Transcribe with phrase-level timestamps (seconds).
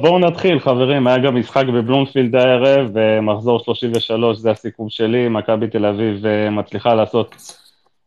[0.00, 1.06] בואו נתחיל, חברים.
[1.06, 5.28] היה גם משחק בבלומפילד הערב, מחזור 33, זה הסיכום שלי.
[5.28, 7.34] מכבי תל אביב מצליחה לעשות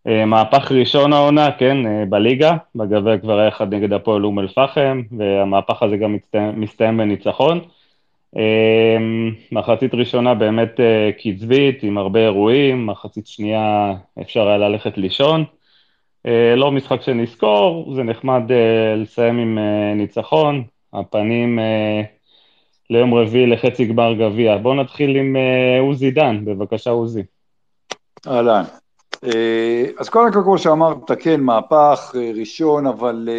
[0.06, 1.78] מהפך ראשון העונה, כן,
[2.10, 2.54] בליגה.
[2.76, 6.18] בגביע כבר היה אחד נגד הפועל אום אל-פחם, והמהפך הזה גם
[6.54, 7.60] מסתיים בניצחון.
[9.52, 10.80] מחצית ראשונה באמת
[11.18, 15.44] קצבית, עם הרבה אירועים, מחצית שנייה אפשר היה ללכת לישון.
[16.56, 18.44] לא משחק שנזכור, זה נחמד
[18.98, 19.58] לסיים עם
[19.96, 20.64] ניצחון,
[20.94, 21.60] הפנים
[22.90, 24.58] ליום רביעי לחצי גמר גביע.
[24.58, 25.36] בואו נתחיל עם
[25.80, 27.24] עוזי דן, בבקשה עוזי.
[28.28, 28.64] אהלן.
[30.00, 33.30] אז קודם כל, כמו שאמרת, כן, מהפך ראשון, אבל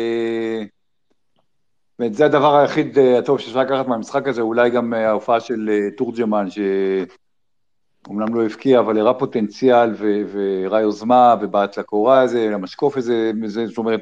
[2.10, 8.44] זה הדבר היחיד הטוב שאפשר לקחת מהמשחק הזה, אולי גם ההופעה של תורג'מן, שאומנם לא
[8.44, 9.94] הבקיע, אבל הראה פוטנציאל
[10.26, 13.32] והראה יוזמה ובעט לקורה הזה, למשקוף הזה,
[13.66, 14.00] זאת אומרת,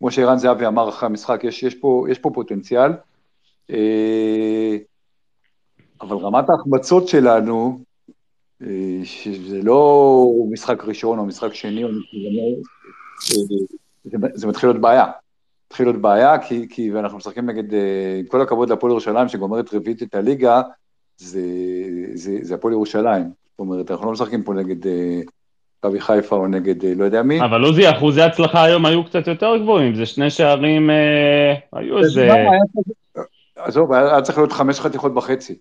[0.00, 2.92] כמו שערן זהבי אמר אחרי המשחק, יש, יש, פה, יש פה פוטנציאל,
[6.00, 7.78] אבל רמת ההחמצות שלנו,
[9.04, 11.84] שזה לא משחק ראשון או משחק שני,
[14.04, 15.06] זה, זה מתחיל להיות בעיה.
[15.66, 17.74] מתחיל להיות בעיה, כי, כי ואנחנו משחקים נגד,
[18.20, 20.62] עם כל הכבוד להפועל ירושלים, שגומרת רביעית את הליגה,
[21.16, 21.42] זה,
[22.14, 23.22] זה, זה הפועל ירושלים.
[23.22, 24.86] זאת אומרת, אנחנו לא משחקים פה נגד
[25.84, 27.40] מכבי חיפה או נגד לא יודע מי.
[27.40, 32.28] אבל עוזי, אחוזי הצלחה היום היו קצת יותר גבוהים, זה שני שערים, אה, היו איזה...
[33.56, 35.58] עזוב, היה צריך להיות חמש חתיכות בחצי.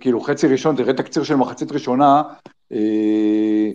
[0.00, 2.22] כאילו חצי ראשון, תראה תקציר של מחצית ראשונה,
[2.72, 3.70] אה,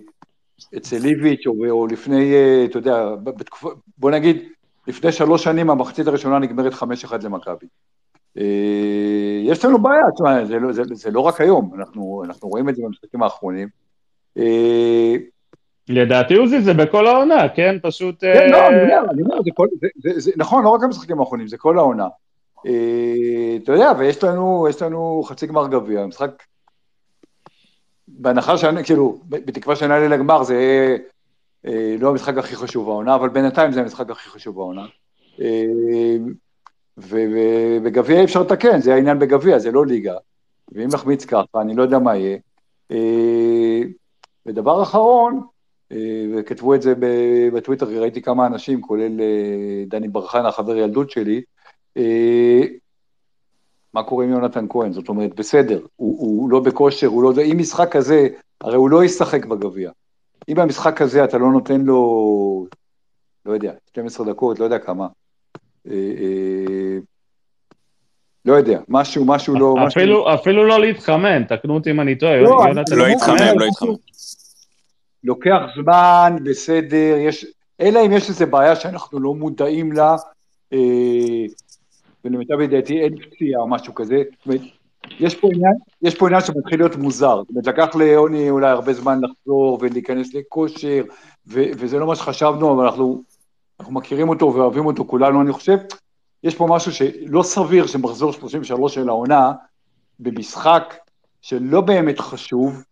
[0.77, 4.37] אצל ליביץ' או, או לפני, אה, אתה יודע, בתקופה, בוא נגיד,
[4.87, 7.65] לפני שלוש שנים המחצית הראשונה נגמרת חמש אחד למכבי.
[8.37, 12.69] אה, יש לנו בעיה, תשמע, זה, לא, זה, זה לא רק היום, אנחנו, אנחנו רואים
[12.69, 13.67] את זה במשחקים האחרונים.
[14.37, 15.15] אה,
[15.89, 17.75] לדעתי עוזי זה בכל העונה, כן?
[17.81, 18.21] פשוט...
[18.21, 18.47] כן, אה...
[18.51, 21.77] לא, אני אומר, אני אומר, זה כל, זה, נכון, לא רק במשחקים האחרונים, זה כל
[21.77, 22.07] העונה.
[22.65, 26.43] אה, אתה יודע, ויש לנו, לנו חצי גמר גביע, משחק...
[28.07, 30.97] בהנחה שאני, כאילו, בתקווה שנעלה לגמר, זה יהיה
[31.67, 34.85] אה, לא המשחק הכי חשוב בעונה, אבל בינתיים זה המשחק הכי חשוב בעונה.
[35.41, 35.65] אה,
[36.97, 40.13] ובגביע אי אפשר לתקן, זה העניין בגביע, זה לא ליגה.
[40.71, 42.37] ואם נחמיץ ככה, אני לא יודע מה יהיה.
[42.91, 43.81] אה,
[44.45, 45.41] ודבר אחרון,
[46.37, 46.93] וכתבו את זה
[47.53, 49.11] בטוויטר, ראיתי כמה אנשים, כולל
[49.87, 51.41] דני ברחנה, חבר ילדות שלי,
[53.93, 54.91] מה קורה עם יונתן כהן?
[54.91, 57.33] זאת אומרת, בסדר, הוא, הוא לא בכושר, הוא לא...
[57.51, 58.27] אם משחק כזה,
[58.61, 59.91] הרי הוא לא ישחק בגביע.
[60.49, 62.67] אם במשחק הזה אתה לא נותן לו,
[63.45, 65.07] לא יודע, 12 דקות, לא יודע כמה,
[65.87, 66.97] אה, אה,
[68.45, 69.75] לא יודע, משהו, משהו לא...
[69.87, 70.35] אפילו, משהו...
[70.35, 72.37] אפילו לא להתחמם, תקנו אותי אם אני טועה.
[72.37, 72.59] לא,
[72.91, 73.93] לא התחמם, לא התחמם.
[75.23, 77.45] לוקח זמן, בסדר, יש...
[77.81, 80.15] אלא אם יש איזו בעיה שאנחנו לא מודעים לה,
[80.73, 81.45] אה,
[82.25, 84.23] ולמיטב ידיעתי אין פציעה או משהו כזה.
[85.19, 87.37] יש פה עניין, יש פה עניין שמתחיל להיות מוזר.
[87.37, 91.03] זאת אומרת, לקח ליוני אולי הרבה זמן לחזור ולהיכנס לכושר,
[91.47, 93.23] ו- וזה לא מה שחשבנו, אבל אנחנו,
[93.79, 95.77] אנחנו מכירים אותו ואוהבים אותו כולנו, אני חושב.
[96.43, 99.51] יש פה משהו שלא סביר שמחזור 33 של העונה,
[100.19, 100.95] במשחק
[101.41, 102.83] שלא באמת חשוב,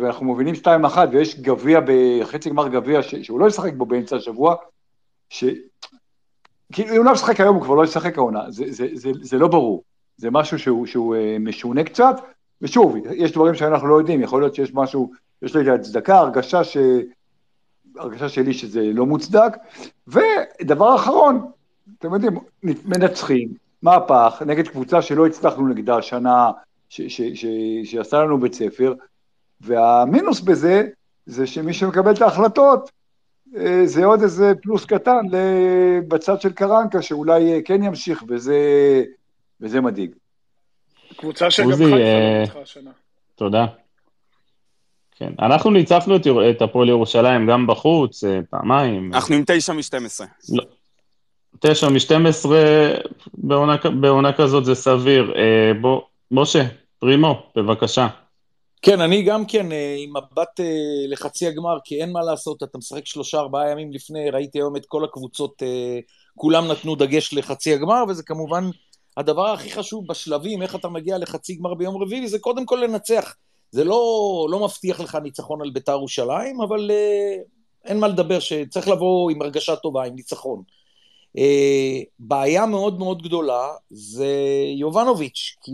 [0.00, 0.66] ואנחנו מובילים 2-1,
[1.12, 4.54] ויש גביע, בחצי גמר גביע, שהוא לא ישחק בו באמצע השבוע,
[5.28, 5.44] ש...
[6.72, 9.38] כאילו, אם הוא לא ישחק היום, הוא כבר לא ישחק העונה, זה, זה, זה, זה
[9.38, 9.82] לא ברור.
[10.16, 12.16] זה משהו שהוא, שהוא אה, משונה קצת,
[12.62, 15.10] ושוב, יש דברים שאנחנו לא יודעים, יכול להיות שיש משהו,
[15.42, 16.76] יש לי הצדקה, הרגשה, ש...
[17.98, 19.56] הרגשה שלי שזה לא מוצדק,
[20.08, 21.50] ודבר אחרון,
[21.98, 23.48] אתם יודעים, מנצחים,
[23.82, 26.50] מהפך, נגד קבוצה שלא הצלחנו נגדה השנה,
[27.84, 28.94] שעשה לנו בית ספר,
[29.60, 30.86] והמינוס בזה,
[31.26, 32.90] זה שמי שמקבל את ההחלטות,
[33.56, 35.26] אה, זה עוד איזה פלוס קטן
[36.08, 38.56] בצד של קרנקה, שאולי אה, כן ימשיך, וזה
[39.60, 40.10] וזה מדאיג.
[41.16, 42.90] קבוצה שגם חיפה לא אה, ניצחה השנה.
[43.34, 43.66] תודה.
[45.18, 46.16] כן, אנחנו ניצחנו
[46.50, 49.14] את הפועל ירושלים גם בחוץ, פעמיים.
[49.14, 50.24] אנחנו עם תשע מ-12.
[50.48, 50.64] לא.
[51.60, 52.50] תשע מ-12
[53.34, 55.32] בעונה, בעונה כזאת זה סביר.
[55.36, 56.00] אה, בוא,
[56.30, 56.64] משה,
[56.98, 58.08] פרימו, בבקשה.
[58.82, 59.66] כן, אני גם כן
[59.98, 60.60] עם מבט
[61.08, 64.86] לחצי הגמר, כי אין מה לעשות, אתה משחק שלושה ארבעה ימים לפני, ראיתי היום את
[64.86, 65.62] כל הקבוצות,
[66.34, 68.64] כולם נתנו דגש לחצי הגמר, וזה כמובן
[69.16, 73.34] הדבר הכי חשוב בשלבים, איך אתה מגיע לחצי גמר ביום רביעי, זה קודם כל לנצח.
[73.70, 76.90] זה לא, לא מבטיח לך ניצחון על ביתר ירושלים, אבל
[77.84, 80.62] אין מה לדבר, שצריך לבוא עם הרגשה טובה, עם ניצחון.
[81.36, 84.34] Uh, בעיה מאוד מאוד גדולה זה
[84.78, 85.72] יובנוביץ', כי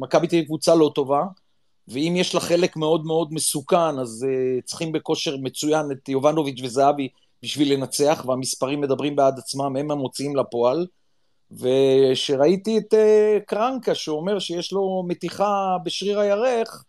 [0.00, 1.22] מכבי תהיה קבוצה לא טובה,
[1.88, 7.08] ואם יש לה חלק מאוד מאוד מסוכן, אז uh, צריכים בכושר מצוין את יובנוביץ' וזהבי
[7.42, 10.86] בשביל לנצח, והמספרים מדברים בעד עצמם, הם המוציאים לפועל.
[11.52, 16.84] ושראיתי את אה, קרנקה שאומר שיש לו מתיחה בשריר הירך,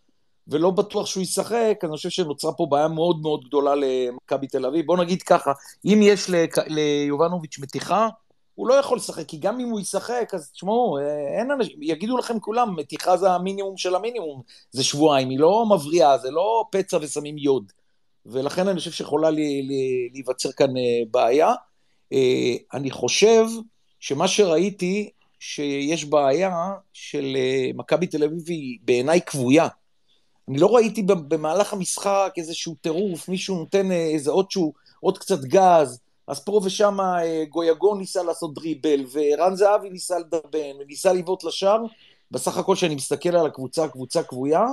[0.47, 4.85] ולא בטוח שהוא ישחק, אני חושב שנוצרה פה בעיה מאוד מאוד גדולה למכבי תל אביב.
[4.85, 5.51] בוא נגיד ככה,
[5.85, 6.29] אם יש
[6.67, 8.07] ליובנוביץ' מתיחה,
[8.55, 12.17] הוא לא יכול לשחק, כי גם אם הוא ישחק, אז תשמעו, אה, אין אנשים, יגידו
[12.17, 14.41] לכם כולם, מתיחה זה המינימום של המינימום,
[14.71, 17.71] זה שבועיים, היא לא מבריאה, זה לא פצע ושמים יוד.
[18.25, 19.29] ולכן אני חושב שיכולה
[20.11, 21.53] להיווצר כאן אה, בעיה.
[22.13, 23.45] אה, אני חושב
[23.99, 25.09] שמה שראיתי,
[25.39, 27.37] שיש בעיה של
[27.73, 29.67] מכבי תל אביב היא בעיניי כבויה.
[30.49, 35.99] אני לא ראיתי במהלך המשחק איזשהו טירוף, מישהו נותן איזה עוד שהוא, עוד קצת גז,
[36.27, 41.81] אז פה ושם אה, גויגון ניסה לעשות דריבל, ורן זהבי ניסה לדרבן, וניסה לבעוט לשער.
[42.31, 44.65] בסך הכל כשאני מסתכל על הקבוצה, קבוצה כבויה,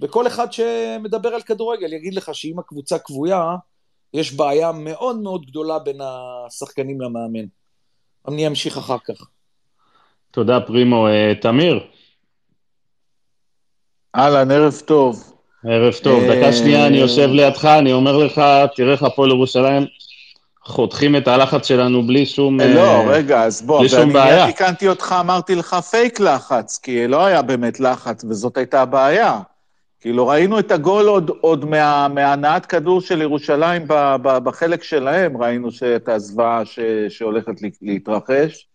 [0.00, 3.56] וכל אחד שמדבר על כדורגל יגיד לך שאם הקבוצה כבויה,
[4.14, 7.44] יש בעיה מאוד מאוד גדולה בין השחקנים למאמן.
[8.28, 9.28] אני אמשיך אחר כך.
[10.30, 11.08] תודה, פרימו.
[11.08, 11.86] אה, תמיר.
[14.16, 15.32] אהלן, ערב טוב.
[15.64, 16.22] ערב טוב.
[16.24, 18.42] דקה שנייה אני יושב לידך, אני אומר לך,
[18.76, 19.86] תראה איך הפועל ירושלים
[20.64, 22.74] חותכים את הלחץ שלנו בלי שום בעיה.
[22.74, 24.40] לא, uh, רגע, אז בוא, בלי שום בעיה.
[24.40, 29.40] ואני תיקנתי אותך, אמרתי לך פייק לחץ, כי לא היה באמת לחץ, וזאת הייתה הבעיה.
[30.00, 35.42] כאילו, ראינו את הגול עוד, עוד מה, מהנעת כדור של ירושלים ב, ב, בחלק שלהם,
[35.42, 36.62] ראינו את הזוועה
[37.08, 38.66] שהולכת להתרחש.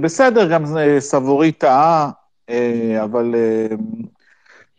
[0.00, 0.64] בסדר, גם
[0.98, 2.10] סבורי טעה,
[3.04, 3.34] אבל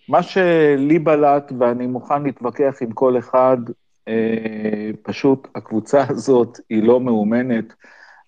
[0.07, 3.57] מה שלי בלט, ואני מוכן להתווכח עם כל אחד,
[4.07, 7.74] אה, פשוט הקבוצה הזאת היא לא מאומנת.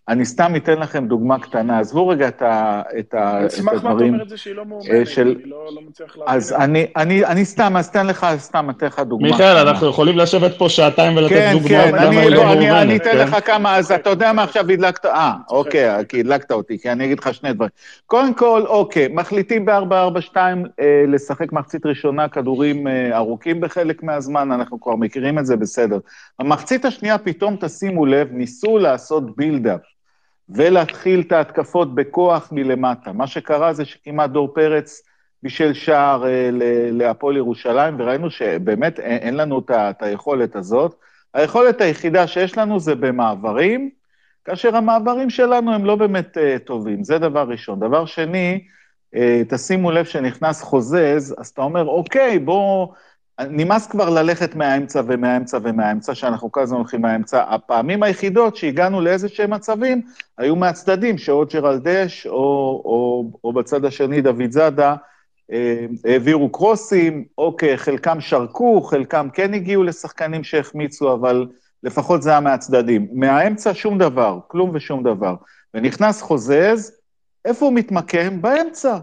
[0.10, 3.44] אני סתם אתן לכם דוגמה קטנה, עזבו רגע את, ה, את, ה, את הדברים.
[3.44, 5.36] אני אשמח מה אתה אומר את זה שהיא לא מאומנת, של...
[5.42, 6.36] אני לא, לא מצליח להבין.
[6.36, 9.28] אז אני, אני, אני סתם, אז תן לך, סתם אתן לך דוגמה.
[9.28, 12.58] מיכאל, אנחנו יכולים לשבת פה שעתיים ולתת כן, דוגמאות כן, למה היא לא מאומנת.
[12.58, 13.18] אני, אני אתן כן?
[13.18, 17.06] לך כמה, אז אתה יודע מה עכשיו הדלקת, אה, אוקיי, כי הדלקת אותי, כי אני
[17.06, 17.70] אגיד לך שני דברים.
[18.06, 24.82] קודם כל, אוקיי, מחליטים ב-442 אה, לשחק מחצית ראשונה כדורים אה, ארוכים בחלק מהזמן, אנחנו
[24.82, 26.00] כבר מכירים את זה, בסדר.
[26.40, 29.97] במחצית השנייה, פתאום תשימו לב, ניסו לעשות בילדאפ.
[30.50, 33.12] ולהתחיל את ההתקפות בכוח מלמטה.
[33.12, 35.02] מה שקרה זה שכמעט דור פרץ
[35.44, 36.50] בישל שער אה,
[36.92, 40.96] להפועל ירושלים, וראינו שבאמת אין, לנו את, היכולת הזאת.
[41.34, 43.90] היכולת היחידה שיש לנו זה במעברים,
[44.46, 47.80] כאשר המעברים שלנו הם לא באמת uh, טובים, זה דבר ראשון.
[47.80, 48.64] דבר שני,
[49.16, 49.18] uh,
[49.50, 52.88] תשימו לב שנכנס חוזז, אז אתה אומר, אוקיי, בוא
[53.42, 57.44] נמאס כבר ללכת מהאמצע ומהאמצע ומהאמצע, שאנחנו כל הזמן הולכים מהאמצע.
[57.50, 60.02] הפעמים היחידות שהגענו לאיזה שהם מצבים,
[60.38, 62.34] היו מהצדדים, שאו ג'רלדש או,
[62.86, 64.96] או, או בצד השני דוד זאדה
[65.52, 71.48] אה, העבירו קרוסים, אוקיי, חלקם שרקו, חלקם כן הגיעו לשחקנים שהחמיצו, אבל
[71.84, 73.08] לפחות זה היה מהצדדים.
[73.14, 75.36] מהאמצע שום דבר, כלום ושום דבר.
[75.74, 76.92] ונכנס חוזז,
[77.46, 78.42] איפה הוא מתמקם?
[78.42, 78.98] באמצע.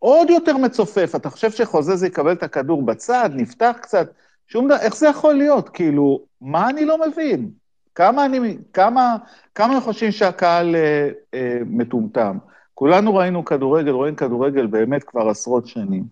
[0.00, 1.12] עוד יותר מצופף.
[1.16, 4.10] אתה חושב שחוזז יקבל את הכדור בצד, נפתח קצת,
[4.48, 5.68] שום דבר, איך זה יכול להיות?
[5.68, 7.50] כאילו, מה אני לא מבין?
[7.94, 9.16] כמה אני, כמה,
[9.54, 12.38] כמה חושבים שהקהל אה, אה, מטומטם?
[12.74, 16.04] כולנו ראינו כדורגל, רואים כדורגל באמת כבר עשרות שנים.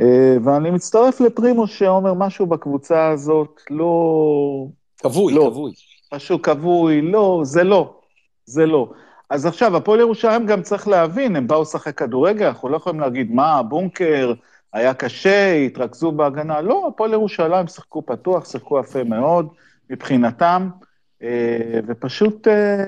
[0.00, 4.66] אה, ואני מצטרף לפרימו שאומר משהו בקבוצה הזאת, לא...
[4.98, 5.72] כבוי, לא, כבוי.
[6.14, 7.94] משהו כבוי, לא, זה לא,
[8.44, 8.92] זה לא.
[9.34, 13.32] אז עכשיו, הפועל ירושלים גם צריך להבין, הם באו לשחק כדורגל, אנחנו לא יכולים להגיד,
[13.32, 14.32] מה, בונקר,
[14.72, 16.60] היה קשה, התרכזו בהגנה.
[16.60, 19.48] לא, הפועל ירושלים שיחקו פתוח, שיחקו יפה מאוד,
[19.90, 20.68] מבחינתם,
[21.22, 22.84] אה, ופשוט אה,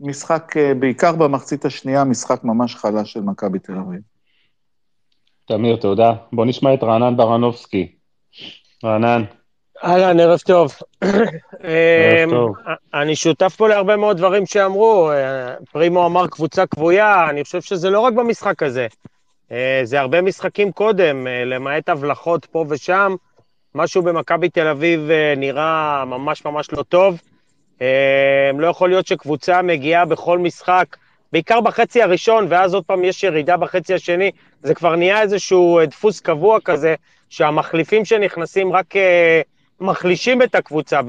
[0.00, 4.00] משחק, אה, בעיקר במחצית השנייה, משחק ממש חלש של מכבי תל אביב.
[5.44, 6.12] תמיר, תודה.
[6.32, 7.92] בוא נשמע את רענן ברנובסקי.
[8.84, 9.24] רענן.
[9.84, 10.74] אהלן, ערב טוב.
[11.04, 11.10] אמ,
[12.94, 15.10] אני שותף פה להרבה מאוד דברים שאמרו.
[15.10, 18.86] אה, פרימו אמר קבוצה כבויה, אני חושב שזה לא רק במשחק הזה.
[19.52, 23.14] אה, זה הרבה משחקים קודם, אה, למעט הבלחות פה ושם.
[23.74, 25.00] משהו במכבי תל אביב
[25.36, 27.20] נראה ממש ממש לא טוב.
[28.58, 30.96] לא יכול להיות שקבוצה מגיעה בכל משחק,
[31.32, 34.30] בעיקר בחצי הראשון, ואז עוד פעם יש ירידה בחצי השני.
[34.62, 36.94] זה כבר נהיה איזשהו דפוס קבוע כזה,
[37.28, 38.94] שהמחליפים שנכנסים רק...
[39.80, 41.00] מחלישים את הקבוצה,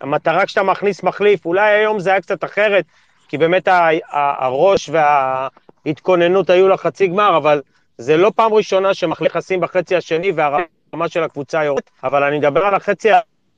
[0.00, 2.84] המטרה כשאתה מכניס מחליף, אולי היום זה היה קצת אחרת,
[3.28, 3.68] כי באמת
[4.12, 7.62] הראש וההתכוננות היו לחצי גמר, אבל
[7.98, 12.74] זה לא פעם ראשונה שמכניסים בחצי השני והרמה של הקבוצה יורדת, אבל אני מדבר על
[12.74, 13.08] החצי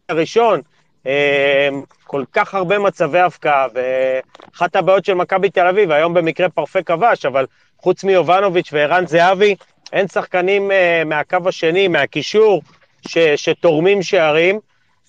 [0.09, 0.61] הראשון,
[1.07, 1.69] אה,
[2.05, 7.27] כל כך הרבה מצבי הפקעה, ואחת הבעיות של מכבי תל אביב, היום במקרה פרפה כבש,
[7.27, 7.47] אבל
[7.79, 9.55] חוץ מיובנוביץ' וערן זהבי,
[9.93, 12.63] אין שחקנים אה, מהקו השני, מהקישור,
[13.09, 14.61] ש, שתורמים שערים,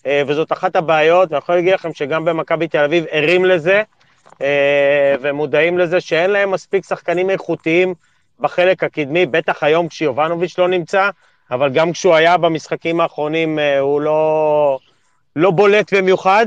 [0.06, 3.84] אה, וזאת אחת הבעיות, ואני יכול להגיד לכם שגם במכבי תל אביב ערים לזה,
[4.42, 7.94] אה, ומודעים לזה שאין להם מספיק שחקנים איכותיים
[8.40, 11.10] בחלק הקדמי, בטח היום כשיובנוביץ' לא נמצא,
[11.52, 14.80] אבל גם כשהוא היה במשחקים האחרונים אה, הוא לא,
[15.36, 16.46] לא בולט במיוחד.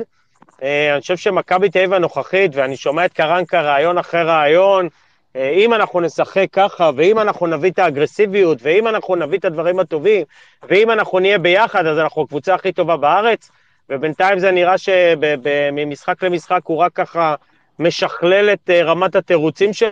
[0.62, 4.88] אני חושב שמכבי תל אביב הנוכחית, ואני שומע את קרנקה רעיון אחרי רעיון,
[5.36, 10.24] אם אנחנו נשחק ככה, ואם אנחנו נביא את האגרסיביות, ואם אנחנו נביא את הדברים הטובים,
[10.68, 13.50] ואם אנחנו נהיה ביחד, אז אנחנו הקבוצה הכי טובה בארץ,
[13.90, 17.34] ובינתיים זה נראה שממשחק למשחק הוא רק ככה
[17.78, 19.90] משכלל את אה, רמת התירוצים שלו.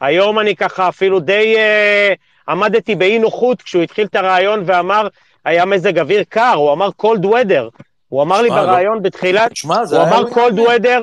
[0.00, 5.08] היום אני ככה אפילו די uh, עמדתי באי נוחות כשהוא התחיל את הרעיון ואמר,
[5.44, 7.82] היה מזג אוויר קר, הוא אמר cold weather.
[8.08, 11.02] הוא אמר לי לא- ברעיון בתחילת, שמה, הוא אמר cold weather,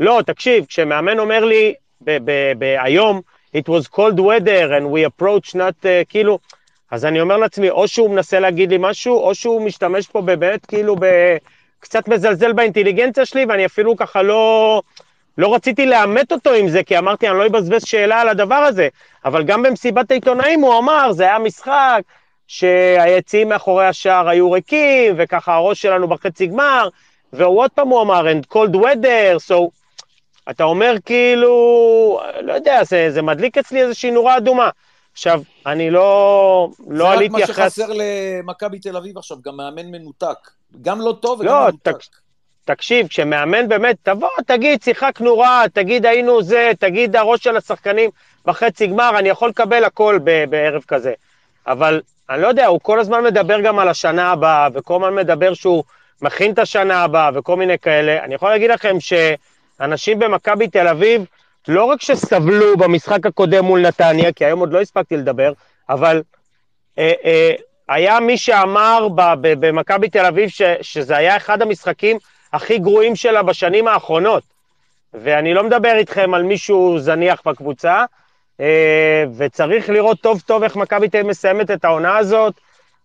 [0.00, 1.74] לא, תקשיב, כשמאמן אומר לי,
[2.78, 3.20] היום,
[3.56, 6.38] it was cold weather and we approach not, uh, כאילו,
[6.90, 10.66] אז אני אומר לעצמי, או שהוא מנסה להגיד לי משהו, או שהוא משתמש פה באמת,
[10.66, 10.96] כאילו.
[11.84, 14.82] קצת מזלזל באינטליגנציה שלי, ואני אפילו ככה לא...
[15.38, 18.88] לא רציתי לאמת אותו עם זה, כי אמרתי, אני לא אבזבז שאלה על הדבר הזה.
[19.24, 22.00] אבל גם במסיבת העיתונאים הוא אמר, זה היה משחק
[22.46, 26.88] שהיציאים מאחורי השער היו ריקים, וככה הראש שלנו בחצי גמר,
[27.32, 29.83] ועוד פעם הוא אמר, and cold weather, so...
[30.50, 34.70] אתה אומר כאילו, לא יודע, זה, זה מדליק אצלי איזושהי נורה אדומה.
[35.12, 37.46] עכשיו, אני לא, לא עליתי אחרי...
[37.46, 40.50] זה רק מה שחסר למכבי תל אביב עכשיו, גם מאמן מנותק.
[40.82, 41.92] גם לא טוב וגם לא, מנותק.
[41.92, 42.04] תק,
[42.64, 48.10] תקשיב, כשמאמן באמת, תבוא, תגיד, שיחקנו רע, תגיד, היינו זה, תגיד, הראש של השחקנים
[48.44, 50.18] בחצי גמר, אני יכול לקבל הכל
[50.50, 51.12] בערב כזה.
[51.66, 55.54] אבל אני לא יודע, הוא כל הזמן מדבר גם על השנה הבאה, וכל הזמן מדבר
[55.54, 55.84] שהוא
[56.22, 58.24] מכין את השנה הבאה, וכל מיני כאלה.
[58.24, 59.00] אני יכול להגיד לכם
[59.78, 61.24] שאנשים במכבי תל אביב,
[61.68, 65.52] לא רק שסבלו במשחק הקודם מול נתניה, כי היום עוד לא הספקתי לדבר,
[65.88, 66.22] אבל
[66.98, 67.52] אה, אה,
[67.88, 69.08] היה מי שאמר
[69.40, 72.18] במכבי תל אביב ש, שזה היה אחד המשחקים
[72.52, 74.42] הכי גרועים שלה בשנים האחרונות.
[75.14, 78.04] ואני לא מדבר איתכם על מישהו זניח בקבוצה,
[78.60, 82.54] אה, וצריך לראות טוב טוב איך מכבי תל אביב מסיימת את העונה הזאת,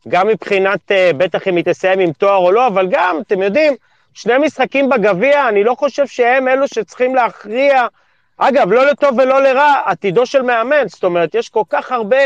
[0.08, 3.76] גם מבחינת, אה, בטח אם היא תסיים עם תואר או לא, אבל גם, אתם יודעים,
[4.22, 7.88] שני משחקים בגביע, אני לא חושב שהם אלו שצריכים להכריע.
[8.38, 12.18] אגב, לא לטוב ולא לרע, עתידו של מאמן, זאת אומרת, יש כל כך הרבה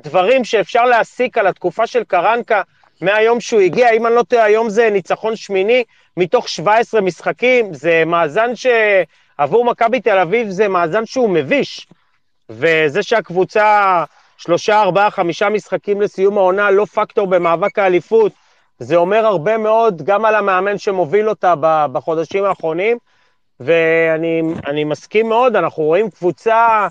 [0.00, 2.62] דברים שאפשר להסיק על התקופה של קרנקה
[3.00, 5.84] מהיום שהוא הגיע, אם אני לא טועה, היום זה ניצחון שמיני
[6.16, 11.86] מתוך 17 משחקים, זה מאזן שעבור מכבי תל אביב זה מאזן שהוא מביש.
[12.50, 14.04] וזה שהקבוצה
[14.38, 18.32] שלושה, ארבעה, חמישה משחקים לסיום העונה לא פקטור במאבק האליפות,
[18.78, 21.54] זה אומר הרבה מאוד גם על המאמן שמוביל אותה
[21.92, 22.98] בחודשים האחרונים,
[23.60, 26.88] ואני מסכים מאוד, אנחנו רואים קבוצה,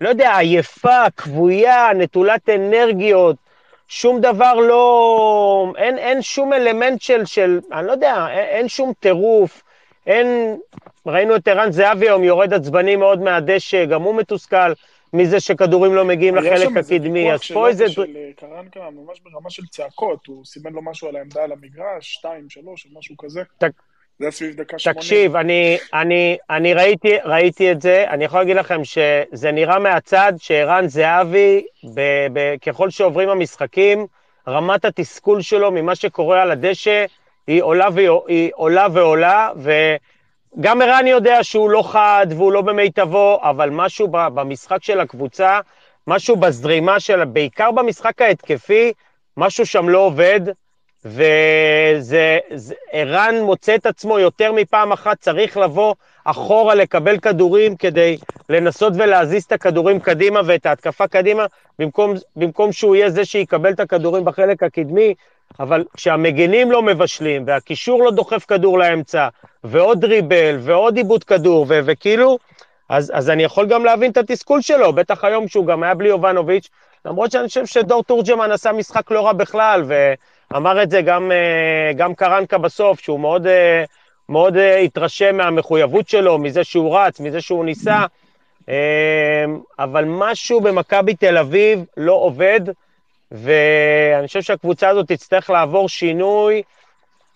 [0.00, 3.36] לא יודע, עייפה, כבויה, נטולת אנרגיות,
[3.88, 5.72] שום דבר לא...
[5.76, 9.62] אין, אין שום אלמנט של, של, אני לא יודע, אין, אין שום טירוף,
[10.06, 10.56] אין...
[11.06, 14.72] ראינו את ערן זהבי היום יורד עצבני מאוד מהדשא, גם הוא מתוסכל
[15.12, 17.88] מזה שכדורים לא מגיעים לחלק הקדמי, אז פה איזה...
[17.88, 22.14] של אה, קרנקה, ממש ברמה של צעקות, הוא סימן לו משהו על העמדה על המגרש,
[22.14, 23.42] שתיים, שלוש, או משהו כזה.
[24.18, 25.00] זה סביב דקה שמונה.
[25.00, 30.32] תקשיב, אני, אני, אני ראיתי, ראיתי את זה, אני יכול להגיד לכם שזה נראה מהצד
[30.38, 32.00] שערן זהבי, ב,
[32.32, 34.06] ב, ככל שעוברים המשחקים,
[34.48, 37.04] רמת התסכול שלו ממה שקורה על הדשא,
[37.46, 39.50] היא עולה, והיא עולה ועולה,
[40.56, 45.60] וגם ערן יודע שהוא לא חד והוא לא במיטבו, אבל משהו במשחק של הקבוצה,
[46.06, 48.92] משהו בזרימה של, בעיקר במשחק ההתקפי,
[49.36, 50.40] משהו שם לא עובד.
[52.92, 58.16] וערן מוצא את עצמו יותר מפעם אחת, צריך לבוא אחורה לקבל כדורים כדי
[58.48, 61.46] לנסות ולהזיז את הכדורים קדימה ואת ההתקפה קדימה,
[61.78, 65.14] במקום, במקום שהוא יהיה זה שיקבל את הכדורים בחלק הקדמי,
[65.60, 69.28] אבל כשהמגנים לא מבשלים והקישור לא דוחף כדור לאמצע,
[69.64, 72.38] ועוד דריבל ועוד עיבוד כדור, ו- וכאילו,
[72.88, 76.08] אז, אז אני יכול גם להבין את התסכול שלו, בטח היום שהוא גם היה בלי
[76.08, 76.68] יובנוביץ',
[77.04, 80.14] למרות שאני חושב שדור תורג'מן עשה משחק לא רע בכלל, ו...
[80.56, 83.84] אמר את זה גם, אה, גם קרנקה בסוף, שהוא מאוד, אה,
[84.28, 88.04] מאוד אה, התרשם מהמחויבות שלו, מזה שהוא רץ, מזה שהוא ניסה,
[89.78, 92.60] אבל משהו במכבי תל אביב לא עובד,
[93.32, 96.62] ואני חושב שהקבוצה הזאת תצטרך לעבור שינוי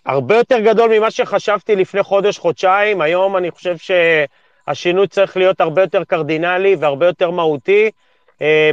[0.06, 3.00] הרבה יותר גדול ממה שחשבתי לפני חודש-חודשיים.
[3.00, 7.90] היום אני חושב שהשינוי צריך להיות הרבה יותר קרדינלי והרבה יותר מהותי,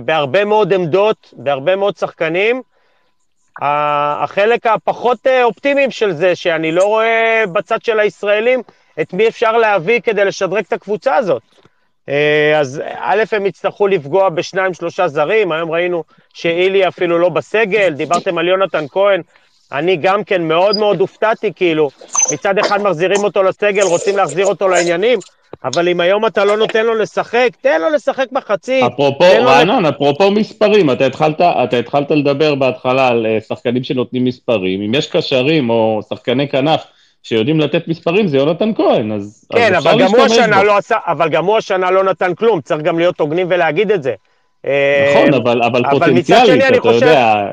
[0.06, 2.62] בהרבה מאוד עמדות, בהרבה מאוד שחקנים.
[3.62, 8.62] החלק הפחות אה, אופטימיים של זה, שאני לא רואה בצד של הישראלים
[9.02, 11.42] את מי אפשר להביא כדי לשדרג את הקבוצה הזאת.
[12.10, 17.94] אה, אז א', הם יצטרכו לפגוע בשניים, שלושה זרים, היום ראינו שאילי אפילו לא בסגל,
[17.94, 19.22] דיברתם על יונתן כהן,
[19.72, 21.90] אני גם כן מאוד מאוד הופתעתי, כאילו,
[22.34, 25.20] מצד אחד מחזירים אותו לסגל, רוצים להחזיר אותו לעניינים,
[25.64, 28.84] אבל אם היום אתה לא נותן לו לשחק, תן לו לשחק מחצית.
[28.84, 34.82] אפרופו, רענן, אפרופו מספרים, אתה התחלת, אתה התחלת לדבר בהתחלה על אה, שחקנים שנותנים מספרים.
[34.82, 36.84] אם יש קשרים או שחקני כנף
[37.24, 40.98] שיודעים לתת מספרים, זה יונתן כהן, אז, כן, אז אבל גם הוא השנה לא עשה,
[41.08, 44.14] אבל גם הוא השנה לא נתן כלום, צריך גם להיות הוגנים ולהגיד את זה.
[44.64, 47.46] נכון, אבל, אבל, אבל פוטנציאלית, אתה חושב, יודע...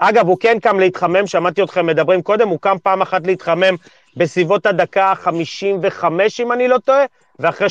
[0.00, 3.74] אגב, הוא כן קם להתחמם, שמעתי אתכם מדברים קודם, הוא קם פעם אחת להתחמם
[4.16, 6.04] בסביבות הדקה ה-55,
[6.40, 7.04] אם אני לא טועה,
[7.38, 7.68] ואחרי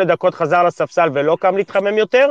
[0.00, 2.30] 7-8 דקות חזר לספסל ולא קם להתחמם יותר.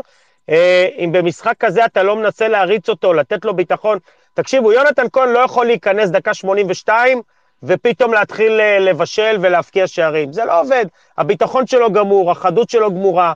[0.49, 3.97] אה, אם במשחק כזה אתה לא מנסה להריץ אותו, לתת לו ביטחון,
[4.33, 7.21] תקשיבו, יונתן כהן לא יכול להיכנס דקה 82
[7.63, 10.33] ופתאום להתחיל אה, לבשל ולהבקיע שערים.
[10.33, 10.85] זה לא עובד.
[11.17, 13.33] הביטחון שלו גמור, החדות שלו גמורה,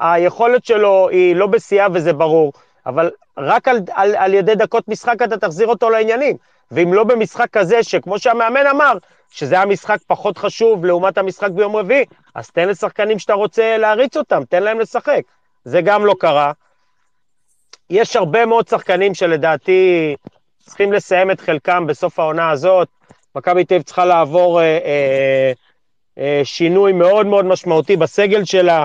[0.00, 2.52] היכולת שלו היא לא בשיאה וזה ברור,
[2.86, 6.36] אבל רק על, על, על ידי דקות משחק אתה תחזיר אותו לעניינים.
[6.70, 8.92] ואם לא במשחק כזה, שכמו שהמאמן אמר,
[9.30, 14.16] שזה היה משחק פחות חשוב לעומת המשחק ביום רביעי, אז תן לשחקנים שאתה רוצה להריץ
[14.16, 15.22] אותם, תן להם לשחק.
[15.64, 16.52] זה גם לא קרה.
[17.90, 20.14] יש הרבה מאוד שחקנים שלדעתי
[20.66, 22.88] צריכים לסיים את חלקם בסוף העונה הזאת.
[23.36, 25.52] מכבי תל אביב צריכה לעבור אה, אה,
[26.18, 28.84] אה, שינוי מאוד מאוד משמעותי בסגל שלה.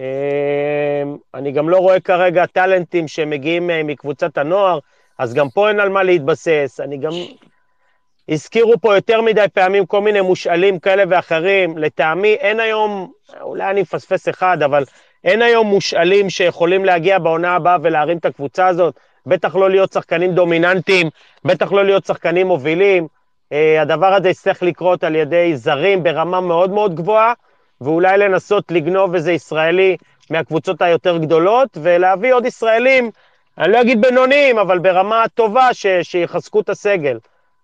[0.00, 1.02] אה,
[1.34, 4.78] אני גם לא רואה כרגע טאלנטים שמגיעים אה, מקבוצת הנוער,
[5.18, 6.80] אז גם פה אין על מה להתבסס.
[6.84, 7.12] אני גם...
[8.28, 11.78] הזכירו פה יותר מדי פעמים כל מיני מושאלים כאלה ואחרים.
[11.78, 14.84] לטעמי אין היום, אולי אני מפספס אחד, אבל
[15.24, 18.94] אין היום מושאלים שיכולים להגיע בעונה הבאה ולהרים את הקבוצה הזאת.
[19.26, 21.10] בטח לא להיות שחקנים דומיננטיים,
[21.44, 23.06] בטח לא להיות שחקנים מובילים.
[23.52, 27.32] Uh, הדבר הזה יצטרך לקרות על ידי זרים ברמה מאוד מאוד גבוהה,
[27.80, 29.96] ואולי לנסות לגנוב איזה ישראלי
[30.30, 33.10] מהקבוצות היותר גדולות, ולהביא עוד ישראלים,
[33.58, 37.18] אני לא אגיד בינוניים, אבל ברמה טובה, ש- שיחזקו את הסגל.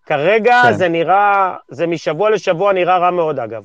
[0.06, 0.72] כרגע כן.
[0.72, 3.62] זה נראה, זה משבוע לשבוע נראה רע מאוד אגב.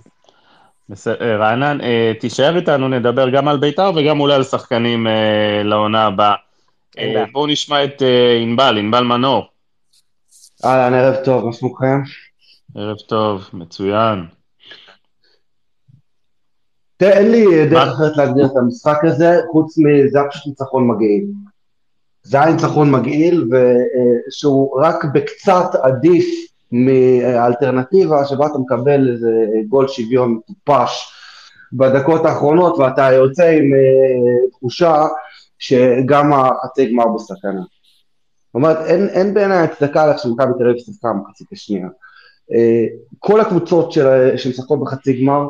[0.90, 5.08] בסדר, אה, רענן, אה, תישאר איתנו, נדבר גם על בית"ר וגם אולי על שחקנים
[5.64, 6.36] לעונה הבאה.
[7.32, 8.02] בואו נשמע את
[8.42, 9.53] ענבל, ענבל מנור.
[10.66, 12.02] אהלן, ערב טוב, מה שלומכם?
[12.76, 14.26] ערב טוב, מצוין.
[16.98, 21.26] תראה, אין לי דרך אחרת להגדיר את המשחק הזה, חוץ מזה היה פשוט ניצחון מגעיל.
[22.24, 23.50] זה היה ניצחון מגעיל,
[24.30, 26.26] שהוא רק בקצת עדיף
[26.72, 29.30] מאלטרנטיבה שבה אתה מקבל איזה
[29.68, 31.12] גול שוויון מטופש
[31.74, 35.06] בדקות האחרונות, ואתה יוצא עם אה, תחושה
[35.60, 37.62] שגם החצי גמר בסכנה.
[38.56, 41.88] אומרת, אין, אין בעיניי הצדקה לך שמכבי תל אביב שיחקה במחצית השנייה.
[42.54, 42.86] אה,
[43.20, 43.92] כל הקבוצות
[44.38, 45.48] שמשחקות בחצי גמר,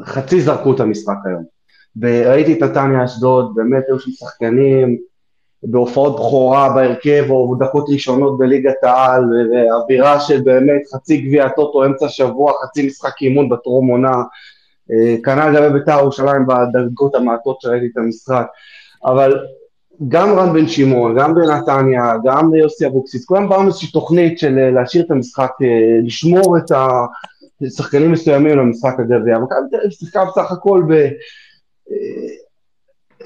[0.00, 1.44] חצי זרקו את המשחק היום.
[2.00, 4.98] וראיתי את נתניה אשדוד, באמת היו שם שחקנים
[5.62, 12.08] בהופעות בכורה בהרכב, או דקות ראשונות בליגת העל, ואווירה של באמת חצי גביע טוטו אמצע
[12.08, 14.22] שבוע, חצי משחק אימון בטרום עונה.
[14.92, 18.46] אה, כנ"ל לגבי בית"ר ירושלים בדרגות המעטות שראיתי את המשחק.
[19.04, 19.46] אבל
[20.08, 24.70] גם רן בן שמעון, גם בנתניה, גם יוסי אבוקסיס, כולם באו איזושהי תוכנית של אה,
[24.70, 26.72] להשאיר את המשחק, אה, לשמור את
[27.62, 29.38] השחקנים מסוימים למשחק הגביע.
[29.38, 30.92] מכבי תל אביב שיחקה בסך הכל ב...
[30.92, 31.08] אה,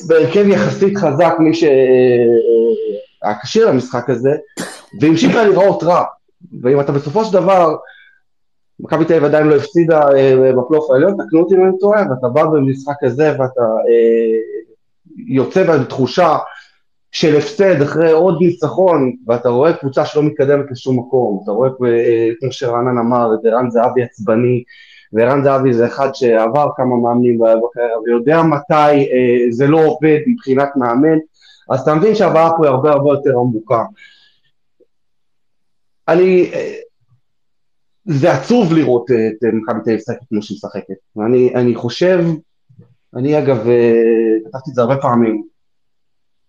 [0.09, 4.37] בהרכב יחסית חזק, מי שהיה כשיר למשחק הזה,
[5.01, 6.05] והמשיכה לראות רע.
[6.63, 7.77] ואם אתה בסופו של דבר,
[8.81, 10.01] מכבי תל אביב עדיין לא הפסידה
[10.59, 13.63] בפלייאוף העליון, תקנו אותי אם אני טועה, ואתה בא במשחק הזה ואתה
[15.29, 16.37] יוצא בתחושה
[17.13, 22.31] של הפסד אחרי עוד ניצחון, ואתה רואה קבוצה שלא מתקדמת לשום מקום, אתה רואה, אה,
[22.41, 24.63] כמו שרענן אמר, את ערן זהבי עצבני,
[25.13, 28.73] וערן זהבי זה אחד שעבר כמה מאמנים בקריירה, ויודע מתי
[29.13, 31.19] אה, זה לא עובד מבחינת מאמן,
[31.71, 33.85] אז אתה מבין שהבעיה פה היא הרבה הרבה יותר עמוקה.
[36.09, 36.75] אני, אה,
[38.05, 42.25] זה עצוב לראות את מכבי תל אביב משחקת כמו שהיא משחקת, ואני אני חושב,
[43.17, 43.57] אני אגב,
[44.45, 45.56] כתבתי את זה הרבה פעמים,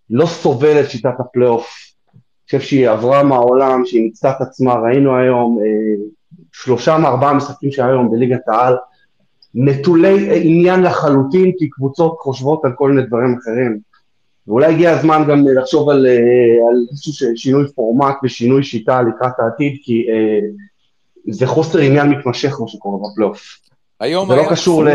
[0.09, 1.87] לא סובל את שיטת הפלייאוף.
[2.13, 6.05] אני חושב שהיא עברה מהעולם, שהיא ניצתה את עצמה, ראינו היום אה,
[6.53, 8.75] שלושה מארבעה משחקים שהיו היום בליגת העל,
[9.55, 13.79] נטולי עניין לחלוטין, כי קבוצות חושבות על כל מיני דברים אחרים.
[14.47, 19.77] ואולי הגיע הזמן גם לחשוב על, אה, על איזשהו שינוי פורמט ושינוי שיטה לקראת העתיד,
[19.83, 20.39] כי אה,
[21.29, 23.59] זה חוסר עניין מתמשך מה שקורה בפלייאוף.
[23.99, 24.89] היום זה לא קשור ל...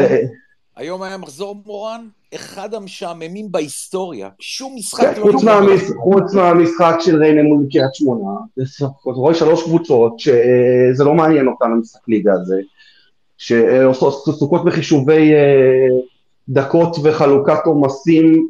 [0.77, 4.29] היום היה מחזור מורן, אחד המשעממים בהיסטוריה.
[4.39, 5.33] שום משחק כן, לא...
[5.33, 5.81] חוץ, מהמש...
[5.99, 8.31] חוץ מהמשחק של ריינה מול קריית שמונה,
[8.63, 12.61] אתה רואה שלוש קבוצות שזה לא מעניין אותן המשחק ליגה הזה,
[13.39, 15.87] שעסוקות בחישובי אה,
[16.49, 18.49] דקות וחלוקת עומסים,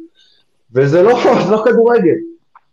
[0.73, 1.19] וזה לא,
[1.51, 2.15] לא כדורגל.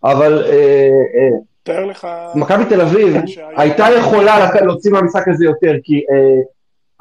[0.04, 2.06] אבל אה, אה, תאר לך...
[2.34, 3.16] מכבי תל אביב
[3.56, 6.00] הייתה יכולה להוציא מהמשחק הזה יותר, כי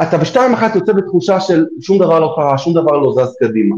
[0.02, 3.76] אתה בשתיים אחת יוצא בתחושה של שום דבר לא קרה, שום דבר לא זז קדימה.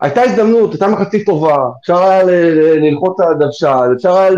[0.00, 2.22] הייתה הזדמנות, הייתה מחצית טובה, אפשר היה
[2.76, 4.30] ללחוץ על הדוושה, אפשר היה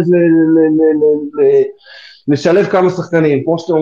[2.28, 3.72] לשלב כמה שחקנים, כמו שאתם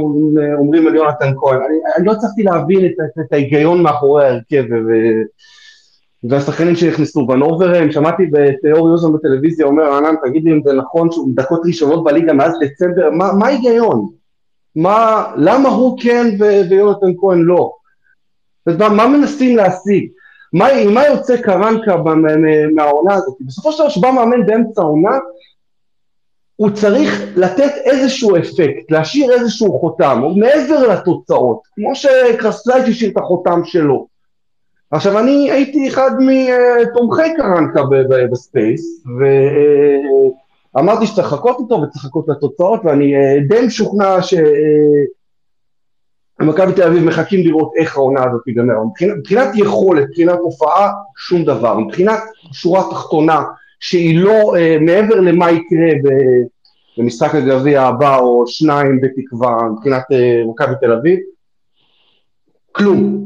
[0.58, 1.56] אומרים על יונתן כהן.
[1.56, 4.64] אני, אני לא הצלחתי להבין את, את, את ההיגיון מאחורי ההרכב
[6.24, 10.72] והשחקנים שנכנסו, ון אוברהם, שמעתי את אורי אוזן בטלוויזיה אומר, רענן, תגיד לי אם זה
[10.72, 14.23] נכון שהוא דקות ראשונות בליגה מאז דצמבר, מה ההיגיון?
[14.76, 17.72] מה, למה הוא כן ו- ויונתן כהן לא?
[18.66, 20.08] מה, מה מנסים להשיג?
[20.52, 21.96] מה, עם מה יוצא קרנקה
[22.74, 23.36] מהעונה הזאת?
[23.40, 25.18] בסופו של דבר שבא מאמן באמצע העונה,
[26.56, 33.60] הוא צריך לתת איזשהו אפקט, להשאיר איזשהו חותם, מעבר לתוצאות, כמו שקרסטאיץ' השאיר את החותם
[33.64, 34.06] שלו.
[34.90, 37.80] עכשיו אני הייתי אחד מתומכי קרנקה
[38.32, 39.04] ב space,
[40.74, 44.16] ואמרתי שצריך לחכות איתו וצריך לחכות לתוצאות, ואני אה, די משוכנע
[46.40, 48.84] שמכבי תל אביב מחכים לראות איך העונה הזאת תיגמר.
[48.84, 51.78] מבחינת, מבחינת יכולת, מבחינת הופעה, שום דבר.
[51.78, 52.18] מבחינת
[52.52, 53.42] שורה תחתונה,
[53.80, 55.88] שהיא לא אה, מעבר למה יקרה
[56.98, 61.18] במשחק הגביע הבא או שניים בתקווה מבחינת אה, מכבי תל אביב,
[62.72, 63.24] כלום.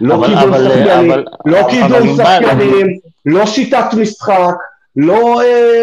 [0.00, 1.10] לא קידום שחקנים,
[1.46, 2.86] לא קידום שחקנים,
[3.26, 4.54] לא שיטת משחק,
[4.98, 5.42] לא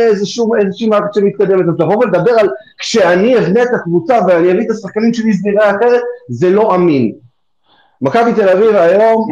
[0.09, 5.13] איזושהי מערכת שמתקדמת, אז לבוא ולדבר על כשאני אבנה את הקבוצה ואני אביא את השחקנים
[5.13, 7.11] שלי נראה אחרת, זה לא אמין.
[8.01, 9.31] מכבי תל אביב היום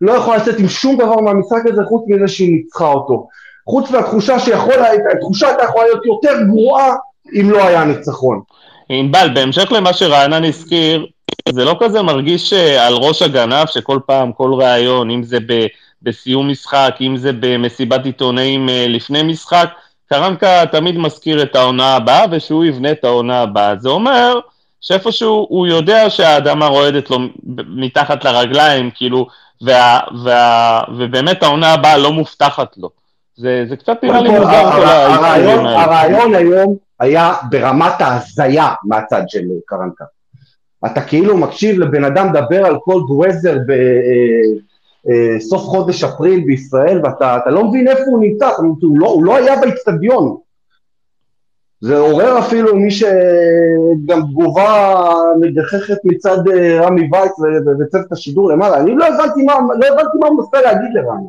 [0.00, 3.26] לא יכולה לצאת עם שום דבר מהמשחק הזה חוץ מזה שהיא ניצחה אותו.
[3.68, 4.74] חוץ מהתחושה שיכול,
[5.16, 6.94] התחושה הייתה יכולה להיות יותר גרועה
[7.40, 8.40] אם לא היה ניצחון.
[8.88, 11.06] ענבל, בהמשך למה שרענן הזכיר,
[11.48, 15.66] זה לא כזה מרגיש אה, על ראש הגנב שכל פעם, כל ראיון, אם זה ב,
[16.04, 19.68] בסיום משחק, אם זה במסיבת עיתונאים אה, לפני משחק,
[20.08, 23.76] קרנקה תמיד מזכיר את העונה הבאה ושהוא יבנה את העונה הבאה.
[23.76, 24.40] זה אומר
[24.80, 27.18] שאיפשהו הוא יודע שהאדמה רועדת לו
[27.68, 29.26] מתחת לרגליים, כאילו,
[29.62, 32.90] וה, וה, ובאמת העונה הבאה לא מובטחת לו.
[33.36, 39.42] זה, זה קצת נראה לי מוזר כל הרעיון, הרעיון היום היה ברמת ההזיה מהצד של
[39.66, 40.04] קרנקה.
[40.86, 44.73] אתה כאילו מקשיב לבן אדם מדבר על כל דוויזר בסוף
[45.08, 49.36] אה, אה, חודש אפריל בישראל ואתה לא מבין איפה הוא נמצא, הוא לא, הוא לא
[49.36, 50.36] היה באיצטדיון.
[51.80, 54.94] זה עורר אפילו מי שגם תגובה
[55.40, 57.32] מגחכת מצד אה, רמי וייץ
[57.80, 61.28] וצוות השידור למעלה, אני לא הבנתי מה, לא הבנתי מה הוא מנסה להגיד לרמי.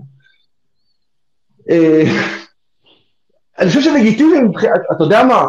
[3.60, 4.38] אני חושב שלגיטימי,
[4.96, 5.46] אתה יודע מה,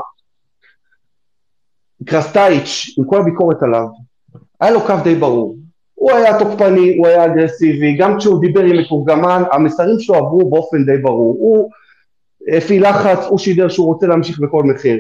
[2.07, 3.87] קרסטייץ', עם כל הביקורת עליו,
[4.61, 5.57] היה לו קו די ברור.
[5.97, 10.85] הוא היה תוקפני, הוא היה אגרסיבי, גם כשהוא דיבר עם מתורגמן, המסרים שלו עברו באופן
[10.85, 11.37] די ברור.
[11.39, 11.71] הוא
[12.57, 14.99] הפעיל לחץ, הוא שידר שהוא רוצה להמשיך בכל מחיר.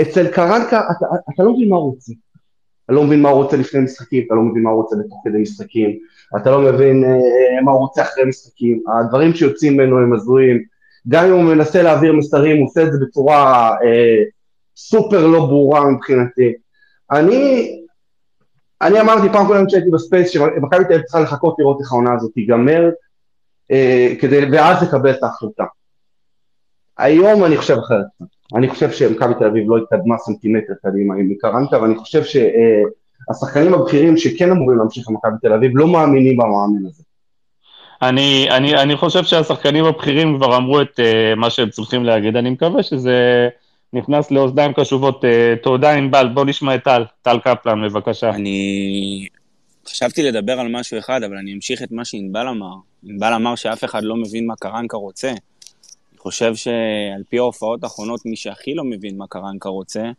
[0.00, 2.12] אצל קרנקה, אתה, אתה לא מבין מה הוא רוצה.
[2.84, 5.22] אתה לא מבין מה הוא רוצה לפני משחקים, אתה לא מבין מה הוא רוצה בתוך
[5.24, 5.98] כדי משחקים,
[6.36, 10.62] אתה לא מבין אה, מה הוא רוצה אחרי משחקים, הדברים שיוצאים ממנו הם הזויים,
[11.08, 14.22] גם אם הוא מנסה להעביר מסרים, הוא עושה את זה בצורה אה,
[14.76, 16.52] סופר לא ברורה מבחינתי.
[17.10, 17.70] אני,
[18.82, 22.14] אני אמרתי פעם קודם כשהייתי ב space שמכבי תל אביב צריכה לחכות לראות איך העונה
[22.14, 22.90] הזאת תיגמר,
[23.70, 25.64] אה, כדי, ואז לקבל את ההחלטה.
[26.98, 28.06] היום אני חושב אחרת.
[28.54, 34.16] אני חושב שמכבי תל אביב לא התקדמה סנטימטר קדימה עם קרנקה, ואני חושב שהשחקנים הבכירים
[34.16, 37.02] שכן אמורים להמשיך למכבי תל אביב לא מאמינים במאמן הזה.
[38.02, 42.50] אני, אני, אני חושב שהשחקנים הבכירים כבר אמרו את uh, מה שהם צריכים להגיד, אני
[42.50, 43.48] מקווה שזה
[43.92, 45.24] נכנס לאוזניים קשובות.
[45.24, 45.28] Uh,
[45.62, 48.30] תודה ענבל, בוא נשמע את טל, טל קפלן, בבקשה.
[48.30, 49.28] אני
[49.86, 52.74] חשבתי לדבר על משהו אחד, אבל אני אמשיך את מה שענבל אמר.
[53.04, 55.28] ענבל אמר שאף אחד לא מבין מה קרנקה רוצה.
[55.28, 60.10] אני חושב שעל פי ההופעות האחרונות, מי שהכי לא מבין מה קרנקה רוצה,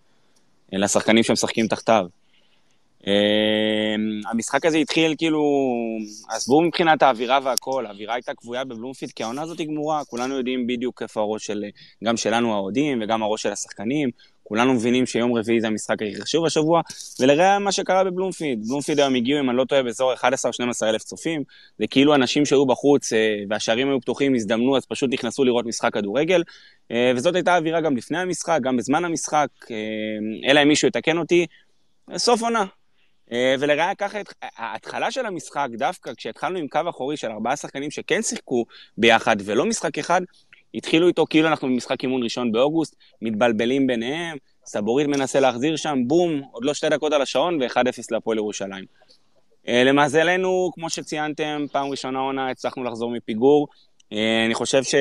[0.73, 2.05] אלה השחקנים שמשחקים תחתיו.
[3.07, 5.43] אמ, המשחק הזה התחיל כאילו,
[6.29, 10.67] עזבו מבחינת האווירה והכל, האווירה הייתה כבויה בבלומפיד, כי העונה הזאת היא גמורה, כולנו יודעים
[10.67, 11.63] בדיוק איפה הראש של,
[12.03, 14.09] גם שלנו האוהדים וגם הראש של השחקנים,
[14.43, 16.81] כולנו מבינים שיום רביעי זה המשחק הכי חשוב השבוע,
[17.19, 18.67] ולראה מה שקרה בבלומפיד.
[18.67, 20.17] בלומפיד היום הגיעו, אם אני לא טועה, באזור 11-12
[20.83, 21.43] אלף צופים,
[21.79, 25.93] זה כאילו אנשים שהיו בחוץ אה, והשערים היו פתוחים, הזדמנו, אז פשוט נכנסו לראות משחק
[25.93, 26.43] כדורגל,
[26.91, 29.75] אה, וזאת הייתה האווירה גם לפני המשחק, גם בזמן המשחק, אה,
[30.49, 31.45] אלא אם מישהו יתקן אותי,
[32.17, 32.65] סוף עונה,
[33.32, 34.20] ולראיה ככה,
[34.58, 38.65] ההתחלה של המשחק, דווקא כשהתחלנו עם קו אחורי של ארבעה שחקנים שכן שיחקו
[38.98, 40.22] ביחד ולא משחק אחד,
[40.74, 46.42] התחילו איתו כאילו אנחנו במשחק אימון ראשון באוגוסט, מתבלבלים ביניהם, סבורית מנסה להחזיר שם, בום,
[46.52, 48.86] עוד לא שתי דקות על השעון ו-1-0 להפועל ירושלים.
[49.68, 53.68] אה, למזלנו, כמו שציינתם, פעם ראשונה עונה הצלחנו לחזור מפיגור.
[54.13, 54.96] אה, אני חושב ש...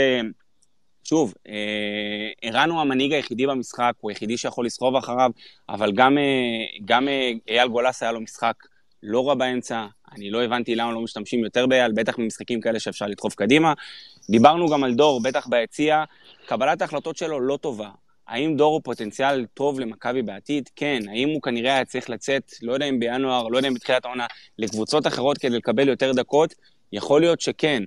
[1.08, 5.30] שוב, אה, ערן הוא המנהיג היחידי במשחק, הוא היחידי שיכול לסחוב אחריו,
[5.68, 6.22] אבל גם, אה,
[6.84, 8.54] גם אה, אייל גולס היה לו משחק
[9.02, 13.06] לא רע באמצע, אני לא הבנתי למה לא משתמשים יותר באייל, בטח במשחקים כאלה שאפשר
[13.06, 13.72] לדחוף קדימה.
[14.30, 16.04] דיברנו גם על דור, בטח ביציע,
[16.46, 17.88] קבלת ההחלטות שלו לא טובה.
[18.28, 20.68] האם דור הוא פוטנציאל טוב למכבי בעתיד?
[20.76, 20.98] כן.
[21.10, 24.26] האם הוא כנראה היה צריך לצאת, לא יודע אם בינואר, לא יודע אם בתחילת העונה,
[24.58, 26.54] לקבוצות אחרות כדי לקבל יותר דקות?
[26.92, 27.82] יכול להיות שכן.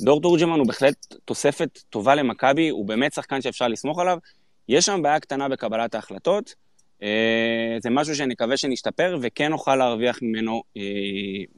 [0.00, 4.18] דור תורג'מן הוא בהחלט תוספת טובה למכבי, הוא באמת שחקן שאפשר לסמוך עליו.
[4.68, 6.54] יש שם בעיה קטנה בקבלת ההחלטות.
[7.02, 10.82] אה, זה משהו שאני מקווה שנשתפר, וכן נוכל להרוויח ממנו אה,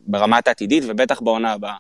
[0.07, 1.77] ברמת העתידית, ובטח בעונה הבאה.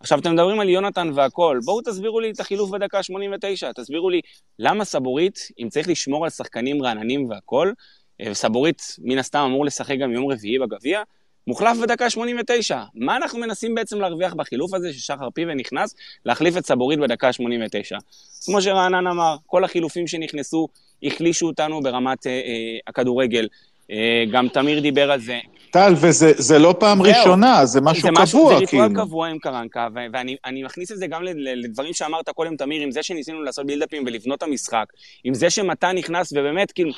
[0.00, 4.20] עכשיו, אתם מדברים על יונתן והכל, בואו תסבירו לי את החילוף בדקה 89, תסבירו לי
[4.58, 7.72] למה סבורית, אם צריך לשמור על שחקנים רעננים והכל,
[8.20, 11.02] אה, וסבורית מן הסתם אמור לשחק גם יום רביעי בגביע,
[11.46, 12.80] מוחלף בדקה 89.
[12.94, 15.94] מה אנחנו מנסים בעצם להרוויח בחילוף הזה ששחר פיבן נכנס
[16.26, 17.98] להחליף את סבורית בדקה 89?
[18.44, 20.68] כמו שרענן אמר, כל החילופים שנכנסו
[21.02, 23.48] החלישו אותנו ברמת אה, אה, הכדורגל.
[23.90, 25.38] אה, גם תמיר דיבר על זה.
[25.70, 29.04] טל, וזה לא פעם זהו, ראשונה, זה משהו זה קבוע, זה ריטואל כאילו.
[29.04, 33.42] קבוע עם קרנקה, ואני מכניס את זה גם לדברים שאמרת קודם, תמיר, עם זה שניסינו
[33.42, 34.84] לעשות בילדאפים ולבנות את המשחק,
[35.24, 36.90] עם זה שמתן נכנס, ובאמת, כאילו,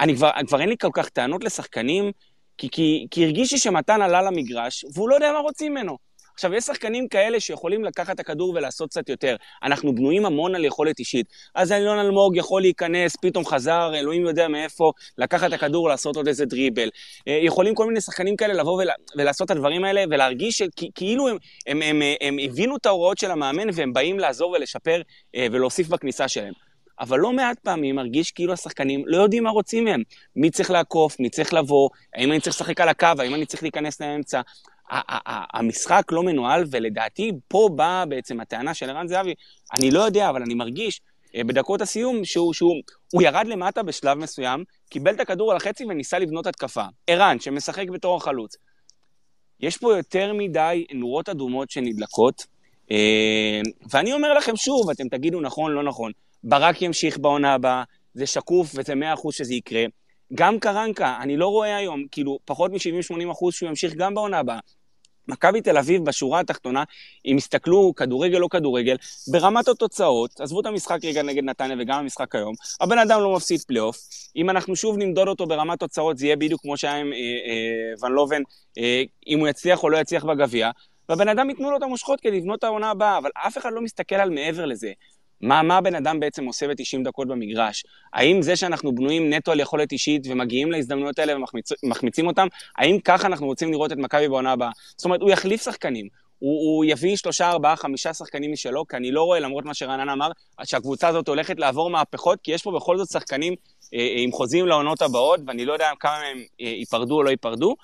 [0.00, 2.12] אני כבר, כבר אין לי כל כך טענות לשחקנים,
[2.58, 6.08] כי, כי, כי הרגישי שמתן עלה למגרש, והוא לא יודע מה רוצים ממנו.
[6.38, 9.36] עכשיו, יש שחקנים כאלה שיכולים לקחת את הכדור ולעשות קצת יותר.
[9.62, 11.26] אנחנו בנויים המון על יכולת אישית.
[11.54, 16.28] אז אלון אלמוג יכול להיכנס, פתאום חזר, אלוהים יודע מאיפה, לקחת את הכדור, לעשות עוד
[16.28, 16.88] איזה דריבל.
[17.28, 21.36] אה, יכולים כל מיני שחקנים כאלה לבוא ולה, ולעשות את הדברים האלה, ולהרגיש שכאילו הם,
[21.66, 25.02] הם, הם, הם, הם הבינו את ההוראות של המאמן, והם באים לעזור ולשפר
[25.34, 26.67] אה, ולהוסיף בכניסה שלהם.
[27.00, 30.02] אבל לא מעט פעמים מרגיש כאילו השחקנים לא יודעים מה רוצים מהם.
[30.36, 33.62] מי צריך לעקוף, מי צריך לבוא, האם אני צריך לשחק על הקו, האם אני צריך
[33.62, 34.40] להיכנס לאמצע.
[35.52, 39.34] המשחק לא מנוהל, ולדעתי פה באה בעצם הטענה של ערן זהבי,
[39.78, 41.00] אני לא יודע, אבל אני מרגיש
[41.34, 42.74] אה, בדקות הסיום שהוא, שהוא
[43.12, 46.84] הוא ירד למטה בשלב מסוים, קיבל את הכדור על החצי וניסה לבנות התקפה.
[47.06, 48.56] ערן, שמשחק בתור החלוץ.
[49.60, 52.46] יש פה יותר מדי נורות אדומות שנדלקות,
[52.90, 56.12] אה, ואני אומר לכם שוב, אתם תגידו נכון, לא נכון,
[56.44, 57.82] ברק ימשיך בעונה הבאה,
[58.14, 59.84] זה שקוף וזה מאה אחוז שזה יקרה.
[60.34, 64.58] גם קרנקה, אני לא רואה היום, כאילו, פחות מ-70-80 אחוז שהוא ימשיך גם בעונה הבאה.
[65.28, 66.84] מכבי תל אביב בשורה התחתונה,
[67.26, 68.96] אם יסתכלו כדורגל או כדורגל,
[69.32, 73.60] ברמת התוצאות, עזבו את המשחק רגע נגד נתניה וגם המשחק היום, הבן אדם לא מפסיד
[73.60, 73.98] פלייאוף.
[74.36, 78.06] אם אנחנו שוב נמדוד אותו ברמת תוצאות, זה יהיה בדיוק כמו שהיה עם אה, אה,
[78.06, 78.42] ון לובן,
[78.78, 80.70] אה, אם הוא יצליח או לא יצליח בגביע,
[81.08, 83.80] והבן אדם ייתנו לו את המושכות כדי לבנות את העונה הבאה, אבל אף אחד לא
[83.80, 84.92] מסתכל על מעבר לזה.
[85.40, 87.84] מה, מה הבן אדם בעצם עושה ב-90 דקות במגרש?
[88.12, 91.34] האם זה שאנחנו בנויים נטו על יכולת אישית ומגיעים להזדמנויות האלה
[91.82, 92.46] ומחמיצים אותם,
[92.78, 94.70] האם ככה אנחנו רוצים לראות את מכבי בעונה הבאה?
[94.96, 96.08] זאת אומרת, הוא יחליף שחקנים.
[96.38, 100.08] הוא, הוא יביא שלושה, ארבעה, חמישה שחקנים משלו, כי אני לא רואה, למרות מה שרענן
[100.08, 100.30] אמר,
[100.64, 103.54] שהקבוצה הזאת הולכת לעבור מהפכות, כי יש פה בכל זאת שחקנים
[103.94, 107.30] אה, אה עם חוזים לעונות הבאות, ואני לא יודע כמה מהם אה, ייפרדו או לא
[107.30, 107.76] ייפרדו,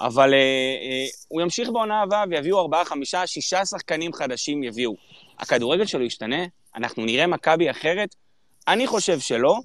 [0.00, 4.94] אבל אה, אה, הוא ימשיך בעונה הבאה ויביאו ארבעה, חמישה, שישה שחקנים חדשים יביאו.
[5.38, 6.44] הכדורגל שלו ישתנה?
[6.76, 8.14] אנחנו נראה מכבי אחרת?
[8.68, 9.56] אני חושב שלא.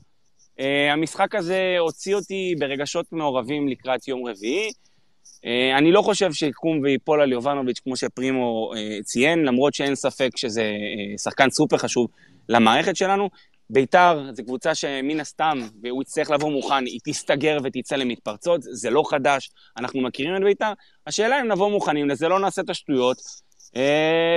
[0.60, 4.70] Uh, המשחק הזה הוציא אותי ברגשות מעורבים לקראת יום רביעי.
[4.70, 10.30] Uh, אני לא חושב שיקום ויפול על יובנוביץ' כמו שפרימו uh, ציין, למרות שאין ספק
[10.36, 12.08] שזה uh, שחקן סופר חשוב
[12.50, 13.30] למערכת שלנו.
[13.70, 19.04] ביתר זו קבוצה שמן הסתם, והוא יצטרך לבוא מוכן, היא תסתגר ותצא למתפרצות, זה לא
[19.10, 20.72] חדש, אנחנו מכירים את ביתר.
[21.08, 23.18] השאלה אם נבוא מוכנים לזה, לא נעשה את השטויות,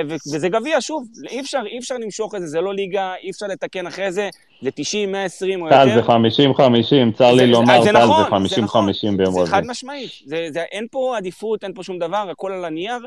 [0.09, 3.47] וזה גביע, שוב, אי אפשר, אי אפשר למשוך את זה, זה לא ליגה, אי אפשר
[3.47, 4.29] לתקן אחרי זה,
[4.63, 5.85] זה 90, 120 או יותר.
[5.85, 9.47] טל, זה 50-50, צר לי לומר, טל, זה 50-50 נכון, ביום רביעי.
[9.47, 12.99] זה חד משמעית, זה, זה, אין פה עדיפות, אין פה שום דבר, הכל על הנייר,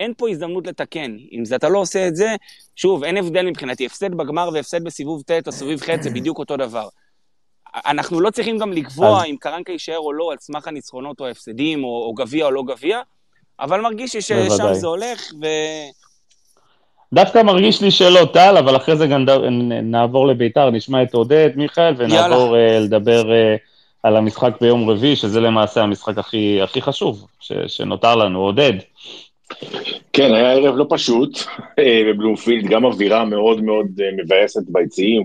[0.00, 1.16] אין פה הזדמנות לתקן.
[1.32, 2.36] אם זה, אתה לא עושה את זה,
[2.76, 6.56] שוב, אין הבדל מבחינתי, הפסד בגמר והפסד בסיבוב ט' או סיבוב ח' זה בדיוק אותו
[6.56, 6.88] דבר.
[7.74, 9.24] אנחנו לא צריכים גם לקבוע אז...
[9.30, 12.62] אם קרנקה יישאר או לא על סמך הניצחונות או ההפסדים, או, או גביע או לא
[12.62, 13.00] גביע,
[13.60, 15.46] אבל מרגיש לי ששם זה הולך, ו...
[17.12, 19.24] דווקא מרגיש לי שלא טל, אבל אחרי זה גם
[19.82, 23.58] נעבור לביתר, נשמע את עודד, מיכאל, ונעבור uh, לדבר uh,
[24.02, 28.40] על המשחק ביום רביעי, שזה למעשה המשחק הכי, הכי חשוב ש, שנותר לנו.
[28.40, 28.72] עודד.
[30.12, 31.38] כן, היה ערב לא פשוט
[31.78, 35.24] אה, בבלומפילד, גם אווירה מאוד מאוד מבאסת ביציעים.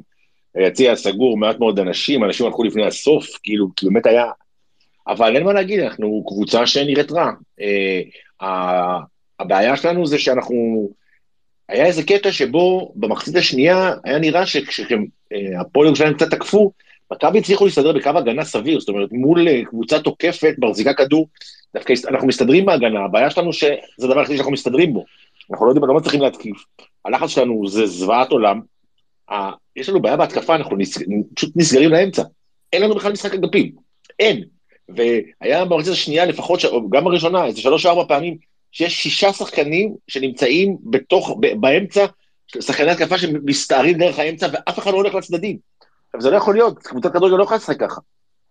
[0.56, 4.26] היציע סגור, מעט מאוד אנשים, אנשים הלכו לפני הסוף, כאילו, כי באמת היה...
[5.08, 7.32] אבל אין מה להגיד, אנחנו קבוצה שנראית רע.
[9.40, 10.90] הבעיה שלנו זה שאנחנו,
[11.70, 16.72] היה איזה קטע שבו במחצית השנייה היה נראה שכשהפועל ירושלים קצת תקפו,
[17.14, 21.28] מכבי הצליחו להסתדר בקו הגנה סביר, זאת אומרת מול אה, קבוצה תוקפת, מחזיקה כדור,
[21.74, 25.06] דווקא אנחנו מסתדרים בהגנה, הבעיה שלנו שזה הדבר היחידי שאנחנו מסתדרים בו,
[25.52, 26.66] אנחנו לא יודעים, לא מצליחים להתקיף,
[27.06, 28.62] הלחץ שלנו זה זוועת עולם,
[29.76, 30.78] יש לנו בעיה בהתקפה, אנחנו
[31.36, 32.24] פשוט נסגרים לאמצע.
[32.74, 33.72] אין לנו בכלל משחק אגפים.
[34.20, 34.44] אין.
[34.90, 38.38] והיה במחצית השנייה לפחות, גם בראשונה, איזה שלוש או ארבע פעמים,
[38.72, 42.06] שיש שישה שחקנים שנמצאים בתוך, באמצע,
[42.60, 45.58] שחקני התקפה שמסתערים דרך האמצע, ואף אחד לא הולך לצדדים.
[46.08, 48.02] עכשיו, זה לא יכול להיות, קבוצת כדורגל לא יכולה לשחק ככה.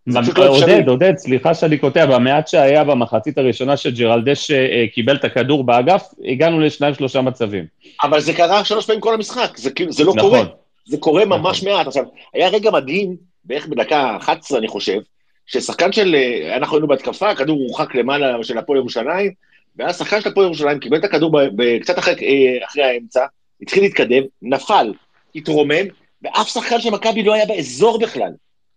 [0.06, 5.64] לא עודד, עודד, סליחה שאני קוטע, במעט שהיה במחצית הראשונה שג'רלדש אה, קיבל את הכדור
[5.64, 7.66] באגף, הגענו לשניים שלושה מצבים.
[8.02, 10.30] אבל זה קרה שלוש פעמים כל המשחק, זה, כאילו, זה לא נכון.
[10.30, 10.44] קורה.
[10.86, 11.76] זה קורה ממש נכון.
[11.76, 11.86] מעט.
[11.86, 14.98] עכשיו, היה רגע מדהים, בערך בדקה 11 אני חושב,
[15.46, 19.32] ששחקן של, אה, אנחנו היינו בהתקפה, הכדור הורחק למעלה של הפועל ירושלים,
[19.76, 21.40] ואז שחקן של הפועל ירושלים קיבל את הכדור
[21.82, 23.26] קצת אחרי, אה, אחרי האמצע,
[23.62, 24.92] התחיל להתקדם, נפל,
[25.34, 25.86] התרומם,
[26.22, 28.30] ואף שחקן של מכבי לא היה באזור בכלל,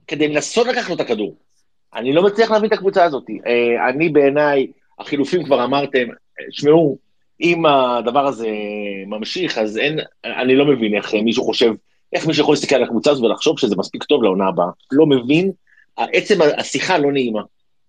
[0.07, 1.35] כדי לנסות לקחת לו את הכדור.
[1.95, 3.23] אני לא מצליח להבין את הקבוצה הזאת.
[3.47, 4.67] אה, אני בעיניי,
[4.99, 6.07] החילופים כבר אמרתם,
[6.51, 6.97] תשמעו,
[7.41, 8.49] אם הדבר הזה
[9.07, 11.73] ממשיך, אז אין, אני לא מבין איך מישהו חושב,
[12.13, 14.67] איך מישהו יכול להסתכל על הקבוצה הזאת ולחשוב שזה מספיק טוב לעונה הבאה.
[14.91, 15.51] לא מבין,
[15.97, 17.41] עצם השיחה לא נעימה.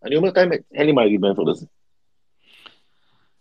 [0.05, 1.67] אני אומר את האמת, אין לי מה להגיד מעבר לזה.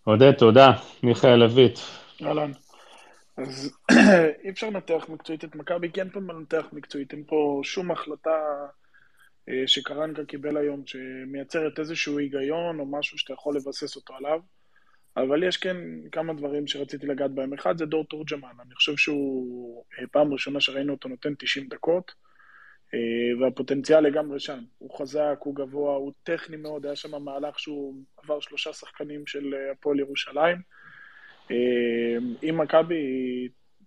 [0.03, 0.71] עודד, תודה.
[1.03, 1.79] מיכאל לויט.
[2.23, 2.51] אהלן.
[3.37, 3.71] אז
[4.43, 8.39] אי אפשר לנתח מקצועית את מכבי, כי אין פה לנתח מקצועית, אין פה שום החלטה
[9.49, 14.39] אה, שקרנקה קיבל היום, שמייצרת איזשהו היגיון או משהו שאתה יכול לבסס אותו עליו.
[15.17, 15.77] אבל יש כן
[16.11, 17.53] כמה דברים שרציתי לגעת בהם.
[17.53, 22.11] אחד זה דור תורג'מן, אני חושב שהוא אה, פעם ראשונה שראינו אותו נותן 90 דקות,
[23.39, 24.59] והפוטנציאל לגמרי שם.
[24.77, 29.53] הוא חזק, הוא גבוה, הוא טכני מאוד, היה שם מהלך שהוא עבר שלושה שחקנים של
[29.71, 30.57] הפועל ירושלים.
[32.43, 33.03] אם מכבי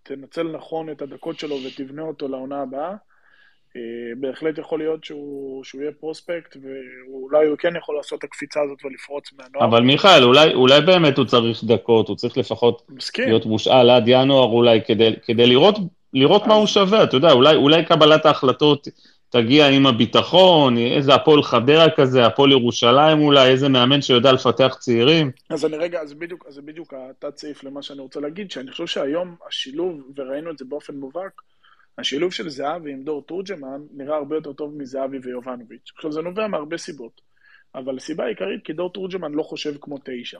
[0.02, 2.94] תנצל נכון את הדקות שלו ותבנה אותו לעונה הבאה,
[3.76, 3.82] אה,
[4.16, 8.84] בהחלט יכול להיות שהוא, שהוא יהיה פרוספקט, ואולי הוא כן יכול לעשות את הקפיצה הזאת
[8.84, 9.68] ולפרוץ מהנוער.
[9.68, 13.24] אבל מיכאל, אולי, אולי באמת הוא צריך דקות, הוא צריך לפחות מסכים.
[13.24, 15.74] להיות מושאל עד ינואר אולי, כדי, כדי לראות,
[16.14, 16.46] לראות.
[16.46, 18.88] מה הוא שווה, אתה יודע, אולי, אולי קבלת ההחלטות
[19.30, 25.30] תגיע עם הביטחון, איזה הפועל חדרה כזה, הפועל ירושלים אולי, איזה מאמן שיודע לפתח צעירים.
[25.50, 29.36] אז אני רגע, אז בדיוק, אז בדיוק התת-סעיף למה שאני רוצה להגיד, שאני חושב שהיום
[29.48, 31.42] השילוב, וראינו את זה באופן מובהק,
[31.98, 35.92] השילוב של זהבי עם דור תורג'מן נראה הרבה יותר טוב מזהבי ויובנוביץ'.
[35.96, 37.20] עכשיו, זה נובע מהרבה סיבות,
[37.74, 40.38] אבל הסיבה העיקרית, כי דור תורג'מן לא חושב כמו תשע.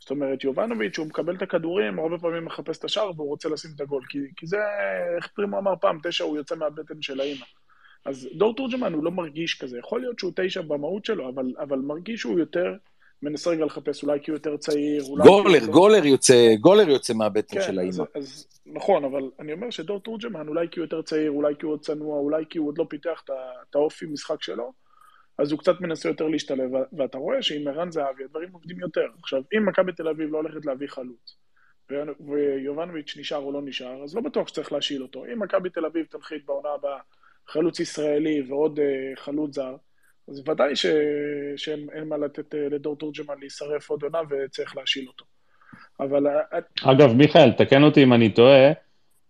[0.00, 3.70] זאת אומרת, יובנוביץ', הוא מקבל את הכדורים, הרבה פעמים מחפש את השער והוא רוצה לשים
[3.74, 4.56] את הגול, כי, כי זה,
[5.16, 7.44] איך פרימו אמר פעם, תשע הוא יוצא מהבטן של האימא.
[8.04, 11.78] אז דור תורג'מן הוא לא מרגיש כזה, יכול להיות שהוא תשע במהות שלו, אבל, אבל
[11.78, 12.74] מרגיש שהוא יותר
[13.22, 15.24] מנסה רגע לחפש, אולי כי הוא יותר צעיר, אולי...
[15.24, 15.72] גולר, יותר...
[15.72, 18.04] גולר יוצא, גולר יוצא מהבטן כן, של האימא.
[18.14, 21.66] אז, אז נכון, אבל אני אומר שדור תורג'מן, אולי כי הוא יותר צעיר, אולי כי
[21.66, 23.22] הוא עוד צנוע, אולי כי הוא עוד לא פיתח
[23.70, 24.72] את האופי משחק שלו,
[25.38, 29.06] אז הוא קצת מנסה יותר להשתלב, ואתה רואה שעם ערן זהבי הדברים עובדים יותר.
[29.22, 31.38] עכשיו, אם מכבי תל אביב לא הולכת להביא חלוץ,
[32.20, 35.24] ויובנוביץ' נשאר או לא נשאר, אז לא בטוח שצריך להשאיל אותו.
[35.32, 36.98] אם מכבי תל אביב תנחית בעונה הבאה
[37.48, 39.76] חלוץ ישראלי ועוד uh, חלוץ זר,
[40.28, 40.86] אז ודאי ש...
[41.56, 45.24] שאין מה לתת uh, לדור תורג'מן להישרף עוד עונה וצריך להשאיל אותו.
[46.00, 46.26] אבל...
[46.26, 48.72] אה, אגב, מיכאל, תקן אותי אם אני טועה,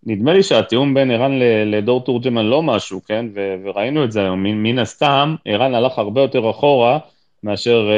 [0.06, 3.26] נדמה לי שהתיאום בין ערן לדור תורג'מן לא משהו, כן?
[3.34, 6.98] ו- וראינו את זה היום, מן הסתם, ערן הלך הרבה יותר אחורה
[7.42, 7.88] מאשר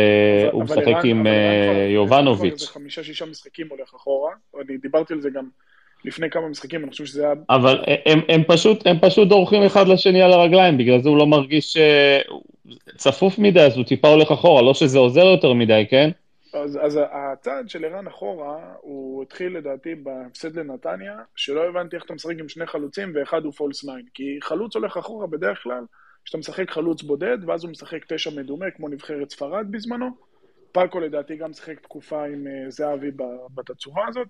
[0.43, 1.27] אבל, הוא משחק עם
[1.89, 2.61] יובנוביץ'.
[2.61, 5.45] זה חמישה-שישה משחקים הולך אחורה, אני דיברתי על זה גם
[6.05, 7.35] לפני כמה משחקים, אני חושב שזה היה...
[7.51, 11.27] אבל הם, הם, פשוט, הם פשוט דורכים אחד לשני על הרגליים, בגלל זה הוא לא
[11.27, 11.77] מרגיש
[12.97, 16.11] צפוף מדי, אז הוא טיפה הולך אחורה, לא שזה עוזר יותר מדי, כן?
[16.53, 22.15] אז, אז הצעד של ערן אחורה, הוא התחיל לדעתי בהפסד לנתניה, שלא הבנתי איך אתה
[22.15, 24.09] משחק עם שני חלוצים ואחד הוא false nine.
[24.15, 25.85] כי חלוץ הולך אחורה בדרך כלל,
[26.25, 30.07] כשאתה משחק חלוץ בודד, ואז הוא משחק תשע מדומה, כמו נבחרת ספרד בזמנו.
[30.73, 33.11] פאקו לדעתי גם שיחק תקופה עם אה, זהבי
[33.55, 34.29] בתצורה הזאת.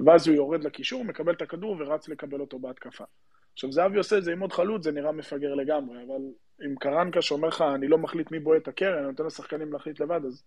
[0.00, 3.04] ואז הוא יורד לקישור, מקבל את הכדור ורץ לקבל אותו בהתקפה.
[3.52, 6.22] עכשיו, זהבי עושה את זה עם עוד חלוץ, זה נראה מפגר לגמרי, אבל
[6.66, 10.00] אם קרנקה שאומר לך, אני לא מחליט מי בועט את הקרן, אני נותן לשחקנים להחליט
[10.00, 10.44] לבד, אז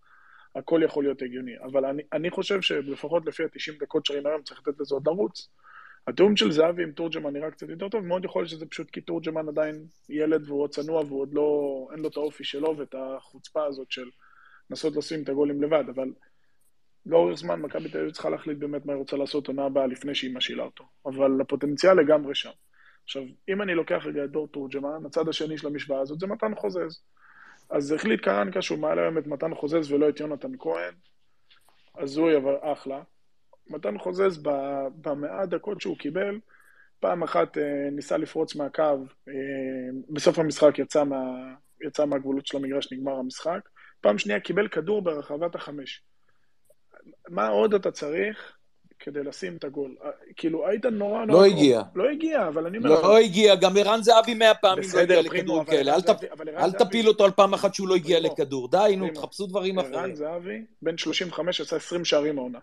[0.56, 1.52] הכל יכול להיות הגיוני.
[1.62, 5.48] אבל אני, אני חושב שלפחות לפי ה-90 דקות שראינו היום, צריך לתת לזה עוד לרוץ.
[6.06, 9.00] התיאום של זהבי עם תורג'מן נראה קצת יותר טוב, מאוד יכול להיות שזה פשוט כי
[9.00, 12.94] תורג'מן עדיין ילד והוא עוד צנוע והוא עוד לא, אין לו את האופי שלו ואת
[12.94, 14.10] החוצפה הזאת של
[14.70, 16.08] לנסות לשים את הגולים לבד, אבל
[17.06, 20.14] לאורך זמן מכבי תל אביב צריכה להחליט באמת מה היא רוצה לעשות עונה הבאה לפני
[20.14, 20.84] שהיא משילה אותו.
[21.06, 22.50] אבל הפוטנציאל לגמרי שם.
[23.04, 26.54] עכשיו, אם אני לוקח רגע את דור תורג'מן, הצד השני של המשוואה הזאת זה מתן
[26.54, 27.02] חוזז.
[27.72, 30.94] אז החליט קרנקה שהוא מעלה היום את מתן חוזז ולא את יונתן כהן.
[31.98, 33.02] הזוי אבל אחלה.
[33.70, 34.42] מתן חוזז
[35.00, 36.38] במאה דקות שהוא קיבל,
[37.00, 38.82] פעם אחת אה, ניסה לפרוץ מהקו,
[39.28, 39.34] אה,
[40.10, 41.16] בסוף המשחק יצא, מה,
[41.86, 43.60] יצא מהגבולות של המגרש, נגמר המשחק.
[44.00, 46.02] פעם שנייה קיבל כדור ברחבת החמש.
[47.28, 48.56] מה עוד אתה צריך
[49.04, 49.94] כדי לשים את הגול.
[50.04, 51.46] אה, כאילו, היית נורא לא נורא...
[51.46, 51.82] הגיע.
[51.82, 51.98] קרוב.
[51.98, 52.90] לא הגיע, אבל אני אומר...
[52.90, 55.92] לא הגיע, גם ערן זהבי מאה פעמים לא הגיע לכדור כאלה.
[55.92, 56.00] ערן
[56.48, 58.68] אל ערן תפיל אותו על פעם אחת שהוא לא הגיע לכדור.
[58.70, 59.08] די, נו.
[59.14, 60.14] תחפשו דברים ערן אחרים.
[60.14, 62.58] זהבי, בן 35, עשה 20 שערים העונה.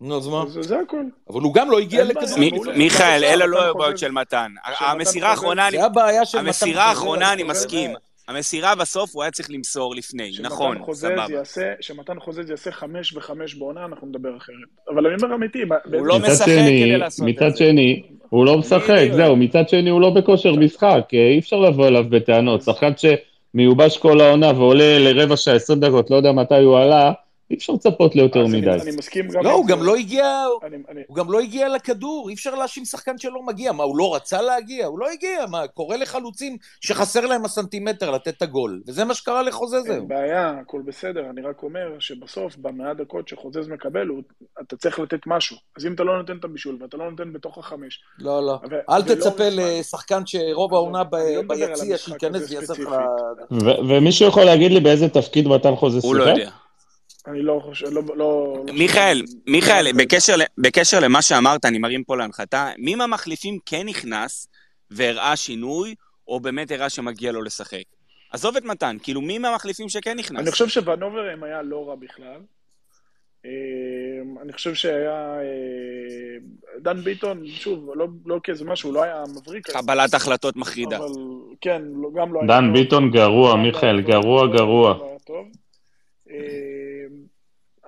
[0.00, 0.44] נו, אז מה?
[0.48, 1.02] זה זה הכל.
[1.30, 2.04] אבל הוא גם לא הגיע.
[2.04, 2.38] לכדור.
[2.76, 3.64] מיכאל, אלה לא.
[3.70, 4.52] הבעיות של מתן.
[4.78, 6.84] המסירה האחרונה, אני- זה הבעיה של מתן המסירה.
[6.84, 7.42] האחרונה, אני.
[7.42, 7.90] מסכים.
[8.28, 11.24] המסירה בסוף הוא היה צריך למסור לפני, שמתן נכון, סבבה.
[11.30, 14.54] יעשה, שמתן חוזז יעשה חמש וחמש בעונה, אנחנו נדבר אחרת.
[14.94, 17.56] אבל אני אומר אמיתי, ב- באיזה- לא מצד משחק כדי לעשות את מצד זה.
[17.56, 19.08] שני, הוא לא משחק.
[19.12, 22.62] זהו, מצד שני הוא לא בכושר משחק, אה, אי אפשר לבוא אליו בטענות.
[22.62, 27.12] שחקן שמיובש כל העונה ועולה לרבע שעה, עשרים דקות, לא יודע מתי הוא עלה,
[27.50, 28.70] אי אפשר לצפות ליותר אז אני- מדי.
[28.70, 29.44] אני מסכים גם...
[29.44, 29.72] לא, הוא זה.
[29.72, 30.26] גם לא הגיע,
[30.62, 33.72] אני- אני- הוא גם לא הגיע לכדור, אי אפשר להאשים שחקן שלא מגיע.
[33.72, 34.86] מה, הוא לא רצה להגיע?
[34.86, 35.46] הוא לא הגיע.
[35.50, 38.82] מה, קורה לחלוצים שחסר להם הסנטימטר לתת את הגול.
[38.86, 39.94] וזה מה שקרה לחוזה זהו.
[39.94, 44.22] אין בעיה, הכל בסדר, אני רק אומר שבסוף, במעט דקות שחוזז מקבל, הוא-
[44.62, 45.56] אתה צריך לתת משהו.
[45.78, 48.52] אז אם אתה לא נותן את הבישול ואתה לא נותן בתוך החמש, לא, לא.
[48.70, 49.44] ו- אל ולא תצפה.
[49.50, 52.88] לשחקן שרוב עזוב, העונה ב- לא ביציע, שייכנס ויעשה לך...
[53.88, 56.38] ומישהו יכול להגיד לי באיזה תפקיד מתן חוזה הוא לא שיחק?
[56.38, 56.50] יודע.
[57.26, 58.02] אני לא חושב, לא...
[58.16, 62.94] לא מיכאל, לא- מיכאל, לא- בקשר, ל- בקשר למה שאמרת, אני מרים פה להנחתה, מי
[62.94, 64.48] מהמחליפים כן נכנס
[64.90, 65.94] והראה שינוי,
[66.28, 67.82] או באמת הראה שמגיע לו לשחק?
[68.32, 70.40] עזוב את מתן, כאילו מי מהמחליפים שכן נכנס?
[70.40, 72.40] אני חושב שוונוברם היה לא רע בכלל.
[73.44, 73.50] אה,
[74.42, 75.38] אני חושב שהיה...
[75.40, 76.38] אה,
[76.82, 79.70] דן ביטון, שוב, לא, לא כאיזה משהו, לא היה מבריק.
[79.70, 80.96] קבלת החלטות מחרידה.
[80.96, 81.06] אבל
[81.60, 82.72] כן, לא- גם לא היה דן.
[82.72, 84.00] ביטון גרוע, לא מיכאל.
[84.00, 84.94] גרוע, גרוע.
[84.98, 85.46] לא היה טוב.
[86.30, 86.36] אה,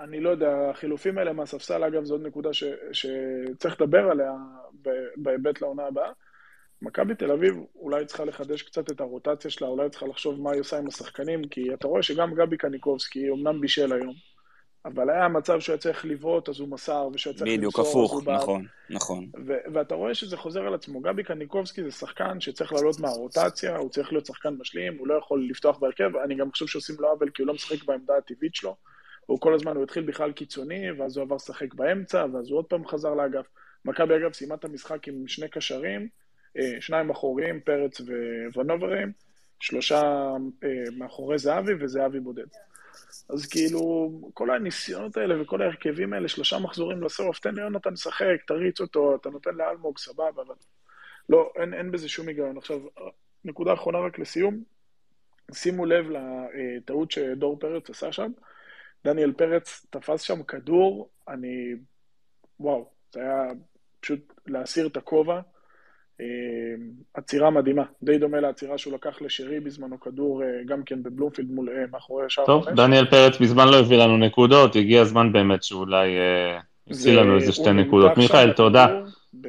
[0.01, 4.33] אני לא יודע, החילופים האלה מהספסל, אגב, זו עוד נקודה ש, שצריך לדבר עליה
[5.17, 6.11] בהיבט לעונה הבאה.
[6.83, 10.61] מכבי תל אביב אולי צריכה לחדש קצת את הרוטציה שלה, אולי צריכה לחשוב מה היא
[10.61, 14.15] עושה עם השחקנים, כי אתה רואה שגם גבי קניקובסקי אומנם בישל היום,
[14.85, 18.05] אבל היה מצב שהוא היה צריך לבעוט, אז הוא מסר, ושהוא היה צריך בדיוק, למסור,
[18.05, 18.29] אז הפוך.
[18.29, 19.27] נכון, נכון.
[19.47, 21.01] ו- ואתה רואה שזה חוזר על עצמו.
[21.01, 25.49] גבי קניקובסקי זה שחקן שצריך לעלות מהרוטציה, הוא צריך להיות שחקן משלים, הוא לא יכול
[25.51, 28.77] לפתוח בהרכב, אני גם חושב שעושים לו עוול כי הוא לא משחק בעמדה הטבעית שלו.
[29.29, 32.65] הוא כל הזמן, הוא התחיל בכלל קיצוני, ואז הוא עבר לשחק באמצע, ואז הוא עוד
[32.65, 33.47] פעם חזר לאגף.
[33.85, 36.09] מכבי אגב סיימה את המשחק עם שני קשרים,
[36.59, 38.01] אה, שניים אחוריים, פרץ
[38.55, 39.13] וונוברים,
[39.61, 40.03] שלושה
[40.65, 42.47] אה, מאחורי זהבי וזהבי בודד.
[43.29, 48.81] אז כאילו, כל הניסיונות האלה וכל ההרכבים האלה, שלושה מחזורים לסוף, תן ליונתן לשחק, תריץ
[48.81, 50.55] אותו, אתה נותן לאלמוג, סבבה, אבל
[51.29, 52.57] לא, אין, אין בזה שום היגיון.
[52.57, 52.81] עכשיו,
[53.45, 54.63] נקודה אחרונה רק לסיום,
[55.55, 58.31] שימו לב לטעות שדור פרץ עשה שם.
[59.09, 61.75] דניאל פרץ תפס שם כדור, אני...
[62.61, 63.43] וואו, זה היה
[64.01, 65.41] פשוט להסיר את הכובע.
[66.21, 66.27] אה,
[67.15, 71.69] עצירה מדהימה, די דומה לעצירה שהוא לקח לשרי בזמנו כדור, אה, גם כן בבלומפילד מול,
[71.69, 72.75] אה, מאחורי שער טוב, חמש.
[72.77, 77.53] דניאל פרץ מזמן לא הביא לנו נקודות, הגיע הזמן באמת שאולי אה, יוציא לנו איזה
[77.53, 78.17] שתי נקודות.
[78.17, 78.87] מיכאל, תודה.
[79.41, 79.49] ב-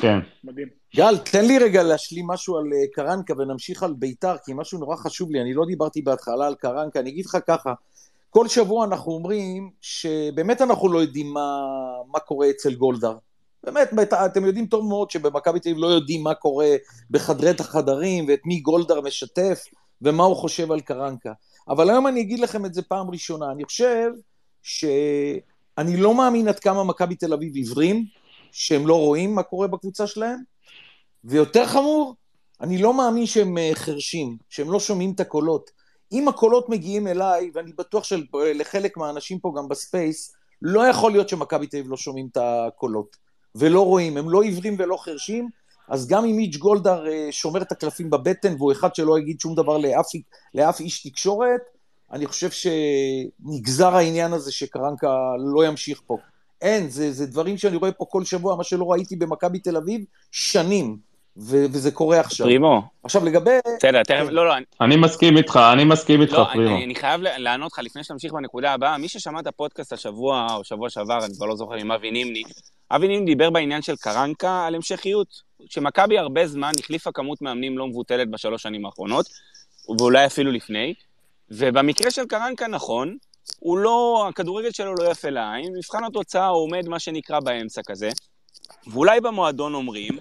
[0.00, 0.18] כן.
[0.44, 0.68] מדהים.
[0.96, 5.32] גל, תן לי רגע להשלים משהו על קרנקה ונמשיך על ביתר, כי משהו נורא חשוב
[5.32, 7.74] לי, אני לא דיברתי בהתחלה על קרנקה, אני אגיד לך ככה,
[8.30, 11.60] כל שבוע אנחנו אומרים שבאמת אנחנו לא יודעים מה,
[12.12, 13.16] מה קורה אצל גולדהר.
[13.64, 16.76] באמת, אתם יודעים טוב מאוד שבמכבי תל אביב לא יודעים מה קורה
[17.10, 19.64] בחדרי החדרים ואת מי גולדהר משתף
[20.02, 21.32] ומה הוא חושב על קרנקה.
[21.68, 24.10] אבל היום אני אגיד לכם את זה פעם ראשונה, אני חושב
[24.62, 28.04] שאני לא מאמין עד כמה מכבי תל אביב עיוורים,
[28.52, 30.38] שהם לא רואים מה קורה בקבוצה שלהם,
[31.24, 32.14] ויותר חמור,
[32.60, 35.70] אני לא מאמין שהם אה, חרשים, שהם לא שומעים את הקולות.
[36.12, 41.28] אם הקולות מגיעים אליי, ואני בטוח שלחלק מהאנשים פה גם ב space, לא יכול להיות
[41.28, 43.16] שמכבי תל אביב לא שומעים את הקולות,
[43.54, 45.48] ולא רואים, הם לא עיוורים ולא חרשים,
[45.88, 49.54] אז גם אם מיץ' גולדהר אה, שומר את הקלפים בבטן, והוא אחד שלא יגיד שום
[49.54, 50.06] דבר לאף,
[50.54, 51.60] לאף איש תקשורת,
[52.12, 55.16] אני חושב שנגזר העניין הזה שקרנקה
[55.54, 56.16] לא ימשיך פה.
[56.60, 60.04] אין, זה, זה דברים שאני רואה פה כל שבוע, מה שלא ראיתי במכבי תל אביב
[60.30, 60.98] שנים,
[61.40, 62.46] ו- וזה קורה עכשיו.
[62.46, 63.50] פרימו, עכשיו לגבי...
[63.76, 66.76] בסדר, תכף, לא, לא, אני- אני מסכים איתך, אני מסכים איתך, לא, פרימו.
[66.76, 68.98] אני, אני חייב לענות לך לפני שתמשיך בנקודה הבאה.
[68.98, 72.42] מי ששמע את הפודקאסט השבוע או שבוע שעבר, אני כבר לא זוכר עם אבי נימני,
[72.90, 75.48] אבי נימני דיבר בעניין של קרנקה על המשכיות.
[75.70, 79.26] שמכבי הרבה זמן החליפה כמות מאמנים לא מבוטלת בשלוש שנים האחרונות,
[79.98, 80.94] ואולי אפילו לפני,
[81.50, 83.16] ובמקרה של קרנקה נכון,
[83.58, 88.10] הוא לא, הכדורגל שלו לא יפה לעין, מבחן התוצאה הוא עומד מה שנקרא באמצע כזה,
[88.86, 90.18] ואולי במועדון אומרים,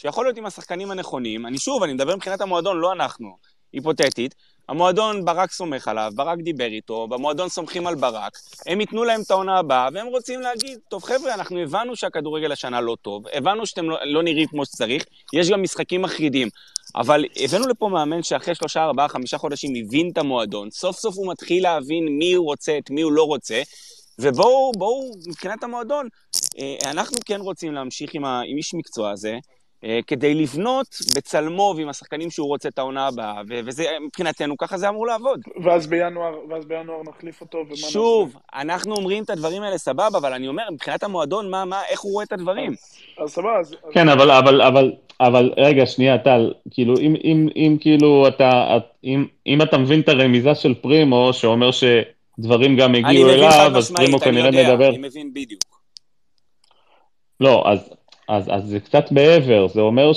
[0.00, 3.36] שיכול להיות עם השחקנים הנכונים, אני שוב, אני מדבר מבחינת המועדון, לא אנחנו,
[3.72, 4.34] היפותטית,
[4.68, 8.32] המועדון, ברק סומך עליו, ברק דיבר איתו, במועדון סומכים על ברק,
[8.66, 12.80] הם ייתנו להם את העונה הבאה, והם רוצים להגיד, טוב חבר'ה, אנחנו הבנו שהכדורגל השנה
[12.80, 16.48] לא טוב, הבנו שאתם לא, לא נראים כמו שצריך, יש גם משחקים מחרידים,
[16.96, 21.32] אבל הבאנו לפה מאמן שאחרי שלושה, ארבעה, חמישה חודשים הבין את המועדון, סוף סוף הוא
[21.32, 23.62] מתחיל להבין מי הוא רוצה, את מי הוא לא רוצה,
[24.18, 26.08] ובואו, בואו, מבחינת המועדון,
[26.58, 29.38] אה, אנחנו כן רוצים להמשיך עם, ה, עם איש מקצוע הזה,
[30.06, 35.06] כדי לבנות בצלמו ועם השחקנים שהוא רוצה את העונה הבאה, וזה מבחינתנו, ככה זה אמור
[35.06, 35.40] לעבוד.
[35.64, 38.62] ואז בינואר, ואז בינואר נחליף אותו, ומה שוב, נעשה?
[38.62, 42.12] אנחנו אומרים את הדברים האלה סבבה, אבל אני אומר, מבחינת המועדון, מה, מה, איך הוא
[42.12, 42.72] רואה את הדברים?
[42.72, 43.76] אז, אז סבבה, אז...
[43.92, 44.14] כן, אז...
[44.14, 49.62] אבל, אבל, אבל, אבל, רגע, שנייה, טל, כאילו, אם, אם, אם כאילו אתה, אם, אם
[49.62, 54.62] אתה מבין את הרמיזה של פרימו, שאומר שדברים גם הגיעו אליו, אז פרימו כנראה מדבר...
[54.62, 55.80] אני יודע, אני מבין בדיוק.
[57.40, 57.90] לא, אז
[58.30, 60.12] אז, אז זה קצת מעבר, זה אומר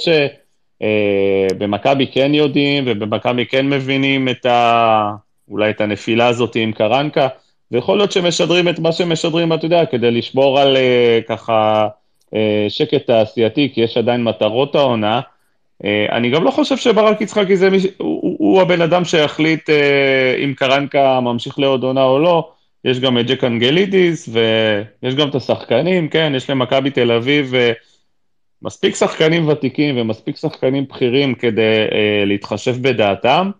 [0.79, 5.11] שבמכבי אה, כן יודעים ובמכבי כן מבינים את ה...
[5.49, 7.27] אולי את הנפילה הזאת עם קרנקה,
[7.71, 11.87] ויכול להיות שמשדרים את מה שמשדרים, אתה יודע, כדי לשבור על אה, ככה
[12.35, 15.21] אה, שקט תעשייתי, כי יש עדיין מטרות העונה.
[15.85, 20.35] אה, אני גם לא חושב שברק יצחקי זה מישהו, הוא, הוא הבן אדם שיחליט אה,
[20.43, 22.49] אם קרנקה ממשיך לעוד עונה או לא.
[22.85, 27.71] יש גם את ג'ק אנגלידיס, ויש גם את השחקנים, כן, יש למכבי תל אביב אה,
[28.63, 31.61] מספיק שחקנים ותיקים ומספיק שחקנים בכירים כדי
[31.91, 33.51] אה, להתחשב בדעתם,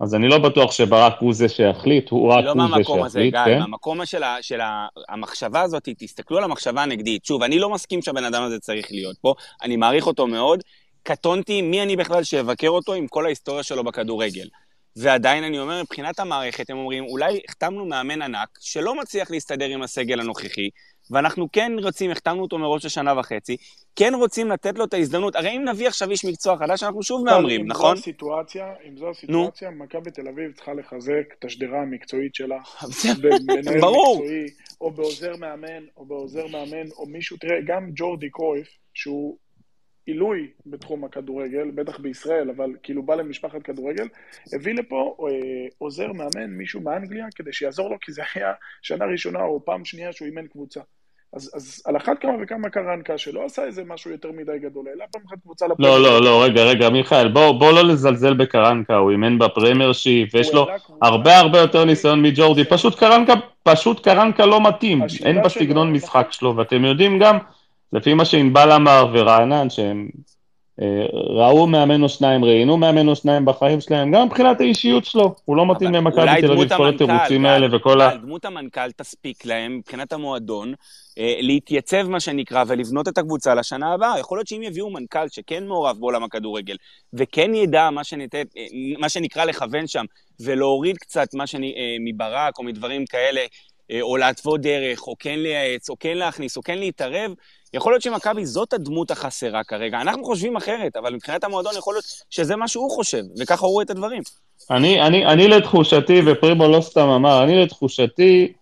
[0.00, 3.44] אז אני לא בטוח שברק הוא זה שיחליט, הוא רק לא הוא זה שיחליט, הזה,
[3.44, 3.58] כן?
[3.58, 7.24] מהמקום של, ה, של ה, המחשבה הזאת, תסתכלו על המחשבה הנגדית.
[7.24, 10.62] שוב, אני לא מסכים שהבן אדם הזה צריך להיות פה, אני מעריך אותו מאוד.
[11.02, 14.48] קטונתי, מי אני בכלל שיבקר אותו עם כל ההיסטוריה שלו בכדורגל.
[14.96, 19.82] ועדיין אני אומר, מבחינת המערכת, הם אומרים, אולי החתמנו מאמן ענק שלא מצליח להסתדר עם
[19.82, 20.68] הסגל הנוכחי,
[21.10, 23.56] ואנחנו כן רוצים, החתמנו אותו מראש לשנה וחצי,
[23.96, 25.36] כן רוצים לתת לו את ההזדמנות.
[25.36, 27.90] הרי אם נביא עכשיו איש מקצוע חדש, אנחנו שוב מהמרים, נכון?
[27.90, 32.58] אם זו הסיטואציה, אם זו הסיטואציה, מכבי תל אביב צריכה לחזק את השדרה המקצועית שלה.
[33.22, 34.46] במנהל מקצועי,
[34.80, 39.38] או בעוזר מאמן, או בעוזר מאמן, או מישהו, תראה, גם ג'ורדי קרויף, שהוא
[40.08, 44.08] עילוי בתחום הכדורגל, בטח בישראל, אבל כאילו בא למשפחת כדורגל,
[44.54, 48.52] הביא לפה אה, עוזר מאמן, מישהו מאנגליה, כדי שיעזור לו, כי זה היה
[48.82, 50.80] שנה ראשונה או פעם שנייה שהוא אימן קבוצה.
[51.32, 55.04] אז, אז על אחת כמה וכמה קרנקה, שלא עשה איזה משהו יותר מדי גדול, אלא
[55.12, 55.98] פעם אחת קבוצה לפרמייר.
[55.98, 60.34] לא, לא, לא, רגע, רגע, מיכאל, בוא, בוא לא לזלזל בקרנקה, הוא אימן בפרמייר שיפ,
[60.34, 60.66] ויש לו
[61.02, 66.56] הרבה הרבה יותר ניסיון מג'ורדי, פשוט קרנקה, פשוט קרנקה לא מתאים, אין בסגנון משחק שלו,
[66.56, 67.38] ואתם יודעים גם,
[67.92, 70.08] לפי מה שענבל אמר ורענן, שהם
[71.12, 75.56] ראו מאמן או שניים, ראיינו מאמן או שניים בחיים שלהם, גם מבחינת האישיות שלו, הוא
[75.56, 78.16] לא מתאים למכבי תל אביב, כל התירוצים האלה וכל ה...
[78.16, 80.74] דמות המנכ"ל תספיק להם, מבחינת המועדון,
[81.18, 84.18] אה, להתייצב, מה שנקרא, ולבנות את הקבוצה לשנה הבאה.
[84.18, 86.76] יכול להיות שאם יביאו מנכ"ל שכן מעורב בעולם הכדורגל,
[87.12, 88.64] וכן ידע מה, שניתן, אה,
[88.98, 90.04] מה שנקרא לכוון שם,
[90.40, 93.40] ולהוריד קצת מה שאני, מברק או מדברים כאלה,
[94.00, 97.34] או להתוות דרך, או כן לייעץ, או כן להכניס, או כן להתערב,
[97.74, 100.00] יכול להיות שמכבי זאת הדמות החסרה כרגע.
[100.00, 103.84] אנחנו חושבים אחרת, אבל מבחינת המועדון יכול להיות שזה מה שהוא חושב, וככה הוא רואה
[103.84, 104.22] את הדברים.
[104.70, 108.52] אני, אני, אני לתחושתי, ופרימו לא סתם אמר, אני לתחושתי,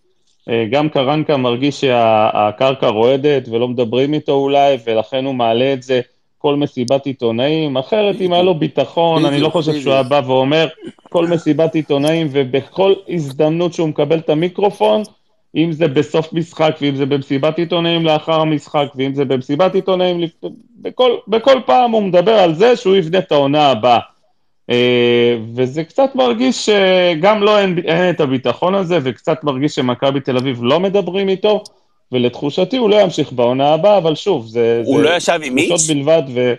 [0.49, 6.01] אה, גם קרנקה מרגיש שהקרקע רועדת ולא מדברים איתו אולי, ולכן הוא מעלה את זה
[6.37, 7.77] כל מסיבת עיתונאים.
[7.77, 10.67] אחרת, אם היה לו ביטחון, אני לא חושב שהוא היה בא ואומר
[11.09, 15.03] כל מסיבת עיתונאים, ובכל הזדמנות שהוא מקבל את המיקרופון,
[15.57, 20.21] אם זה בסוף משחק, ואם זה במסיבת עיתונאים לאחר המשחק, ואם זה במסיבת עיתונאים,
[20.81, 23.99] בכל, בכל פעם הוא מדבר על זה שהוא יבנה את העונה הבאה.
[24.69, 30.37] אה, וזה קצת מרגיש שגם לו אין, אין את הביטחון הזה, וקצת מרגיש שמכבי תל
[30.37, 31.63] אביב לא מדברים איתו,
[32.11, 34.81] ולתחושתי הוא לא ימשיך בעונה הבאה, אבל שוב, זה...
[34.85, 35.89] הוא זה לא ישב עם מיץ'?
[35.89, 36.53] בלבד, ו...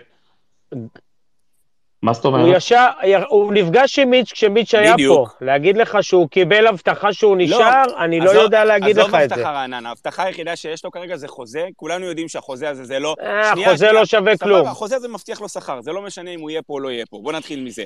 [2.03, 2.45] מה זאת אומרת?
[2.45, 2.87] הוא, ישר,
[3.29, 5.29] הוא נפגש עם מיץ' כשמיץ' היה בדיוק.
[5.39, 5.45] פה.
[5.45, 9.11] להגיד לך שהוא קיבל הבטחה שהוא לא, נשאר, לא, אני לא יודע להגיד לך את
[9.11, 9.17] זה.
[9.17, 12.99] עזוב הבטחה רענן, ההבטחה היחידה שיש לו כרגע זה חוזה, כולנו יודעים שהחוזה הזה זה
[12.99, 13.15] לא...
[13.21, 14.67] אה, החוזה שנייה, לא שווה סבבה, כלום.
[14.67, 17.05] החוזה הזה מבטיח לו שכר, זה לא משנה אם הוא יהיה פה או לא יהיה
[17.09, 17.19] פה.
[17.23, 17.83] בוא נתחיל מזה.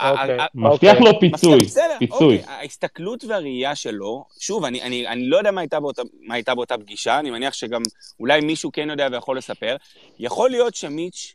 [0.00, 1.58] אוקיי, מבטיח לו פיצוי,
[1.98, 2.38] פיצוי.
[2.38, 6.54] אוקיי, ההסתכלות והראייה שלו, שוב, אני, אני, אני לא יודע מה הייתה, באותה, מה הייתה
[6.54, 7.82] באותה פגישה, אני מניח שגם
[8.20, 9.76] אולי מישהו כן יודע ויכול לספר.
[10.18, 11.34] יכול להיות שמיץ'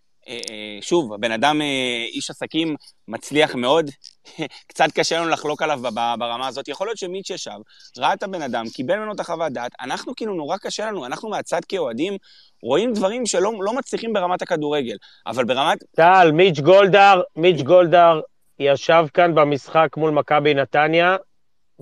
[0.82, 2.76] שוב, הבן אדם אה, איש עסקים
[3.08, 3.90] מצליח מאוד,
[4.70, 5.80] קצת קשה לנו לחלוק עליו
[6.20, 6.68] ברמה הזאת.
[6.68, 7.52] יכול להיות שמיץ' ישב,
[7.98, 11.30] ראה את הבן אדם, קיבל ממנו את החוות דעת, אנחנו כאילו נורא קשה לנו, אנחנו
[11.30, 12.18] מהצד כאוהדים
[12.64, 14.96] רואים דברים שלא לא מצליחים ברמת הכדורגל,
[15.28, 15.78] אבל ברמת...
[15.96, 18.22] טל, מיץ' גולדהר, מיץ' גולדהר
[18.60, 21.16] ישב כאן במשחק מול מכבי נתניה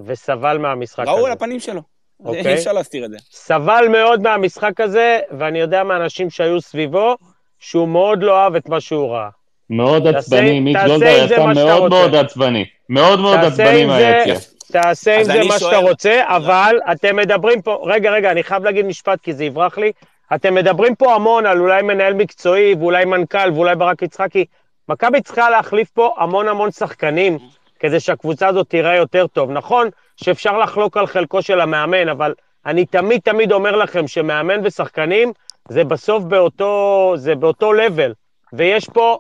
[0.06, 1.12] וסבל מהמשחק הזה.
[1.12, 1.82] ראו על הפנים שלו.
[2.20, 2.54] אי אוקיי?
[2.54, 3.18] אפשר להסתיר את זה.
[3.32, 7.16] סבל מאוד מהמשחק הזה, ואני יודע מאנשים שהיו סביבו,
[7.60, 9.30] שהוא מאוד לא אהב את מה שהוא ראה.
[9.70, 12.66] מאוד עצבני, מיץ' גולדהר יצא מאוד מאוד עצבני.
[12.90, 14.36] מאוד מאוד עצבני מהיציע.
[14.72, 18.86] תעשה עם זה מה שאתה רוצה, אבל אתם מדברים פה, רגע, רגע, אני חייב להגיד
[18.86, 19.92] משפט כי זה יברח לי.
[20.36, 24.46] אתם מדברים פה המון על אולי מנהל מקצועי, ואולי מנכ"ל, ואולי ברק יצחקי.
[24.90, 27.38] מכבי צריכה להחליף פה המון המון שחקנים,
[27.80, 29.52] כדי שהקבוצה הזאת תיראה יותר טוב.
[29.52, 32.34] נכון שאפשר לחלוק על חלקו של המאמן, אבל
[32.66, 35.34] אני תמיד תמיד אומר לכם שמאמן ושחקנים
[35.70, 38.14] זה בסוף באותו, זה באותו level,
[38.54, 39.18] ויש פה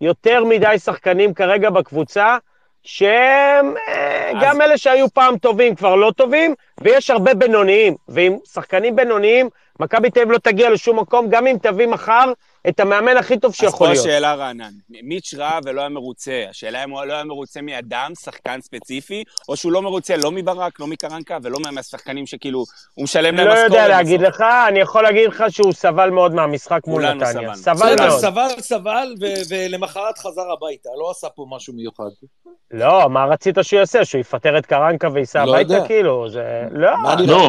[0.00, 2.36] יותר מדי שחקנים כרגע בקבוצה,
[2.82, 4.36] שהם אה, אז...
[4.42, 9.48] גם אלה שהיו פעם טובים כבר לא טובים, ויש הרבה בינוניים, ועם שחקנים בינוניים,
[9.80, 12.32] מכבי תל אביב לא תגיע לשום מקום, גם אם תביא מחר
[12.68, 13.98] את המאמן הכי טוב שיכול להיות.
[13.98, 14.70] אז פה השאלה, רענן,
[15.02, 16.44] מיץ' ראה ולא היה מרוצה.
[16.50, 20.80] השאלה אם הוא לא היה מרוצה מאדם, שחקן ספציפי, או שהוא לא מרוצה לא מברק,
[20.80, 22.64] לא מקרנקה, ולא מהשחקנים שכאילו,
[22.94, 23.70] הוא משלם להם משכורת.
[23.70, 27.54] לא יודע להגיד לך, אני יכול להגיד לך שהוא סבל מאוד מהמשחק מול נתניה.
[27.54, 28.20] סבל מאוד.
[28.20, 29.14] סבל, סבל,
[29.50, 32.10] ולמחרת חזר הביתה, לא עשה פה משהו מיוחד.
[32.70, 34.04] לא, מה רצית שהוא יעשה?
[34.04, 35.86] שהוא יפטר את קרנקה וייסע לא הביתה?
[35.86, 36.65] כאילו, זה...
[36.72, 36.90] לא.
[37.26, 37.48] לא,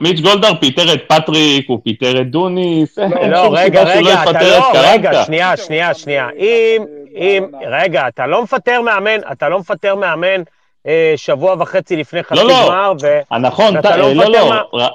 [0.00, 2.98] מיץ' גולדהר פיטר את פטריק, הוא פיטר את דוניס.
[3.30, 6.28] לא, רגע, רגע, אתה לא, רגע, שנייה, שנייה, שנייה.
[6.38, 6.84] אם,
[7.16, 10.42] אם, רגע, אתה לא מפטר מאמן, אתה לא מפטר מאמן
[10.86, 12.66] אה, שבוע וחצי לפני חצי לא, לא.
[12.66, 13.20] גמר, ו...
[13.40, 14.88] נכון, לא, לא, לא.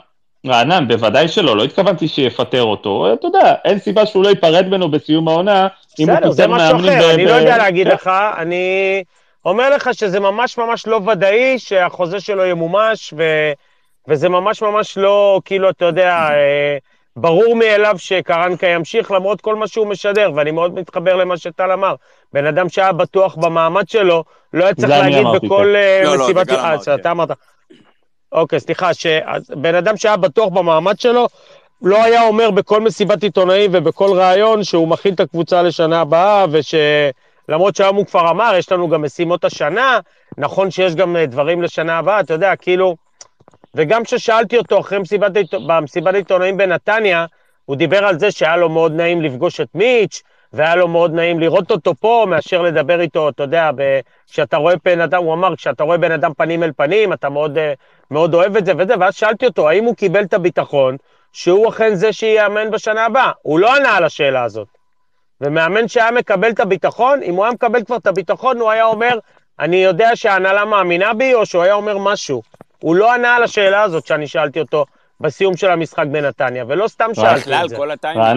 [0.47, 4.91] רענן, בוודאי שלא, לא התכוונתי שיפטר אותו, אתה יודע, אין סיבה שהוא לא ייפרד ממנו
[4.91, 5.67] בסיום העונה,
[5.99, 6.77] אם הוא פיטר מאמנים...
[6.77, 9.03] בסדר, זה משהו אחר, אני לא יודע להגיד לך, אני
[9.45, 13.13] אומר לך שזה ממש ממש לא ודאי שהחוזה שלו ימומש,
[14.07, 16.77] וזה ממש ממש לא, כאילו, אתה יודע, אה,
[17.15, 21.95] ברור מאליו שקרנקה ימשיך למרות כל מה שהוא משדר, ואני מאוד מתחבר למה שטל אמר.
[22.33, 24.23] בן אדם שהיה בטוח במעמד שלו,
[24.53, 25.75] לא היה צריך להגיד בכל כן.
[25.75, 26.51] אה, לא, לא, מסיבת...
[26.51, 27.29] לא, אה, אתה אמרת.
[28.31, 28.89] אוקיי, סליחה,
[29.49, 31.27] בן אדם שהיה בטוח במעמד שלו,
[31.81, 36.45] לא היה אומר בכל מסיבת עיתונאים ובכל ראיון שהוא מכין את הקבוצה לשנה הבאה,
[37.51, 39.99] ושלמרות שהיום הוא כבר אמר, יש לנו גם משימות השנה,
[40.37, 42.95] נכון שיש גם אה, דברים לשנה הבאה, אתה יודע, כאילו...
[43.75, 45.31] וגם כששאלתי אותו אחרי מסיבת,
[45.67, 47.25] במסיבת עיתונאים בנתניה,
[47.65, 50.21] הוא דיבר על זה שהיה לו מאוד נעים לפגוש את מיץ',
[50.53, 53.69] והיה לו מאוד נעים לראות אותו פה, מאשר לדבר איתו, אתה יודע,
[54.31, 57.57] כשאתה רואה בן אדם, הוא אמר, כשאתה רואה בן אדם פנים אל פנים, אתה מאוד,
[57.57, 57.73] אה,
[58.11, 60.97] מאוד אוהב את זה וזה, ואז שאלתי אותו, האם הוא קיבל את הביטחון
[61.33, 63.31] שהוא אכן זה שיאמן בשנה הבאה?
[63.41, 64.80] הוא לא ענה על השאלה הזאת.
[65.41, 69.19] ומאמן שהיה מקבל את הביטחון, אם הוא היה מקבל כבר את הביטחון, הוא היה אומר,
[69.59, 72.41] אני יודע שההנהלה מאמינה בי, או שהוא היה אומר משהו.
[72.79, 74.85] הוא לא ענה על השאלה הזאת שאני שאלתי אותו
[75.19, 77.75] בסיום של המשחק בנתניה, ולא סתם שאלתי את זה.
[77.75, 77.91] כל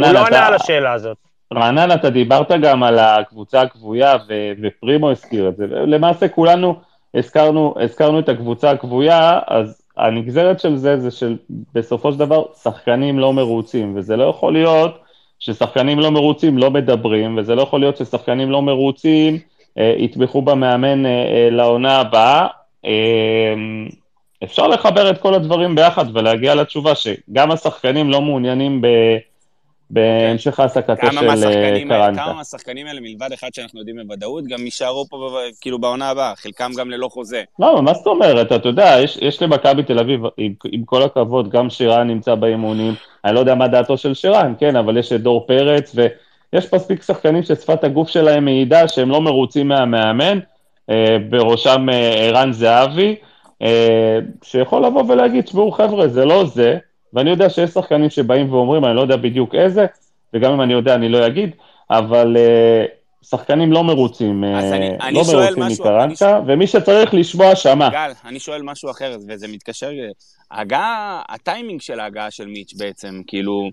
[0.04, 1.16] הוא לא ענה על השאלה הזאת.
[1.54, 5.66] רענן, אתה דיברת גם על הקבוצה הכבויה, ו- ופרימו הזכיר את זה.
[5.66, 6.76] למעשה כולנו
[7.14, 13.32] הזכרנו, הזכרנו את הקבוצה הכבויה, אז הנגזרת של זה זה שבסופו של דבר שחקנים לא
[13.32, 15.03] מרוצים, וזה לא יכול להיות
[15.44, 19.38] ששחקנים לא מרוצים לא מדברים, וזה לא יכול להיות ששחקנים לא מרוצים
[19.78, 22.46] אה, יתמכו במאמן אה, אה, לעונה הבאה.
[22.84, 23.54] אה,
[24.44, 28.86] אפשר לחבר את כל הדברים ביחד ולהגיע לתשובה שגם השחקנים לא מעוניינים ב...
[29.90, 32.24] בהמשך העסקתו של אה, קרנקה.
[32.24, 36.70] כמה מהשחקנים האלה, מלבד אחד שאנחנו יודעים בוודאות, גם יישארו פה כאילו בעונה הבאה, חלקם
[36.78, 37.42] גם ללא חוזה.
[37.58, 38.52] לא, מה זאת אומרת?
[38.52, 42.94] אתה יודע, יש, יש למכבי תל אביב, עם, עם כל הכבוד, גם שירן נמצא באימונים,
[43.24, 47.02] אני לא יודע מה דעתו של שירן, כן, אבל יש את דור פרץ, ויש מספיק
[47.02, 50.38] שחקנים ששפת הגוף שלהם מעידה שהם לא מרוצים מהמאמן,
[50.90, 53.16] אה, בראשם אה, ערן זהבי.
[53.62, 56.78] אה, שיכול לבוא ולהגיד, תשמעו חבר'ה, זה לא זה,
[57.12, 59.86] ואני יודע שיש שחקנים שבאים ואומרים, אני לא יודע בדיוק איזה,
[60.34, 61.50] וגם אם אני יודע אני לא אגיד,
[61.90, 62.90] אבל uh,
[63.30, 66.40] שחקנים לא מרוצים, אני, לא מרוצים מקרנקה.
[66.46, 67.88] ומי שצריך לשמוע שמע.
[67.88, 69.90] גל, אני שואל משהו אחר, וזה מתקשר,
[70.50, 73.70] ההגעה, הטיימינג של ההגעה של מיץ' בעצם, כאילו,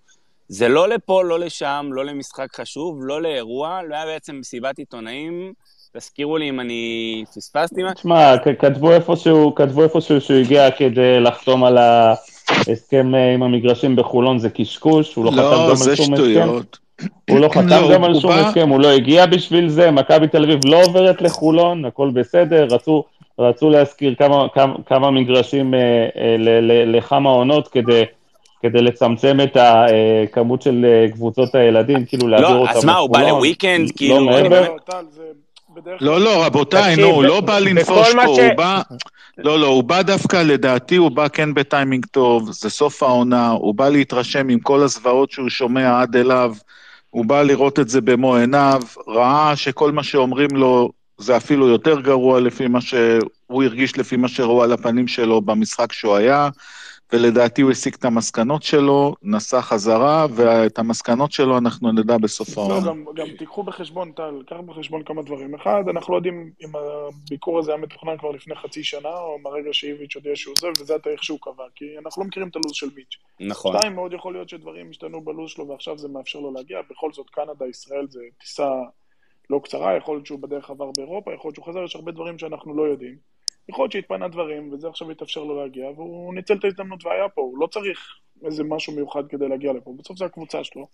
[0.48, 5.54] זה לא לפה, לא לשם, לא למשחק חשוב, לא לאירוע, לא היה בעצם מסיבת עיתונאים.
[5.98, 7.94] תזכירו לי אם אני פספסתי משהו.
[7.94, 14.40] תשמע, כתבו איפשהו, כתבו איפשהו שהוא הגיע כדי לחתום על ההסכם אה, עם המגרשים בחולון,
[14.40, 16.50] זה קשקוש, הוא לא, לא חתם גם על שום הסכם.
[17.30, 20.44] הוא לא חתם לא, גם על שום הסכם, הוא לא הגיע בשביל זה, מכבי תל
[20.44, 23.04] אביב לא עוברת לחולון, הכל בסדר, רצו,
[23.40, 26.36] רצו להזכיר כמה, כמה, כמה מגרשים אה, אה,
[26.86, 28.04] לכמה עונות כדי...
[28.64, 32.76] כדי לצמצם את הכמות אה, של אה, קבוצות הילדים, כאילו להעביר לא, אותם לחולון.
[32.76, 33.88] לא, אז מה, הוא בא לוויקנד?
[33.88, 34.16] לא כאילו...
[34.16, 34.76] לא, מעבר.
[36.02, 38.82] לא, לא, רבותיי, נו, הוא לא בא לנפוש פה, הוא בא...
[39.38, 43.76] לא, לא, הוא בא דווקא, לדעתי, הוא בא כן בטיימינג טוב, זה סוף העונה, הוא
[43.76, 46.54] בא להתרשם עם כל הזוועות שהוא שומע עד אליו,
[47.12, 52.02] הוא בא לראות את זה במו עיניו, ראה שכל מה שאומרים לו זה אפילו יותר
[52.02, 56.50] גרוע לפי מה שהוא הרגיש לפי מה שראו על הפנים שלו במשחק שהוא היה.
[57.14, 62.86] ולדעתי הוא הסיק את המסקנות שלו, נסע חזרה, ואת המסקנות שלו אנחנו נדע בסוף העונה.
[62.86, 65.56] לא, גם, גם תיקחו בחשבון, טל, קח בחשבון כמה דברים.
[65.56, 69.70] אחד, אנחנו לא יודעים אם הביקור הזה היה מתוכנן כבר לפני חצי שנה, או מהרגע
[69.74, 72.88] שאיביץ' הודיע שהוא עוזב, וזה התאריך שהוא קבע, כי אנחנו לא מכירים את הלו"ז של
[72.96, 73.18] מיץ'.
[73.40, 73.78] נכון.
[73.78, 76.80] שתיים, מאוד יכול להיות שדברים השתנו בלו"ז שלו, ועכשיו זה מאפשר לו להגיע.
[76.90, 78.70] בכל זאת, קנדה, ישראל זה טיסה
[79.50, 82.38] לא קצרה, יכול להיות שהוא בדרך עבר באירופה, יכול להיות שהוא חזר, יש הרבה דברים
[82.38, 83.31] שאנחנו לא יודעים.
[83.70, 87.42] יכול להיות שהתפנה דברים, וזה עכשיו יתאפשר לו להגיע, והוא ניצל את ההזדמנות והיה פה,
[87.42, 88.00] הוא לא צריך
[88.46, 90.88] איזה משהו מיוחד כדי להגיע לפה, בסוף זה הקבוצה שלו.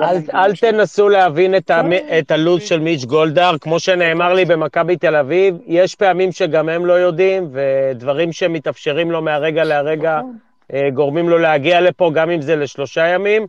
[0.00, 1.92] אל, אל תנסו להבין את, המ...
[1.92, 6.86] את הלו"ז של מיץ' גולדהר, כמו שנאמר לי במכבי תל אביב, יש פעמים שגם הם
[6.86, 10.20] לא יודעים, ודברים שמתאפשרים לו מהרגע להרגע
[10.72, 13.46] אה, גורמים לו להגיע לפה, גם אם זה לשלושה ימים.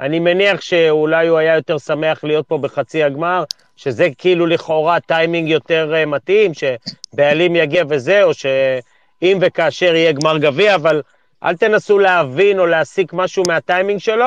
[0.00, 3.44] אני מניח שאולי הוא היה יותר שמח להיות פה בחצי הגמר,
[3.82, 7.84] שזה כאילו לכאורה טיימינג יותר אה, מתאים, שבעלים יגיע
[8.22, 11.02] או שאם וכאשר יהיה גמר גביע, אבל
[11.44, 14.26] אל תנסו להבין או להסיק משהו מהטיימינג שלו.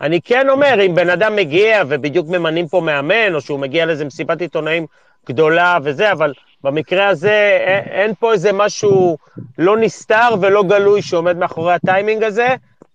[0.00, 4.04] אני כן אומר, אם בן אדם מגיע ובדיוק ממנים פה מאמן, או שהוא מגיע לאיזה
[4.04, 4.86] מסיבת עיתונאים
[5.28, 6.32] גדולה וזה, אבל
[6.64, 9.16] במקרה הזה אין, אין פה איזה משהו
[9.58, 12.48] לא נסתר ולא גלוי שעומד מאחורי הטיימינג הזה.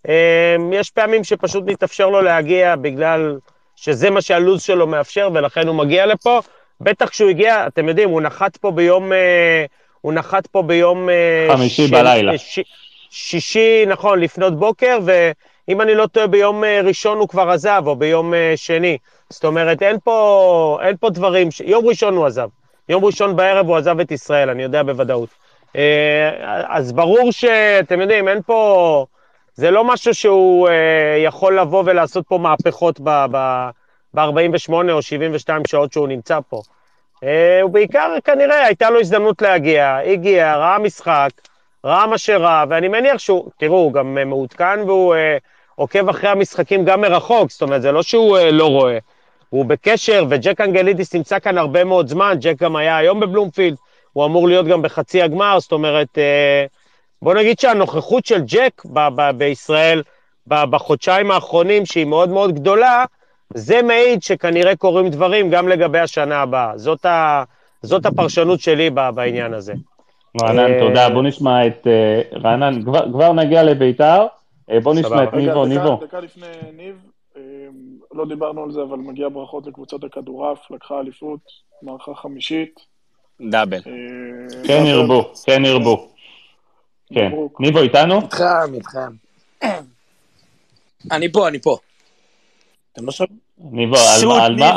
[0.07, 3.37] אמ, יש פעמים שפשוט מתאפשר לו להגיע בגלל
[3.75, 6.39] שזה מה שהלו"ז שלו מאפשר, ולכן הוא מגיע לפה.
[6.81, 9.13] בטח כשהוא הגיע, אתם יודעים, הוא נחת פה ביום...
[9.13, 9.65] אה,
[10.01, 11.09] הוא נחת פה ביום...
[11.09, 12.37] אה, חמישי של, בלילה.
[12.37, 12.59] ש,
[13.09, 17.95] שישי, נכון, לפנות בוקר, ואם אני לא טועה, ביום אה, ראשון הוא כבר עזב, או
[17.95, 18.97] ביום שני.
[19.29, 21.51] זאת אומרת, אין פה, אין פה דברים...
[21.51, 21.59] ש...
[21.65, 22.47] יום ראשון הוא עזב.
[22.89, 25.29] יום ראשון בערב הוא עזב את ישראל, אני יודע בוודאות.
[26.67, 29.05] אז ברור שאתם יודעים, אין פה...
[29.55, 36.07] זה לא משהו שהוא אה, יכול לבוא ולעשות פה מהפכות ב-48 או 72 שעות שהוא
[36.07, 36.61] נמצא פה.
[37.23, 41.29] אה, הוא בעיקר, כנראה, הייתה לו הזדמנות להגיע, הגיע, ראה משחק,
[41.85, 45.37] ראה מה שראה, ואני מניח שהוא, תראו, הוא גם מעודכן והוא אה,
[45.75, 48.97] עוקב אחרי המשחקים גם מרחוק, זאת אומרת, זה לא שהוא אה, לא רואה.
[49.49, 53.77] הוא בקשר, וג'ק אנגלידיס נמצא כאן הרבה מאוד זמן, ג'ק גם היה היום בבלומפילד,
[54.13, 56.65] הוא אמור להיות גם בחצי הגמר, זאת אומרת, אה,
[57.25, 60.01] בוא נגיד שהנוכחות של ג'ק ב- ב- בישראל
[60.47, 63.05] ב- בחודשיים האחרונים, שהיא מאוד מאוד גדולה,
[63.53, 66.77] זה מעיד שכנראה קורים דברים גם לגבי השנה הבאה.
[66.77, 67.43] זאת, ה-
[67.81, 69.73] זאת הפרשנות שלי ב- בעניין הזה.
[70.41, 71.09] רענן, אה, תודה.
[71.09, 74.25] בוא נשמע את אה, רענן, כבר, כבר נגיע לביתר.
[74.71, 75.99] אה, בוא נשמע את ניבו, ניבו.
[76.03, 76.47] דקה לפני
[76.77, 76.95] ניב,
[78.13, 81.39] לא דיברנו על זה, אבל מגיע ברכות לקבוצות הכדורעף, לקחה אליפות,
[81.81, 82.79] מערכה חמישית.
[83.49, 83.79] דאבל.
[84.67, 86.14] כן ירבו, כן ירבו.
[87.13, 87.31] כן.
[87.59, 88.21] ניבו איתנו?
[88.21, 89.11] איתכם, איתכם.
[91.11, 91.77] אני פה, אני פה.
[92.93, 93.39] אתם לא שומעים?
[93.57, 93.95] ניבו,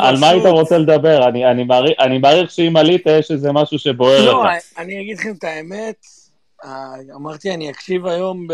[0.01, 1.27] על מה היית רוצה לדבר?
[1.99, 4.43] אני מעריך שאם עלית יש איזה משהו שבוער לא,
[4.77, 6.05] אני אגיד לכם את האמת,
[6.65, 8.47] אה, אמרתי אני אקשיב היום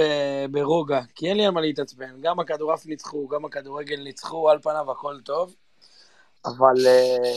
[0.52, 2.22] ברוגע, כי אין לי על מה להתעצבן.
[2.22, 5.56] גם הכדורעף ניצחו, גם הכדורגל ניצחו, על פניו הכל טוב.
[6.46, 7.32] אבל אה,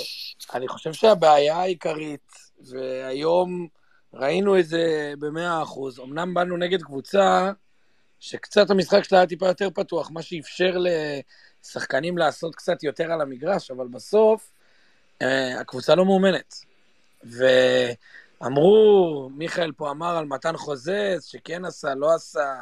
[0.54, 3.68] אני חושב שהבעיה העיקרית, והיום
[4.14, 6.00] ראינו את זה במאה אחוז.
[6.00, 7.52] אמנם באנו נגד קבוצה
[8.20, 10.76] שקצת המשחק שלה היה טיפה יותר פתוח, מה שאפשר
[11.64, 14.50] לשחקנים לעשות קצת יותר על המגרש, אבל בסוף
[15.22, 16.54] אה, הקבוצה לא מאומנת.
[18.42, 22.54] ואמרו, מיכאל פה אמר על מתן חוזז, שכן עשה, לא עשה,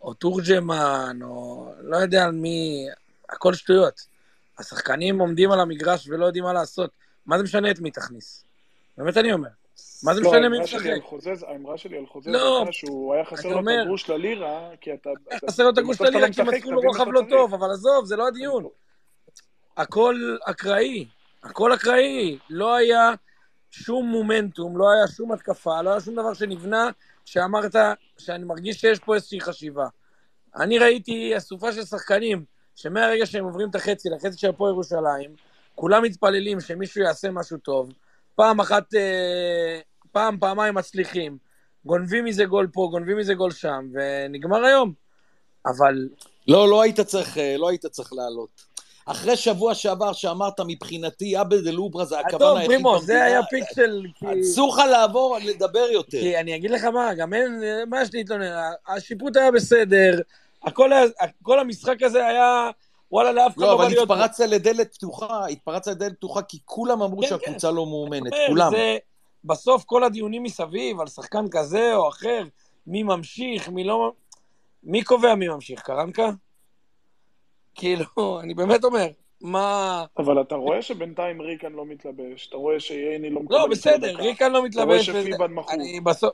[0.00, 2.86] או תורג'מן, או לא יודע על מי,
[3.28, 4.06] הכל שטויות.
[4.58, 6.90] השחקנים עומדים על המגרש ולא יודעים מה לעשות.
[7.26, 8.44] מה זה משנה את מי תכניס?
[8.98, 9.61] באמת אני אומר.
[10.02, 10.90] מה זה לא, משנה מי משחק?
[11.48, 15.10] האמרה שלי על חוזז לא, הייתה שהוא היה חסר לו את הגרוש ללירה, כי אתה...
[15.46, 18.16] חסר לו את הגרוש ללירה לא כי מצאו לו רוחב לא טוב, אבל עזוב, זה
[18.16, 18.66] לא הדיון.
[19.76, 21.06] הכל אקראי,
[21.42, 22.38] הכל אקראי.
[22.50, 23.10] לא היה
[23.70, 26.90] שום מומנטום, לא היה שום התקפה, לא היה שום דבר שנבנה,
[27.24, 27.74] שאמרת
[28.18, 29.86] שאני מרגיש שיש פה איזושהי חשיבה.
[30.56, 32.44] אני ראיתי אסופה של שחקנים,
[32.76, 35.34] שמהרגע שהם עוברים את החצי לחצי של הפועל ירושלים,
[35.74, 37.92] כולם מתפללים שמישהו יעשה משהו טוב.
[38.34, 39.80] פעם אחת אה,
[40.12, 41.38] פעם, פעמיים מצליחים,
[41.84, 44.92] גונבים מזה גול פה, גונבים מזה גול שם, ונגמר היום.
[45.66, 46.08] אבל...
[46.48, 48.72] לא, לא היית צריך, אה, לא היית צריך לעלות.
[49.06, 52.82] אחרי שבוע שעבר שאמרת מבחינתי עבד אל-אוברה זה הכוון היחיד במדינה.
[52.82, 54.06] טוב, זה היה פיק של...
[54.40, 56.20] אסור לך לעבור, לדבר יותר.
[56.20, 60.20] כי אני אגיד לך מה, גם אין, מה יש להתלונן, השיפוט היה בסדר,
[60.64, 60.90] הכל,
[61.42, 62.70] כל המשחק הזה היה...
[63.12, 63.96] וואלה, לאף אחד לא, לא בא להיות...
[63.96, 67.74] לא, אבל התפרצת לדלת פתוחה, התפרצת לדלת פתוחה כי כולם אמרו כן, שהקבוצה כן.
[67.74, 68.70] לא מאומנת, כולם.
[68.70, 68.96] זה,
[69.44, 72.44] בסוף כל הדיונים מסביב על שחקן כזה או אחר,
[72.86, 74.12] מי ממשיך, מי לא...
[74.82, 75.82] מי קובע מי ממשיך?
[75.82, 76.30] קרנקה?
[77.74, 78.04] כאילו,
[78.42, 79.06] אני באמת אומר,
[79.40, 80.04] מה...
[80.18, 83.56] אבל אתה רואה שבינתיים ריקן לא מתלבש, אתה רואה שייני לא מקבל...
[83.56, 85.08] לא, בסדר, ריקן לא מתלבש.
[85.08, 85.74] אתה רואה שפיבן מכור.
[85.74, 86.32] אני בסוף...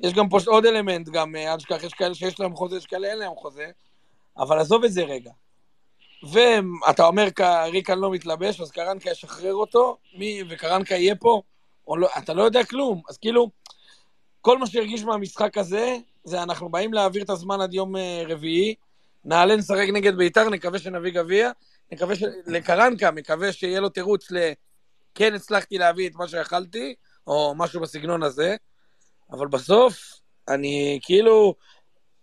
[0.00, 2.86] יש גם פה עוד אלמנט, גם אה, אל תשכח, יש כאלה שיש להם חוזה, יש
[2.86, 3.66] כאלה אין להם חוזה,
[4.36, 5.30] אבל עזוב את זה רגע.
[6.32, 7.28] ואתה אומר,
[7.72, 11.42] ריקן לא מתלבש, אז קרנקה ישחרר אותו, מי, וקרנקה יהיה פה,
[11.98, 13.02] לא, אתה לא יודע כלום.
[13.08, 13.50] אז כאילו,
[14.40, 18.74] כל מה שהרגיש מהמשחק הזה, זה אנחנו באים להעביר את הזמן עד יום אה, רביעי,
[19.24, 21.50] נעלה נשחק נגד ביתר, נקווה שנביא גביע,
[21.92, 22.22] נקווה ש...
[22.46, 24.52] לקרנקה, מקווה שיהיה לו תירוץ ל...
[25.14, 26.94] כן הצלחתי להביא את מה שיכלתי,
[27.26, 28.56] או משהו בסגנון הזה,
[29.32, 31.54] אבל בסוף, אני כאילו,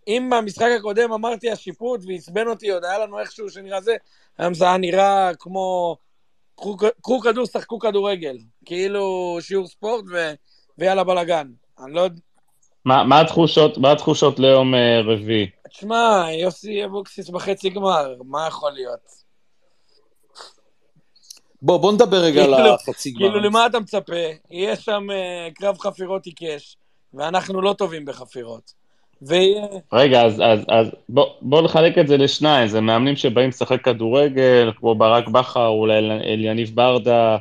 [0.07, 3.95] אם במשחק הקודם אמרתי השיפוט ועצבן אותי, עוד היה לנו איכשהו שנראה זה,
[4.37, 5.97] היום זה היה נראה כמו,
[7.01, 8.37] קחו כדור, שחקו כדורגל.
[8.65, 10.31] כאילו שיעור ספורט ו...
[10.77, 11.47] ויאללה בלאגן.
[11.79, 12.21] אני לא יודע...
[12.85, 14.77] מה, מה התחושות, מה התחושות ליום uh,
[15.07, 15.49] רביעי?
[15.69, 18.99] תשמע, יוסי אבוקסיס בחצי גמר, מה יכול להיות?
[21.61, 23.19] בוא, בוא נדבר רגע על כאילו- החצי גמר.
[23.19, 24.13] כאילו, למה אתה מצפה?
[24.51, 26.77] יהיה שם uh, קרב חפירות עיקש,
[27.13, 28.73] ואנחנו לא טובים בחפירות.
[29.21, 29.65] ויהיה...
[29.93, 34.71] רגע, אז, אז, אז בוא, בוא נחלק את זה לשניים, זה מאמנים שבאים לשחק כדורגל,
[34.75, 37.37] כמו ברק בכר, אולי אל, אליניב ברדה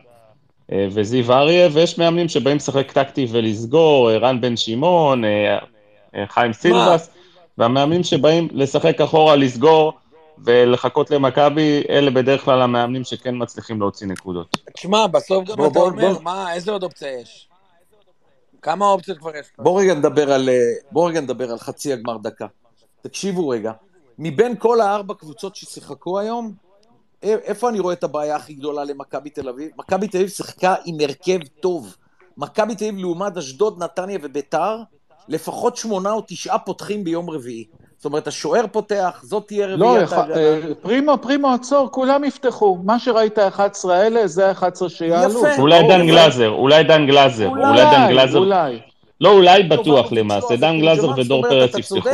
[0.72, 5.58] אה, וזיו אריה, ויש מאמנים שבאים לשחק טקטי ולסגור, רן בן שמעון, אה,
[6.16, 7.10] אה, חיים סילבס,
[7.58, 9.92] והמאמנים שבאים לשחק אחורה, לסגור
[10.44, 14.56] ולחכות למכבי, אלה בדרך כלל המאמנים שכן מצליחים להוציא נקודות.
[14.74, 16.22] תשמע, בסוף גם בוא, אתה בוא, אומר, בוא.
[16.22, 17.48] מה, איזה עוד אופציה יש?
[18.66, 19.46] כמה אופציות כבר יש?
[19.58, 20.54] בוא רגע נדבר על, אה,
[20.90, 22.46] בוא רגע נדבר על חצי הגמר דקה.
[23.00, 23.72] תקשיבו רגע,
[24.18, 26.52] מבין כל הארבע קבוצות ששיחקו היום,
[27.22, 29.70] איפה אני רואה את הבעיה הכי גדולה למכבי תל אביב?
[29.78, 31.96] מכבי תל אביב שיחקה עם הרכב טוב.
[32.36, 34.82] מכבי תל אביב לעומת אשדוד, נתניה וביתר,
[35.28, 37.64] לפחות שמונה או תשעה פותחים ביום רביעי.
[38.06, 40.36] זאת אומרת, השוער פותח, זאת תהיה לא, רביעיית יכול- ההגנה.
[40.36, 42.78] אה, פרימו, פרימו, עצור, כולם יפתחו.
[42.84, 45.38] מה שראית 11 האלה, זה ה-11 שיעלו.
[45.40, 45.60] יפה.
[45.62, 48.80] אולי דן אבל- גלאזר, אולי דן גלאזר, אולי, אולי דן גלאזר, אולי.
[49.20, 52.10] לא אולי בטוח למעשה, לא, דן זה גלאזר ודור פרץ יפתחו.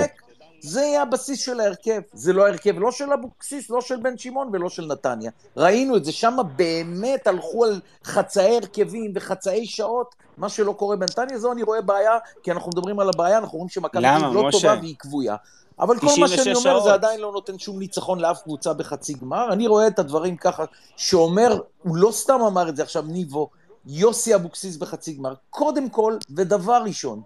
[0.61, 2.01] זה יהיה הבסיס של ההרכב.
[2.12, 5.30] זה לא ההרכב לא של אבוקסיס, לא של בן שמעון ולא של נתניה.
[5.57, 11.38] ראינו את זה, שם באמת הלכו על חצאי הרכבים וחצאי שעות, מה שלא קורה בנתניה,
[11.38, 12.11] זו אני רואה בעיה,
[12.43, 14.03] כי אנחנו מדברים על הבעיה, אנחנו רואים שמכבי
[14.34, 14.61] לא משה?
[14.61, 15.36] טובה והיא כבויה.
[15.83, 16.85] אבל כל מה 96 שאני אומר שעות.
[16.85, 19.53] זה עדיין לא נותן שום ניצחון לאף קבוצה בחצי גמר.
[19.53, 20.64] אני רואה את הדברים ככה,
[20.97, 23.51] שאומר, הוא לא סתם אמר את זה עכשיו, ניבו,
[23.87, 25.35] יוסי אבוקסיס בחצי גמר.
[25.51, 27.22] קודם כל, ודבר ראשון,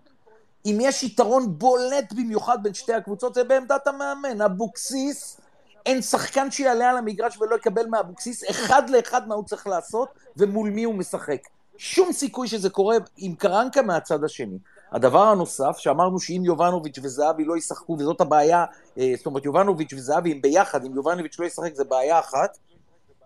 [0.67, 4.41] אם יש יתרון בולט במיוחד בין שתי הקבוצות, זה בעמדת המאמן.
[4.41, 5.41] אבוקסיס,
[5.87, 10.71] אין שחקן שיעלה על המגרש ולא יקבל מאבוקסיס אחד לאחד מה הוא צריך לעשות ומול
[10.71, 11.41] מי הוא משחק.
[11.79, 14.59] שום סיכוי שזה קורה עם קרנקה מהצד השני.
[14.97, 18.65] הדבר הנוסף, שאמרנו שאם יובנוביץ' וזהבי לא ישחקו, וזאת הבעיה,
[18.99, 22.59] אה, זאת אומרת, יובנוביץ' וזהבי הם ביחד, אם יובנוביץ' לא ישחק זה בעיה אחת.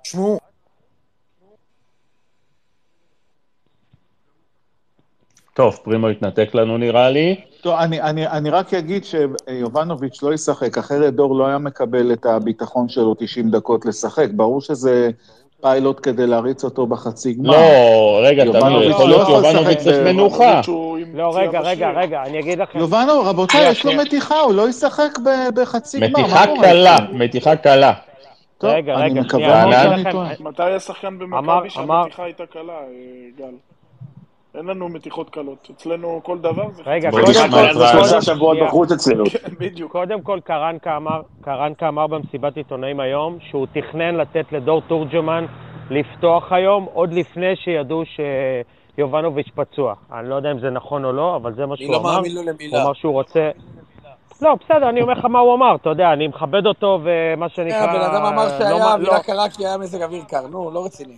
[0.02, 0.38] תשמעו,
[5.54, 7.40] טוב, פרימו התנתק לנו נראה לי.
[7.60, 12.26] טוב, אני, אני, אני רק אגיד שיובנוביץ' לא ישחק, אחרת דור לא היה מקבל את
[12.26, 14.28] הביטחון שלו 90 דקות לשחק.
[14.36, 15.10] ברור שזה
[15.60, 17.50] פיילוט כדי להריץ אותו בחצי גמר.
[17.50, 20.60] לא, רגע, תמיר, יובנוביץ' יכול לא להיות יובנוביץ' צריך ב- מנוחה.
[21.14, 21.90] לא, רגע, רגע.
[21.90, 22.78] רגע, אני אגיד לכם.
[22.78, 23.92] יובנו, רבותיי, יש לו.
[23.96, 25.18] מתיחה, הוא לא ישחק
[25.54, 26.08] בחצי גמר.
[26.20, 26.96] מתיחה קלה?
[27.12, 27.92] מתיחה קלה.
[28.62, 30.34] רגע, אני רגע, מקווה שנייה.
[30.40, 32.86] מתי היה שחקן אמר- במכבי שהמתיחה הייתה קלה, אה,
[33.38, 33.54] גל?
[34.54, 35.68] אין לנו מתיחות קלות.
[35.76, 36.82] אצלנו כל דבר זה...
[36.86, 37.34] רגע, קודם כל, את
[37.74, 37.90] זה רז.
[37.90, 38.68] שלושה שבועות שנייה.
[38.68, 39.24] בחוץ אצלנו.
[39.30, 39.92] כן, בדיוק.
[39.92, 45.46] קודם כל, קרנקה אמר, קרנקה אמר במסיבת עיתונאים היום שהוא תכנן לתת לדור תורג'מן
[45.90, 48.02] לפתוח היום, עוד לפני שידעו
[48.96, 49.94] שיובנוביץ' פצוע.
[50.12, 52.14] אני לא יודע אם זה נכון או לא, אבל זה מה אני שהוא לא אמר.
[52.16, 52.82] מאמין לו הוא למילה.
[52.82, 53.50] אמר שהוא רוצה...
[54.42, 57.86] לא, בסדר, אני אומר לך מה הוא אמר, אתה יודע, אני מכבד אותו ומה שנקרא...
[57.86, 60.46] כן, הבן אדם אמר לא שהיה מה- אווירה לא- קרה כי היה מזג אוויר קר,
[60.50, 61.14] נו, לא רציני.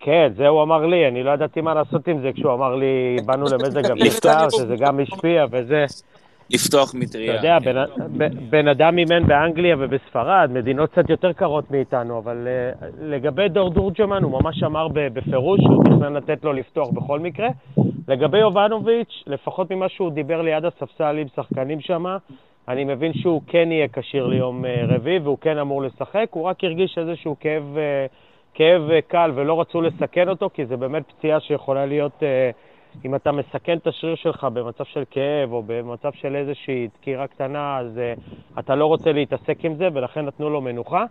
[0.00, 3.16] כן, זה הוא אמר לי, אני לא ידעתי מה לעשות עם זה כשהוא אמר לי,
[3.26, 5.84] באנו למזג אוויר קר, שזה גם השפיע וזה.
[6.50, 7.34] לפתוח אתה מטריה.
[7.34, 12.48] יודע, בן, בן אדם אימן באנגליה ובספרד, מדינות קצת יותר קרות מאיתנו, אבל
[12.80, 17.48] uh, לגבי דור דורג'מן, הוא ממש אמר בפירוש שהוא תכנן לתת לו לפתוח בכל מקרה.
[18.08, 22.04] לגבי יובנוביץ', לפחות ממה שהוא דיבר ליד הספסל עם שחקנים שם,
[22.68, 26.64] אני מבין שהוא כן יהיה כשיר ליום uh, רביעי והוא כן אמור לשחק, הוא רק
[26.64, 28.29] הרגיש איזשהו כאב, uh,
[28.60, 32.12] כאב uh, קל ולא רצו לסכן אותו, כי זה באמת פציעה שיכולה להיות...
[32.20, 37.26] Uh, אם אתה מסכן את השריר שלך במצב של כאב או במצב של איזושהי דקירה
[37.26, 41.04] קטנה, אז uh, אתה לא רוצה להתעסק עם זה, ולכן נתנו לו מנוחה.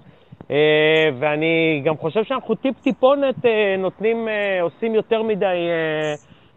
[1.20, 3.36] ואני גם חושב שאנחנו טיפ-טיפונת
[3.78, 4.28] נותנים,
[4.62, 5.68] עושים יותר מדי,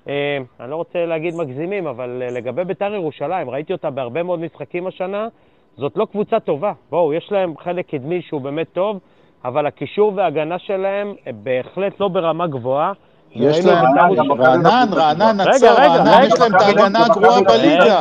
[0.06, 5.28] אני לא רוצה להגיד מגזימים, אבל לגבי בית"ר ירושלים, ראיתי אותה בהרבה מאוד משחקים השנה,
[5.76, 6.72] זאת לא קבוצה טובה.
[6.90, 8.98] בואו, יש להם חלק קדמי שהוא באמת טוב,
[9.44, 12.92] אבל הקישור וההגנה שלהם אה, בהחלט לא ברמה גבוהה.
[13.34, 16.22] יש להם, את בית"ר ירושלים- רענן, רענן, עצור, רענן.
[16.26, 18.00] יש להם את ההגנה הגרועה בליגה.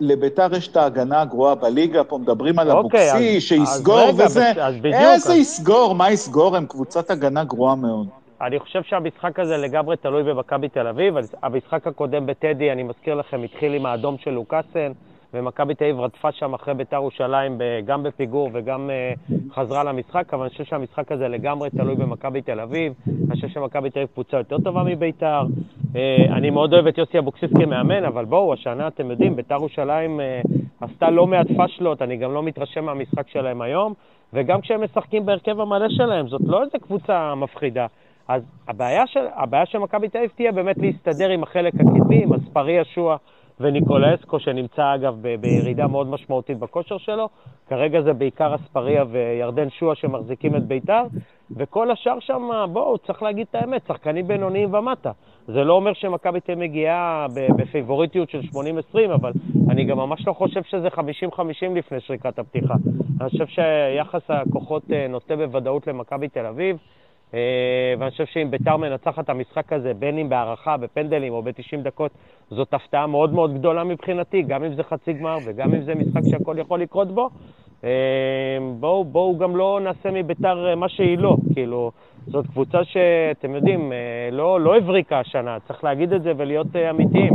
[0.00, 4.52] לביתר יש את ההגנה הגרועה בליגה, פה מדברים על אוקיי, אבוקסיס, אז- שיסגור וזה.
[4.84, 5.94] איזה יסגור?
[5.94, 6.56] מה יסגור?
[6.56, 8.06] הם קבוצת הגנה גרועה מאוד.
[8.40, 11.14] אני חושב שהמשחק הזה לגמרי תלוי במכבי תל אביב.
[11.42, 14.92] המשחק הקודם בטדי, אני מזכיר לכם, התחיל עם האדום של לוקאסן,
[15.34, 20.42] ומכבי תל אביב רדפה שם אחרי בית"ר ירושלים, גם בפיגור וגם uh, חזרה למשחק, אבל
[20.42, 22.92] אני חושב שהמשחק הזה לגמרי תלוי במכבי תל אביב.
[23.08, 25.42] אני חושב שמכבי תל אביב קבוצה יותר טובה מבית"ר.
[25.96, 30.20] אה, אני מאוד אוהב את יוסי אבוקסיס כמאמן, אבל בואו, השנה אתם יודעים, בית"ר ירושלים
[30.20, 30.40] אה,
[30.80, 33.94] עשתה לא מעט פאשלות, אני גם לא מתרשם מהמשחק שלהם היום,
[34.32, 37.86] וגם כשהם משחקים בהרכב המלא שלהם, זאת לא איזה קבוצה מפחידה.
[38.28, 42.32] אז הבעיה של, הבעיה של מכבי תל אביב תהיה באמת להסתדר עם החלק הקדמי, עם
[42.32, 43.16] אספריה שועה
[43.60, 47.28] וניקולסקו, שנמצא אגב ב- בירידה מאוד משמעותית בכושר שלו.
[47.68, 51.02] כרגע זה בעיקר אספריה וירדן שועה שמחזיקים את בית"ר,
[51.56, 55.10] וכל השאר שם, בואו, צריך להגיד את האמת, שחקנים בינוניים ומטה.
[55.46, 57.26] זה לא אומר שמכבי תהיה מגיעה
[57.56, 59.32] בפייבוריטיות של 80-20, אבל
[59.70, 61.00] אני גם ממש לא חושב שזה 50-50
[61.74, 62.74] לפני שריקת הפתיחה.
[63.20, 66.76] אני חושב שיחס הכוחות אה, נוטה בוודאות למכבי תל אביב.
[67.34, 67.40] אה,
[67.98, 72.10] ואני חושב שאם ביתר מנצחת את המשחק הזה, בין אם בהערכה, בפנדלים או ב-90 דקות,
[72.50, 76.20] זאת הפתעה מאוד מאוד גדולה מבחינתי, גם אם זה חצי גמר וגם אם זה משחק
[76.30, 77.30] שהכל יכול לקרות בו.
[77.84, 77.90] אה,
[78.80, 81.90] בואו בוא גם לא נעשה מביתר מה שהיא לא, כאילו,
[82.26, 83.92] זאת קבוצה שאתם יודעים,
[84.32, 87.34] לא, לא הבריקה השנה, צריך להגיד את זה ולהיות אמיתיים.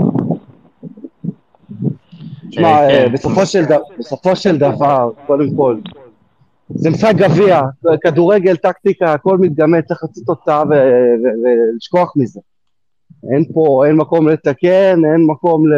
[2.49, 3.13] תשמע, כן.
[3.97, 5.75] בסופו של דבר, קודם כל,
[6.75, 7.61] זה משחק גביע,
[8.03, 12.39] כדורגל, טקטיקה, הכל מתגמד, צריך להוציא תוצאה ולשכוח מזה.
[13.33, 15.73] אין פה, אין מקום לתקן, אין מקום ל...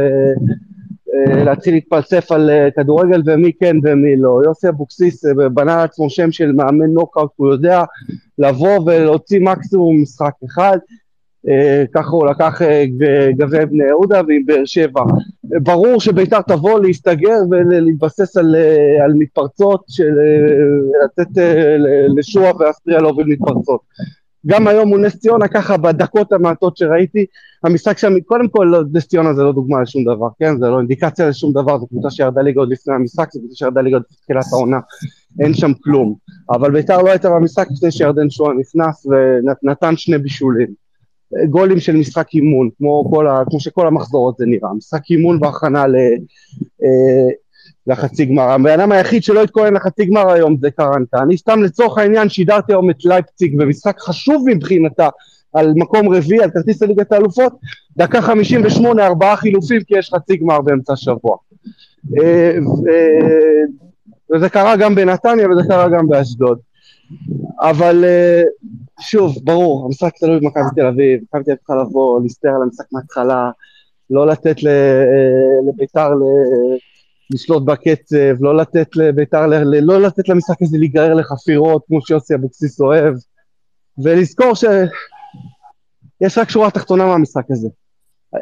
[1.45, 4.41] להתחיל להתפלסף על כדורגל ומי כן ומי לא.
[4.45, 7.83] יוסי אבוקסיס בנה לעצמו שם של מאמן נוקאוט, הוא יודע
[8.37, 10.77] לבוא ולהוציא מקסימום משחק אחד.
[11.93, 12.61] ככה הוא לקח
[13.37, 15.01] גביע בני יהודה ועם באר שבע.
[15.61, 18.55] ברור שביתר תבוא להסתגר ולהתבסס על,
[19.03, 20.13] על מתפרצות, של
[21.05, 21.41] לתת
[22.17, 23.81] לשועה ואסטריה להוביל מתפרצות.
[24.45, 27.25] גם היום מול נס ציונה, ככה בדקות המעטות שראיתי,
[27.63, 30.57] המשחק שם, קודם כל נס ציונה זה לא דוגמה לשום דבר, כן?
[30.57, 33.81] זה לא אינדיקציה לשום דבר, זו קבוצה שירדה ליגה עוד לפני המשחק, זו קבוצה שירדה
[33.81, 34.79] ליגה עוד בתחילת העונה,
[35.39, 36.15] אין שם כלום.
[36.49, 40.82] אבל ביתר לא הייתה במשחק לפני שירדן שועה נכנס ונתן שני בישולים.
[41.49, 45.87] גולים של משחק אימון, כמו, כל ה, כמו שכל המחזור הזה נראה, משחק אימון והכנה
[45.87, 45.95] ל,
[46.83, 47.29] אה,
[47.87, 48.49] לחצי גמר.
[48.49, 51.17] הבן אדם היחיד שלא התכונן לחצי גמר היום זה קרנטה.
[51.19, 55.09] אני סתם לצורך העניין שידרתי היום את לייפציג במשחק חשוב מבחינתה
[55.53, 57.53] על מקום רביעי, על כרטיס לליגת האלופות,
[57.97, 61.37] דקה 58, ארבעה חילופים כי יש חצי גמר באמצע השבוע.
[62.17, 62.57] אה,
[62.89, 63.65] אה,
[64.35, 66.59] וזה קרה גם בנתניה וזה קרה גם באשדוד.
[67.59, 68.05] אבל
[68.99, 72.85] שוב, ברור, המשחק תלוי במכבי תל אביב, מכבי תל אביב צריכה לבוא, להסתער על המשחק
[72.91, 73.51] מההתחלה,
[74.09, 74.55] לא לתת
[75.67, 76.09] לביתר
[77.33, 79.47] לשלוט בקצב, לא לתת לביתר,
[79.81, 83.15] לא לתת למשחק הזה להיגרר לחפירות כמו שיוסי אבוקסיס אוהב,
[84.03, 87.69] ולזכור שיש רק שורה תחתונה מהמשחק הזה.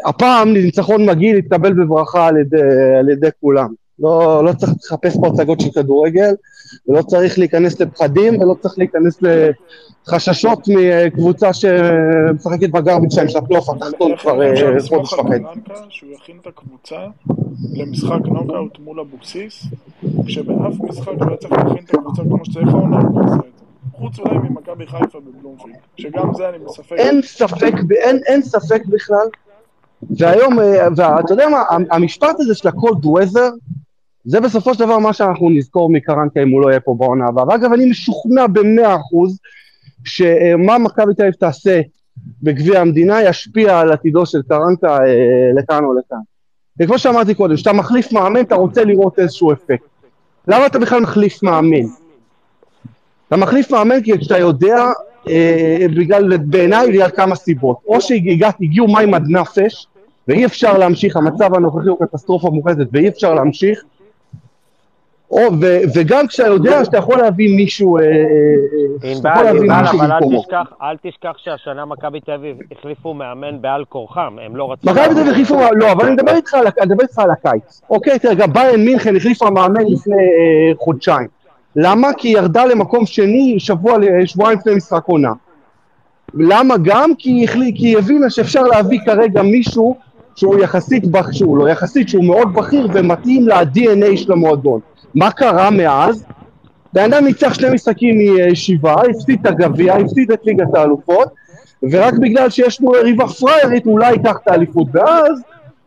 [0.06, 2.62] הפעם ניצחון מגעיל התקבל בברכה על ידי,
[3.00, 3.74] על ידי כולם.
[4.02, 6.34] לא, לא צריך לחפש פה הצגות של כדורגל,
[6.88, 9.20] ולא צריך להיכנס לפחדים, ולא צריך להיכנס
[10.08, 14.54] לחששות מקבוצה שמשחקת ב garbage שלהם של הפלייאוף התחתון כבר אה,
[14.90, 15.44] חודש וחצי.
[15.90, 16.98] שהוא יכין את הקבוצה
[17.74, 19.66] למשחק נוקאוט מול אבוקסיס,
[20.26, 23.66] כשבאף משחק לא צריך להכין את הקבוצה כמו שצריך העונה, הוא לא עושה את זה.
[23.94, 26.92] חוץ אולי ממכבי חיפה בבלומפילד, שגם זה אני בספק.
[26.92, 29.28] אין ספק, אין, אין ספק בכלל.
[30.10, 33.52] והיום, אה, ואתה יודע מה, המשפט הזה של ה-cold weather,
[34.26, 37.48] זה בסופו של דבר מה שאנחנו נזכור מקרנקה אם הוא לא יהיה פה בעונה הבאה.
[37.48, 39.40] ואגב, אני משוכנע במאה אחוז
[40.04, 41.82] שמה מכבי תל אביב תעשה
[42.44, 46.18] בגביע המדינה ישפיע על עתידו של קרנקה אה, לכאן או לכאן.
[46.80, 49.86] וכמו שאמרתי קודם, כשאתה מחליף מאמן אתה רוצה לראות איזשהו אפקט.
[50.48, 51.88] למה אתה בכלל מחליף מאמן?
[53.28, 54.78] אתה מחליף מאמן כי כשאתה יודע,
[55.30, 57.78] אה, בגלל, בעיניי בגלל כמה סיבות.
[57.88, 59.88] או שהגיעו מים עד נפש,
[60.28, 63.84] ואי אפשר להמשיך, המצב הנוכחי הוא קטסטרופה מוחלטת ואי אפשר להמשיך,
[65.32, 68.04] או, ו, וגם כשאתה יודע שאתה יכול להביא מישהו, אה,
[69.04, 70.44] אה, שאתה יכול להביא מישהו במקומו.
[70.82, 74.92] אל תשכח שהשנה מכבי תל אביב החליפו מאמן בעל כורחם, הם לא רצו...
[74.92, 76.54] מכבי תל אביב החליפו, לא, אבל אני מדבר איתך
[77.18, 77.82] על הקיץ.
[77.90, 81.28] אוקיי, תראה, גם ביין מינכן החליפה מאמן לפני אה, חודשיים.
[81.76, 82.14] למה?
[82.18, 85.32] כי היא ירדה למקום שני שבוע, שבועיים לפני משחק עונה.
[86.34, 87.12] למה גם?
[87.18, 89.98] כי היא הבינה שאפשר להביא כרגע מישהו
[90.36, 94.80] שהוא יחסית, שהוא לא יחסית, שהוא מאוד בכיר ומתאים ל-DNA של המועדון.
[95.16, 96.26] מה קרה מאז?
[96.94, 98.16] בן אדם ניצח שני משחקים
[98.52, 101.28] משבעה, הפסיד את הגביע, הפסיד את ליגת האלופות,
[101.92, 105.42] ורק בגלל שיש לו יריבה פריירית אולי ייקח את האליפות, ואז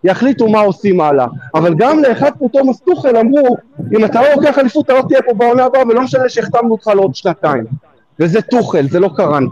[0.05, 1.27] יחליטו מה עושים הלאה.
[1.55, 3.57] אבל גם לאחד כמו תומאס טוחל אמרו,
[3.97, 6.87] אם אתה לא לוקח אליפות אתה לא תהיה פה בעונה הבאה, ולא משנה שהחתמנו אותך
[6.87, 7.65] לעוד שנתיים.
[8.21, 9.51] וזה טוחל, זה לא קרנת.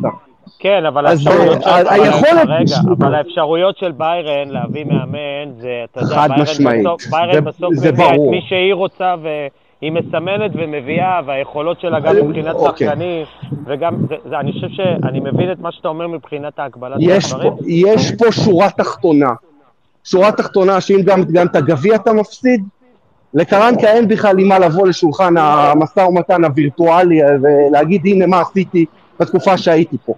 [0.58, 1.68] כן, אבל האפשרויות של...
[1.88, 2.48] היכולת...
[2.48, 6.86] רגע, אבל האפשרויות של ביירן להביא מאמן, זה, אתה יודע, חד משמעית.
[7.10, 9.14] ביירן בסוף מביא את מי שהיא רוצה,
[9.80, 12.88] היא מסמנת ומביאה, והיכולות שלה גם מבחינת אוקיי.
[12.88, 13.24] שחקנים,
[13.66, 13.94] וגם,
[14.40, 17.54] אני חושב שאני מבין את מה שאתה אומר מבחינת ההקבלה של הדברים.
[17.66, 19.30] יש פה שורה תחתונה.
[20.04, 22.64] שורה תחתונה שאם גם, גם את הגביע אתה מפסיד,
[23.34, 28.86] לקרנקה אין בכלל עם מה לבוא לשולחן המשא ומתן הווירטואלי ולהגיד הנה מה עשיתי
[29.20, 30.14] בתקופה שהייתי פה.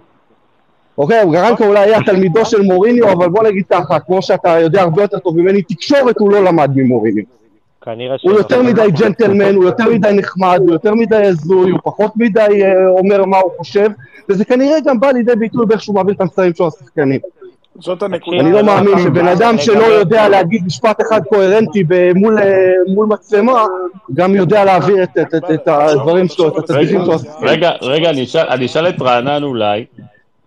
[0.97, 5.01] אוקיי, קרנקה אולי היה תלמידו של מוריניו, אבל בוא נגיד ככה, כמו שאתה יודע הרבה
[5.01, 7.23] יותר טוב ממני, תקשורת הוא לא למד ממוריניו.
[7.81, 12.11] כנראה הוא יותר מדי ג'נטלמן, הוא יותר מדי נחמד, הוא יותר מדי הזוי, הוא פחות
[12.15, 13.89] מדי אה, אומר מה הוא חושב,
[14.29, 17.19] וזה כנראה גם בא לידי ביטוי באיך שהוא מעביר את המסרים שלו לשחקנים.
[17.79, 18.39] זאת הנקודה.
[18.39, 21.83] אני לא מאמין שבן אדם שלא יודע להגיד משפט אחד קוהרנטי
[22.15, 23.65] מול, אה, מול מצלמה,
[24.13, 27.15] גם יודע להעביר את, הדברים שלו, את התדריכים שלו.
[27.41, 28.09] רגע, רגע,
[28.49, 29.85] אני אשאל את רענן אולי,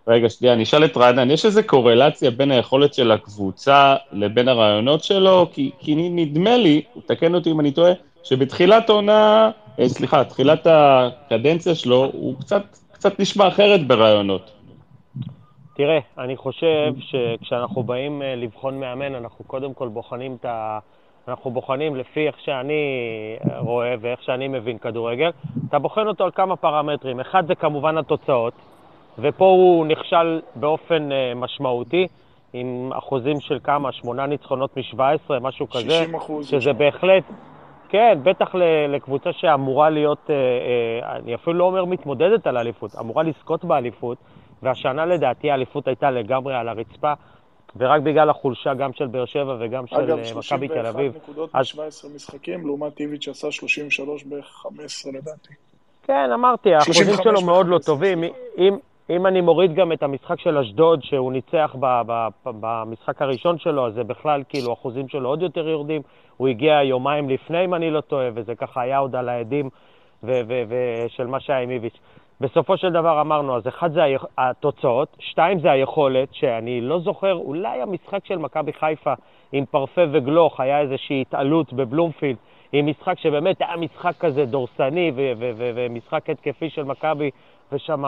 [0.09, 5.03] רגע, שנייה, אני אשאל את רענן, יש איזו קורלציה בין היכולת של הקבוצה לבין הרעיונות
[5.03, 5.47] שלו?
[5.53, 7.91] כי, כי נדמה לי, תקן אותי אם אני טועה,
[8.23, 14.51] שבתחילת העונה, אה, סליחה, תחילת הקדנציה שלו, הוא קצת, קצת נשמע אחרת ברעיונות.
[15.75, 20.79] תראה, אני חושב שכשאנחנו באים אה, לבחון מאמן, אנחנו קודם כל בוחנים את ה...
[21.27, 22.73] אנחנו בוחנים לפי איך שאני
[23.51, 25.29] אה, רואה ואיך שאני מבין כדורגל.
[25.69, 27.19] אתה בוחן אותו על כמה פרמטרים.
[27.19, 28.53] אחד זה כמובן התוצאות,
[29.19, 32.07] ופה הוא נכשל באופן אה, משמעותי,
[32.53, 33.91] עם אחוזים של כמה?
[33.91, 34.99] שמונה ניצחונות מ-17,
[35.41, 35.79] משהו כזה.
[35.81, 36.47] 60 אחוז.
[36.47, 37.23] שזה בהחלט,
[37.89, 38.55] כן, בטח
[38.89, 44.17] לקבוצה שאמורה להיות, אה, אה, אני אפילו לא אומר מתמודדת על האליפות, אמורה לזכות באליפות,
[44.63, 47.13] והשנה לדעתי האליפות הייתה לגמרי על הרצפה,
[47.75, 51.15] ורק בגלל החולשה גם של באר שבע וגם של אגב, מכבי 31 תל אביב.
[51.15, 55.53] נקודות אז- ב-17 משחקים, לעומת איביץ' שעשה 33 ב-15 לדעתי.
[56.03, 58.23] כן, אמרתי, האחוזים 35 שלו מאוד לא ב-15, טובים.
[58.57, 58.77] אם,
[59.09, 61.75] אם אני מוריד גם את המשחק של אשדוד, שהוא ניצח
[62.45, 66.01] במשחק הראשון שלו, אז זה בכלל, כאילו, האחוזים שלו עוד יותר יורדים.
[66.37, 69.69] הוא הגיע יומיים לפני, אם אני לא טועה, וזה ככה היה עוד על העדים
[71.07, 71.99] של מה שהיה עם איביץ'.
[72.41, 74.01] בסופו של דבר אמרנו, אז אחד זה
[74.37, 79.13] התוצאות, שתיים זה היכולת, שאני לא זוכר, אולי המשחק של מכבי חיפה
[79.51, 82.35] עם פרפה וגלוך היה איזושהי התעלות בבלומפילד,
[82.71, 87.29] עם משחק שבאמת היה משחק כזה דורסני ומשחק התקפי של מכבי,
[87.71, 88.03] ושם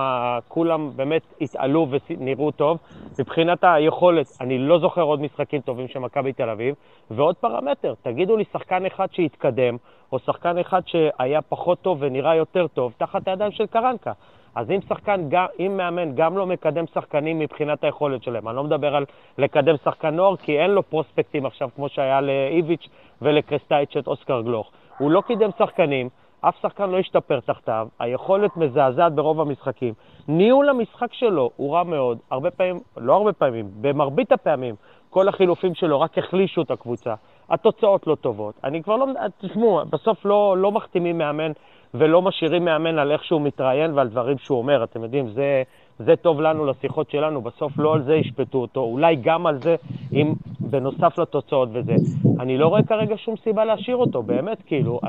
[0.47, 2.77] כולם באמת התעלו ונראו טוב.
[3.19, 6.75] מבחינת היכולת, אני לא זוכר עוד משחקים טובים של מכבי תל אביב.
[7.11, 9.77] ועוד פרמטר, תגידו לי שחקן אחד שהתקדם,
[10.11, 14.11] או שחקן אחד שהיה פחות טוב ונראה יותר טוב, תחת הידיים של קרנקה.
[14.55, 18.63] אז אם שחקן, גם, אם מאמן גם לא מקדם שחקנים מבחינת היכולת שלהם, אני לא
[18.63, 19.05] מדבר על
[19.37, 22.87] לקדם שחקן נוער, כי אין לו פרוספקטים עכשיו, כמו שהיה לאיביץ'
[23.21, 24.71] ולקרסטייץ' את אוסקר גלוך.
[24.97, 26.09] הוא לא קידם שחקנים,
[26.41, 29.93] אף שחקן לא השתפר תחתיו, היכולת מזעזעת ברוב המשחקים.
[30.27, 34.75] ניהול המשחק שלו הוא רע מאוד, הרבה פעמים, לא הרבה פעמים, במרבית הפעמים,
[35.09, 37.13] כל החילופים שלו רק החלישו את הקבוצה.
[37.49, 38.55] התוצאות לא טובות.
[38.63, 39.05] אני כבר לא...
[39.41, 41.51] תשמעו, בסוף לא, לא מחתימים מאמן
[41.93, 44.83] ולא משאירים מאמן על איך שהוא מתראיין ועל דברים שהוא אומר.
[44.83, 45.63] אתם יודעים, זה,
[46.05, 49.75] זה טוב לנו לשיחות שלנו, בסוף לא על זה ישפטו אותו, אולי גם על זה,
[50.13, 51.95] אם בנוסף לתוצאות וזה.
[52.39, 54.99] אני לא רואה כרגע שום סיבה להשאיר אותו, באמת, כאילו,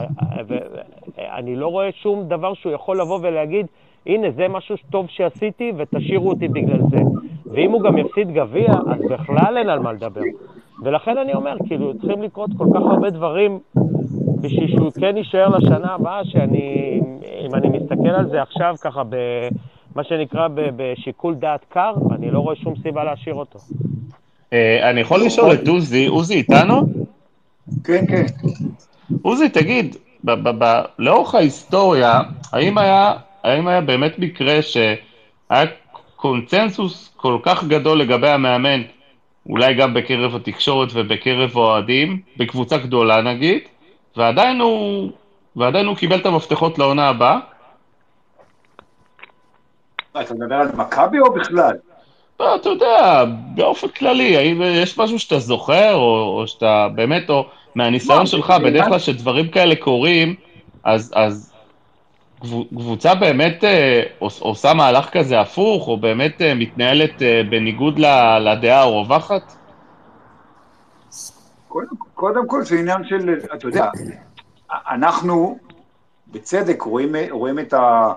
[0.49, 0.81] ו- ו-
[1.19, 3.67] אני לא רואה שום דבר שהוא יכול לבוא ולהגיד,
[4.07, 6.99] הנה, זה משהו טוב שעשיתי ותשאירו אותי בגלל זה.
[7.47, 10.21] ואם הוא גם יפסיד גביע, אז בכלל אין על מה לדבר.
[10.83, 13.59] ולכן אני אומר, כאילו, צריכים לקרות כל כך הרבה דברים
[14.41, 17.01] בשביל שהוא כן יישאר לשנה הבאה, שאני,
[17.47, 19.17] אם אני מסתכל על זה עכשיו ככה ב...
[19.97, 23.59] מה שנקרא בשיקול דעת קר, אני לא רואה שום סיבה להשאיר אותו.
[24.53, 26.83] אה, אני יכול לשאול את עוזי, עוזי איתנו?
[27.85, 28.27] כן, כן.
[29.23, 29.97] עוזי, תגיד,
[30.99, 32.21] לאורך ההיסטוריה,
[32.53, 33.13] האם היה,
[33.43, 35.65] האם היה באמת מקרה שהיה
[36.17, 38.83] קונצנזוס כל כך גדול לגבי המאמן,
[39.49, 43.61] אולי גם בקרב התקשורת ובקרב האוהדים, בקבוצה גדולה נגיד,
[44.17, 45.11] ועדיין הוא,
[45.57, 47.39] ועדיין הוא קיבל את המפתחות לעונה הבאה?
[50.15, 51.77] מה, אתה מדבר על מכבי או בכלל?
[52.41, 53.25] לא, אתה יודע,
[53.55, 58.51] באופן כללי, האם יש משהו שאתה זוכר, או, או שאתה באמת, או מהניסיון מה, שלך,
[58.65, 60.35] בדרך כלל כשדברים כאלה קורים,
[60.85, 61.53] אז, אז
[62.41, 67.99] קבו- קבוצה באמת אה, עוש- עושה מהלך כזה הפוך, או באמת אה, מתנהלת אה, בניגוד
[67.99, 69.53] ל- לדעה הרווחת?
[71.69, 73.91] קודם, קודם כל זה עניין של, אתה יודע,
[74.91, 75.59] אנחנו
[76.27, 78.13] בצדק רואים, רואים את, ה,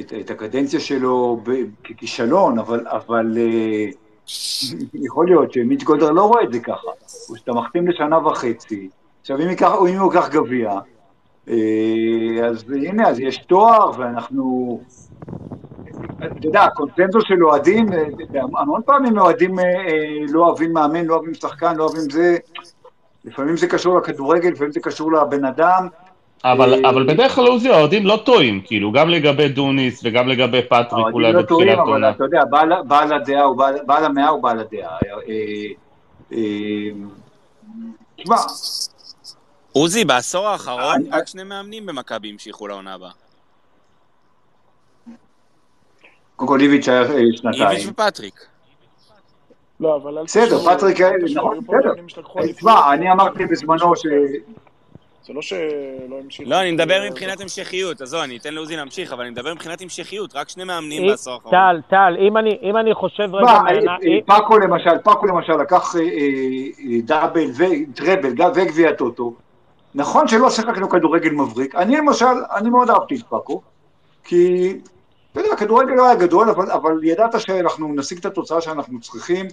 [0.00, 1.40] את, את הקדנציה שלו
[1.84, 3.86] ככישלון, אבל, אבל אה,
[4.94, 6.90] יכול להיות שמיץ' גולדר לא רואה את זה ככה.
[7.28, 8.88] הוא שאתה מחתים לשנה וחצי,
[9.20, 9.48] עכשיו אם,
[9.88, 10.78] אם הוא ייקח גביע,
[11.48, 14.80] אה, אז הנה, אז יש תואר ואנחנו...
[16.18, 18.04] אתה יודע, הקונצנזוס של אוהדים, אה,
[18.58, 19.56] המון פעמים אוהדים
[20.28, 22.36] לא אוהבים מאמן, לא אוהבים שחקן, לא אוהבים זה,
[23.24, 25.88] לפעמים זה קשור לכדורגל, לפעמים זה קשור לבן אדם.
[26.44, 30.62] אבל, אה, אבל בדרך כלל עוזי, האוהדים לא טועים, כאילו, גם לגבי דוניס וגם לגבי
[30.62, 32.10] פטריק האוהדים אולי לא טועים, בתחילת אבל עונה.
[32.10, 34.90] אתה יודע, בעל- בעל הדעה הוא בעל- בעל המאה הוא בעל הדעה.
[34.90, 35.32] אה,
[36.32, 36.38] אה,
[38.16, 38.36] תשמע,
[39.72, 43.10] עוזי, בעשור האחרון אני- רק שני מאמנים במכבי המשיכו לעונה הבאה.
[46.36, 47.06] קודם כל איביץ' היה אה,
[47.36, 47.68] שנתיים.
[47.70, 48.46] איביץ' ופטריק.
[49.80, 51.92] לא, אבל בסדר, פטריק, אה, תשכחו, נכון, בסדר.
[52.40, 52.52] אה.
[52.52, 54.02] תשמע, אני אמרתי בזמנו ש...
[55.26, 55.58] זה לא שלא
[56.24, 56.50] המשיכו.
[56.50, 59.80] לא, אני מדבר אה, מבחינת המשכיות, עזוב, אני אתן לעוזי להמשיך, אבל אני מדבר מבחינת
[59.80, 61.50] המשכיות, רק שני מאמנים אי- בעשור האחרון.
[61.52, 63.46] טל, טל, אם אני- אם אני חושב רגע...
[63.48, 69.34] אה, אה, פאקו למשל, פאקו למשל לקח אה, אה, אה, דאבל וטראבל גם- וגביע טוטו.
[69.94, 71.74] נכון שלא שיחקנו כדורגל מבריק.
[71.74, 72.26] אני למשל,
[72.56, 73.62] אני מאוד אהבתי את פאקו,
[74.24, 74.72] כי,
[75.32, 79.46] אתה יודע, הכדורגל לא היה גדול, אבל, אבל ידעת שאנחנו נשיג את התוצאה שאנחנו צריכים,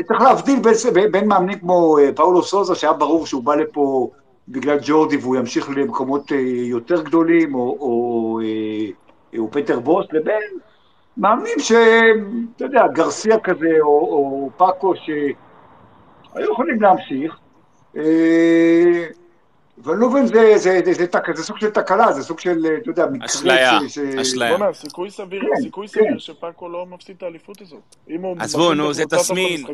[0.00, 4.10] וצריך להבדיל בין, בין מאמנים כמו אה, פאולו סוזה, שהיה ברור שהוא בא לפה
[4.48, 10.42] בגלל ג'ורדי והוא ימשיך למקומות אה, יותר גדולים, או, או, אה, או פטר בוס, לבין
[11.16, 17.38] מאמנים שהם, אתה יודע, גרסיה כזה, או, או פאקו, שהיו יכולים להמשיך.
[19.86, 22.50] מבין, זה, זה, זה, זה, תק- זה סוג של תקלה, זה סוג של,
[22.82, 24.56] אתה יודע, מקרה אשליה, ש- אשליה.
[24.56, 26.00] בוא'נה, סיכוי סביר, כן, סיכוי כן.
[26.00, 27.96] סביר שפאקו לא מפסיד את האליפות הזאת.
[28.40, 29.64] עזבו, נו, זה תסמין.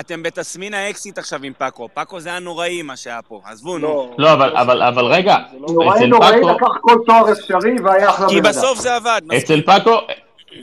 [0.00, 1.88] אתם בתסמין האקסית עכשיו עם פאקו.
[1.94, 3.40] פאקו זה היה נוראי מה שהיה פה.
[3.44, 3.86] עזבו, נו.
[3.88, 4.10] לא.
[4.18, 7.74] לא, אבל, אבל, אבל רגע, זה לא- נוראי אצל נוראי פאקו- לקח כל תואר אפשרי
[7.84, 8.48] והיה אחלה כי בן אדם.
[8.58, 9.20] בסוף זה עבד.
[9.24, 9.44] מספיק.
[9.44, 9.98] אצל פאקו,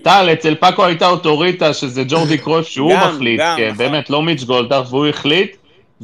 [0.03, 3.77] טל, אצל פאקו הייתה אוטוריטה שזה ג'ורדי קרויף שהוא גם, מחליט, גם, כן, נכון.
[3.77, 5.55] באמת, לא מיץ' גולדהר, והוא החליט,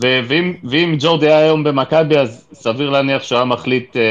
[0.01, 4.05] ואם, ואם ג'ורדי היה היום במכבי, אז סביר להניח שהוא היה מחליט אה, אה,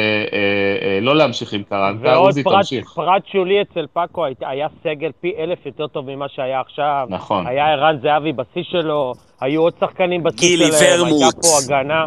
[0.83, 2.89] אה, לא להמשיך עם קרנקה, ועוד עוזי פרט, תמשיך.
[2.95, 7.07] פרט שולי אצל פאקו היה סגל פי אלף יותר טוב ממה שהיה עכשיו.
[7.11, 7.47] נכון.
[7.47, 11.27] היה ערן זהבי בשיא שלו, היו עוד שחקנים בשיא שלהם, הייתה.
[11.43, 12.05] פה הגנה.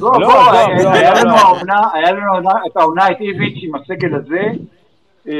[0.00, 1.38] לא, לא, היה- לא, היה לא, לנו לא.
[2.28, 4.42] העונה- את העונה את איביץ' עם הסגל הזה,
[5.28, 5.34] אה,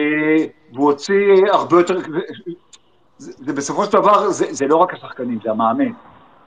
[0.73, 1.15] והוא הוציא
[1.53, 1.99] הרבה יותר,
[3.19, 5.91] זה זה בסופו של דבר, זה זה לא רק השחקנים, זה המאמן.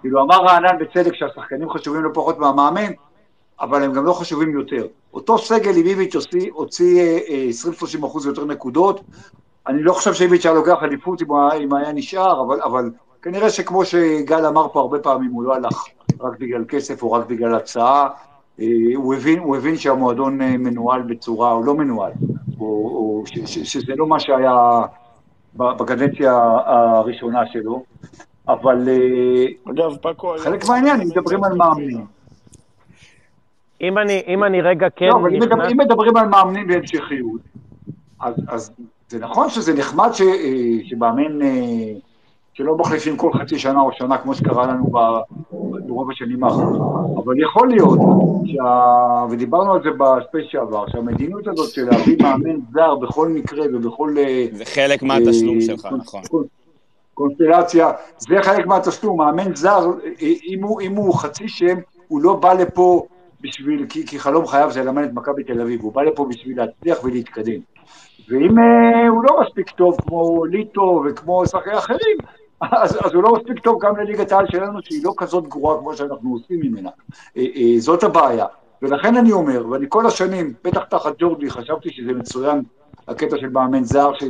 [0.01, 2.91] כאילו אמר רענן בצדק שהשחקנים חשובים לא פחות מהמאמן,
[3.61, 4.88] אבל הם גם לא חשובים יותר.
[5.13, 9.01] אותו סגל עם איביץ' הוציא- הוציא אה, אה, 20-30 אחוז יותר נקודות,
[9.67, 11.21] אני לא חושב שאיביץ' היה לוקח אליפות
[11.61, 12.89] אם היה- נשאר, אבל, אבל
[13.21, 15.85] כנראה שכמו שגל אמר פה הרבה פעמים, הוא לא הלך
[16.21, 18.09] רק בגלל כסף או רק בגלל הצעה.
[18.59, 18.65] אה,
[18.95, 22.11] הוא הבין, הוא הבין שהמועדון אה, מנוהל בצורה, או לא מנוהל,
[22.59, 24.81] או, או ש, ש, שזה לא מה שהיה
[25.55, 27.84] בקדנציה הראשונה שלו,
[28.49, 30.34] אבל אה, אגב, פאקו.
[30.38, 32.05] חלק מהעניין, אם מדברים על מאמנים.
[33.81, 35.47] אם אני, אם אני רגע כן לא, אבל אם נכנס...
[35.51, 37.41] מדבר- אם מדברים על מאמנים בהמשכיות,
[38.19, 38.71] אז, אז
[39.09, 40.27] זה נכון שזה נחמד ש, אה,
[40.85, 41.93] שמאמן, אה,
[42.53, 45.19] שלא מחליפים כל חצי שנה או שנה, כמו שקרה לנו ב-
[45.88, 47.99] ברוב השנים האחרונות, אבל יכול להיות,
[48.45, 54.15] שה, ודיברנו על זה בספייס שעבר, שהמדיניות הזאת של להביא מאמן זר בכל מקרה ובכל...
[54.51, 56.21] זה חלק מהתשלום שלך, נכון.
[57.19, 59.91] קונ- קונסטלציה, זה חלק מהתשלום, מאמן זר,
[60.21, 61.77] אם הוא, אם הוא חצי שם,
[62.07, 63.05] הוא לא בא לפה
[63.41, 66.57] בשביל, כי, כי חלום חייו זה ללמד את מכבי תל אביב, הוא בא לפה בשביל
[66.57, 67.59] להצליח ולהתקדם.
[68.29, 72.17] ואם אה, הוא לא מספיק טוב כמו ליטו וכמו שחקנים אחרים,
[72.61, 75.93] אז, אז הוא לא מספיק טוב גם לליגת העל שלנו, שהיא לא כזאת גרועה כמו
[75.93, 76.89] שאנחנו עושים ממנה.
[77.37, 78.45] אה, אה, זאת הבעיה.
[78.81, 82.61] ולכן אני אומר, ואני כל השנים, בטח תחת ג'ורדי, חשבתי שזה מצוין,
[83.07, 84.23] הקטע של מאמן זר, ש...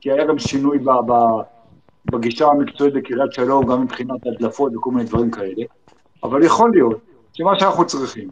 [0.00, 0.90] כי היה גם שינוי ב...
[0.90, 1.12] ב...
[2.06, 5.64] בגישה המקצועית בקריית שלום, גם מבחינת הדלפות וכל מיני דברים כאלה.
[6.24, 7.00] אבל יכול להיות
[7.32, 8.28] שמה שאנחנו צריכים,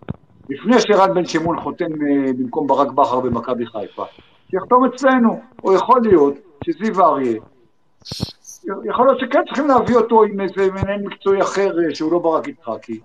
[0.49, 4.05] לפני שרן בן שמעון חותם אה, במקום ברק בכר במכבי חיפה,
[4.51, 6.35] שיחתום אצלנו, או יכול להיות
[6.65, 7.41] שזיו אריה,
[8.85, 12.49] יכול להיות שכן צריכים להביא אותו עם איזה מנהל מקצועי אחר אה, שהוא לא ברק
[12.49, 13.01] יצחקי.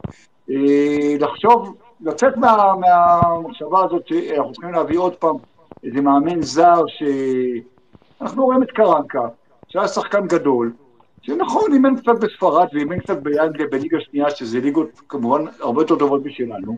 [0.49, 5.35] אה, לחשוב, לצאת מה, מהמחשבה הזאת שאנחנו צריכים להביא עוד פעם
[5.83, 9.27] איזה מאמן זר שאנחנו רואים את קרנקה,
[9.75, 10.73] שהיה שחקן גדול,
[11.21, 16.25] שנכון, אימן קצת בספרד ואימן קצת באנגליה בליגה שנייה, שזה ליגות כמובן הרבה יותר טובות
[16.25, 16.77] משלנו.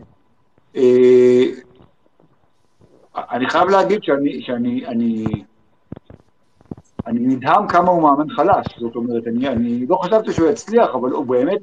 [0.76, 1.44] אה,
[3.16, 5.24] אני חייב להגיד שאני, שאני, אני,
[7.06, 11.10] אני נדהם כמה הוא מאמן חלש, זאת אומרת, אני, אני לא חשבתי שהוא יצליח, אבל
[11.10, 11.60] הוא באמת,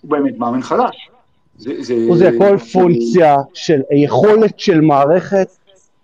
[0.00, 1.10] הוא באמת מאמן חלש.
[1.56, 5.48] זה, זה, זה הכל פונקציה של היכולת של מערכת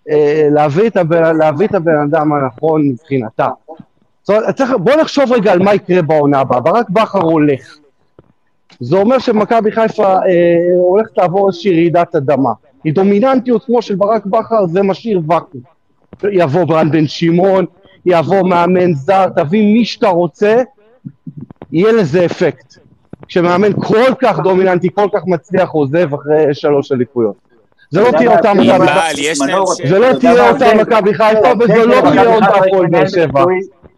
[0.09, 0.87] אה, להביא
[1.67, 3.47] את הבן אדם הנכון מבחינתה.
[4.27, 6.59] זאת אומרת, צריך, בוא נחשוב רגע על מה יקרה בעונה הבאה.
[6.59, 7.77] ברק בכר הולך.
[8.79, 10.19] זה אומר שמכבי חיפה אה,
[10.77, 12.49] הולכת לעבור איזושהי רעידת אדמה.
[12.83, 15.61] היא דומיננטיות כמו של ברק בכר, זה משאיר ואקום.
[16.31, 17.65] יבוא ברן בן שמעון,
[18.05, 20.63] יבוא מאמן זר, תביא מי שאתה רוצה,
[21.71, 22.75] יהיה לזה אפקט.
[23.27, 27.35] כשמאמן כל כך דומיננטי, כל כך מצליח, עוזב אחרי שלוש אליפויות.
[27.91, 32.35] זה לא תהיה אותה מכבי חיפה, זה לא תהיה אותה מכבי חיפה וזה לא תהיה
[32.35, 33.45] אותה הפועל באר שבע.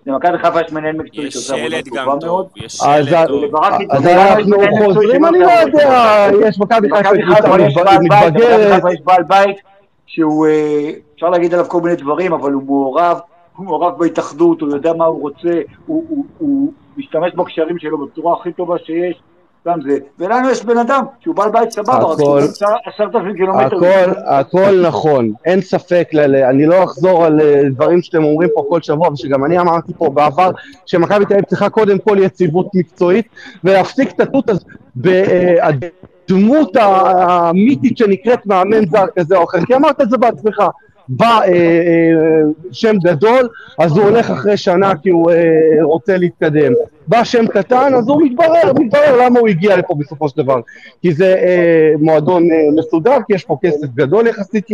[0.10, 2.46] למכבי חיפה יש מנהל מקצועי יש שעושה עבודה שלד גם טובה מאוד.
[2.46, 3.44] טוב, יש אז שלד טוב.
[3.90, 4.56] אז אנחנו
[4.86, 9.24] חוזרים, אני לא יודע, יש מכבי חיפה יש בעל בית, למכבי מתבגרת, חיפה יש בעל
[9.24, 9.58] בית
[10.06, 13.20] שהוא, אה, אפשר להגיד עליו כל מיני דברים, אבל הוא מעורב,
[13.56, 15.50] הוא מעורב בהתאחדות, הוא יודע מה הוא רוצה,
[15.86, 19.20] הוא- הוא- הוא משתמש בקשרים שלו בצורה הכי טובה שיש,
[19.68, 19.98] גם זה.
[20.20, 23.76] ולנו יש בן אדם שהוא בעל בית סבבה, רק שהוא נמצא עשרת אלפים קילומטר.
[23.76, 26.10] הכל, הכל נכון, אין ספק,
[26.50, 30.10] אני לא אחזור על אה, דברים שאתם אומרים פה כל שבוע, ושגם אני אמרתי פה
[30.10, 30.52] בעבר,
[30.86, 33.28] שמכבי תל אביב צריכה קודם כל יציבות מקצועית,
[33.64, 34.66] ולהפסיק את התות הזאת
[34.96, 40.64] בדמות המיתית שנקראת מאמן זר כזה או אחר, כי אמרת את זה בעצמך.
[41.10, 42.42] בא אה, אה,
[42.72, 43.50] שם גדול,
[43.80, 45.38] אז הוא הולך אחרי שנה כי הוא אה,
[45.82, 46.74] רוצה להתקדם.
[47.08, 50.60] בא שם קטן, אז הוא מתברר, מתברר למה הוא הגיע לפה בסופו של דבר.
[51.02, 54.68] כי זה אה, מועדון אה, מסודר, כי יש פה כסף גדול יחסית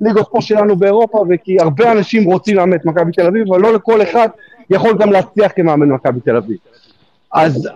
[0.00, 3.74] לליגות פה שלנו באירופה, וכי הרבה אנשים רוצים לאמן את מכבי תל אביב, אבל לא
[3.74, 4.28] לכל אחד
[4.70, 6.56] יכול גם להצליח כמאמן מכבי תל אביב.
[7.32, 7.68] אז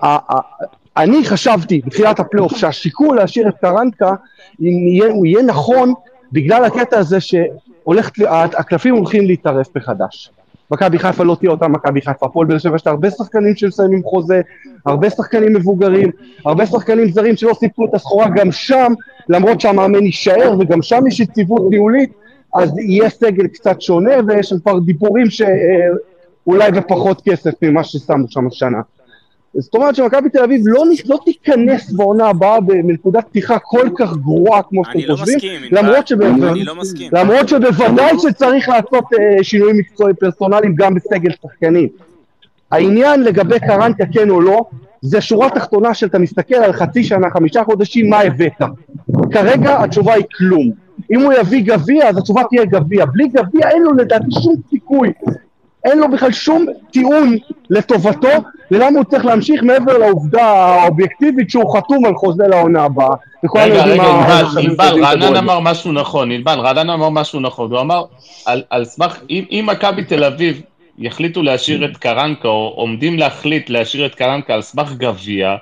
[0.96, 4.14] אני חשבתי בתחילת הפלייאוף שהשיקול להשאיר את קרנקה,
[4.60, 5.94] אם יהיה, הוא יהיה נכון
[6.32, 8.12] בגלל הקטע הזה שהולכת,
[8.58, 10.30] הקלפים הולכים להתערף מחדש.
[10.70, 14.02] מכבי חיפה לא תהיה אותה מכבי חיפה, הפועל באר שבע יש לה הרבה שחקנים שמסיימים
[14.02, 14.40] חוזה,
[14.86, 16.10] הרבה שחקנים מבוגרים,
[16.44, 18.92] הרבה שחקנים זרים שלא סיפקו את הסחורה גם שם,
[19.28, 22.12] למרות שהמאמן יישאר וגם שם יש יציבות ניהולית,
[22.54, 28.80] אז יהיה סגל קצת שונה ויש כבר דיבורים שאולי בפחות כסף ממה ששמו שם השנה.
[29.54, 34.62] זאת אומרת שמכבי תל אביב לא, לא תיכנס בעונה הבאה בנקודת פתיחה כל כך גרועה
[34.62, 36.12] כמו שאתם לא חושבים, מסכים, למרות.
[36.52, 37.10] אני לא מסכים.
[37.12, 41.88] למרות שבוודאי שצריך לעשות אה, שינויים מקצועיים פרסונליים גם בסגל שחקנים.
[42.70, 44.64] העניין לגבי קרנקה כן או לא,
[45.02, 48.62] זה שורה תחתונה שאתה מסתכל על חצי שנה, חמישה חודשים, מה הבאת.
[49.30, 50.70] כרגע התשובה היא כלום.
[51.10, 53.04] אם הוא יביא גביע, אז התשובה תהיה גביע.
[53.04, 55.12] בלי גביע אין לו לדעתי שום סיכוי.
[55.88, 57.36] אין לו בכלל שום טיעון
[57.70, 58.28] לטובתו,
[58.70, 63.14] ולמה הוא צריך להמשיך מעבר לעובדה האובייקטיבית שהוא חתום על חוזה לעונה הבאה.
[63.56, 65.04] רגע, רגע, מה- ענבל.
[65.04, 68.04] רענן אמר משהו נכון, ענבל, רענן אמר משהו נכון, הוא אמר,
[68.46, 70.62] על, על סמך, אם, מכבי תל אביב
[70.98, 75.56] יחליטו להשאיר את קרנקה, או עומדים להחליט להשאיר את קרנקה על סמך גביע,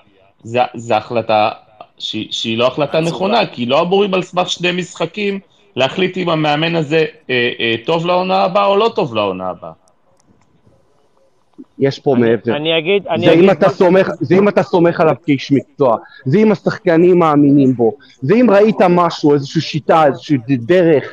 [0.74, 1.50] זה החלטה
[1.98, 5.40] שהיא, שהיא לא החלטה נכונה, כי לא אמורים על סמך שני משחקים
[5.76, 9.70] להחליט אם המאמן הזה אה, אה, טוב לעונה הבאה או לא טוב לעונה הבאה.
[11.78, 12.56] יש פה מעבר.
[12.56, 15.96] אני אגיד, אני זה אם, אגיד, אתה סומך, זה אם אתה סומך עליו כאיש מקצוע,
[16.24, 17.92] זה אם השחקנים מאמינים בו,
[18.22, 21.04] זה אם ראית משהו, איזושהי שיטה, איזושהי דרך,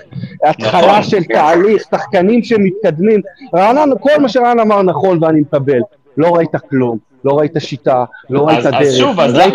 [0.46, 1.04] התחלה נכון.
[1.04, 3.22] של תהליך, שחקנים שמתקדמים.
[3.56, 5.80] רענן, כל מה שרענן אמר נכון ואני מקבל.
[6.18, 9.46] לא ראית כלום, לא ראית שיטה, לא ראית אז- אז דרך, שוב, אז למה-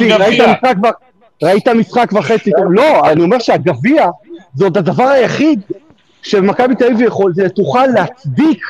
[0.00, 0.52] גביע?
[1.42, 4.06] ראית משחק וחצי, לא, אני אומר שהגביע
[4.54, 5.60] זה עוד הדבר היחיד
[6.22, 8.62] שמכבי תל אביב יכול- תוכל להצדיק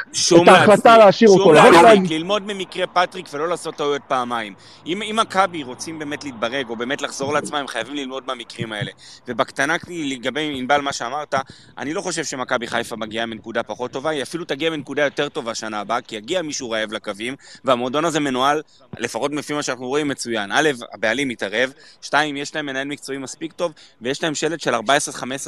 [0.42, 1.44] את ההחלטה להשאיר אותו.
[1.44, 4.54] שום להצדיק, ללמוד ממקרה פטריק ולא לעשות טעויות פעמיים.
[4.86, 8.90] אם אם מכבי רוצים באמת להתברג, או באמת לחזור לעצמם, הם חייבים ללמוד מהמקרים האלה.
[9.28, 11.34] ובקטנה לגבי ענבל, מה שאמרת,
[11.78, 15.54] אני לא חושב שמכבי חיפה מגיעה מנקודה פחות טובה, היא אפילו תגיע מנקודה יותר טובה
[15.54, 17.34] שנה הבאה, כי יגיע מישהו רעב לקווים,
[17.64, 18.62] והמועדון הזה מנוהל,
[18.98, 20.50] לפחות לפי מה שאנחנו רואים, מצוין.
[20.52, 21.72] א', הבעלים מתערב,
[22.02, 23.72] שתיים, יש להם מנהל מקצועי מספיק טוב,
[24.02, 24.78] ויש להם שלט של 14-15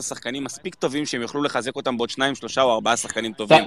[0.02, 3.64] שחקנים מספיק טובים שהם יוכלו לחזק אותם בעוד שניים, שלושה או ארבעה שחקנים טובים.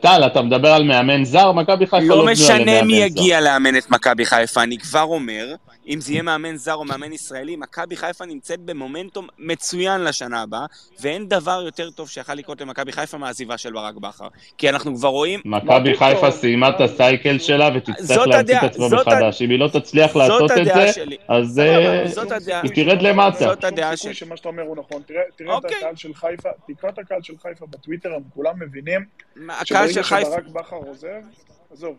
[0.00, 1.52] טל, אתה מדבר על מאמן זר?
[1.52, 2.96] מכבי חיפה לא לא משנה מי.
[2.96, 5.54] יגיע לאמן את מכבי חיפה, אני כבר אומר,
[5.88, 10.66] אם זה יהיה מאמן זר או מאמן ישראלי, מכבי חיפה נמצאת במומנטום מצוין לשנה הבאה,
[11.00, 14.28] ואין דבר יותר טוב שיכול לקרות למכבי חיפה מהעזיבה של ברק בכר.
[14.58, 15.40] כי אנחנו כבר רואים...
[15.44, 19.42] מכבי חיפה סיימה את הסייקל שלה ותצטרך להמציא את עצמה זאת מחדש.
[19.42, 21.02] אם היא לא תצליח לעשות את זה.
[21.28, 22.60] אז אה, זאת הדעה.
[22.62, 23.38] היא תרד למטה.
[23.38, 24.14] זאת הדעה שלי.
[24.14, 25.02] שמה שאתה אומר הוא נכון.
[25.06, 25.78] תראה, תראה את אוקיי.
[25.78, 29.04] הקהל של חיפה, תקרא את הקהל של חיפה בטוויטר, הם כולם מבינים
[29.48, 30.30] הקהל שברגע של חיפה...
[30.30, 31.22] שברק בכר עוזב,
[31.70, 31.96] עזוב,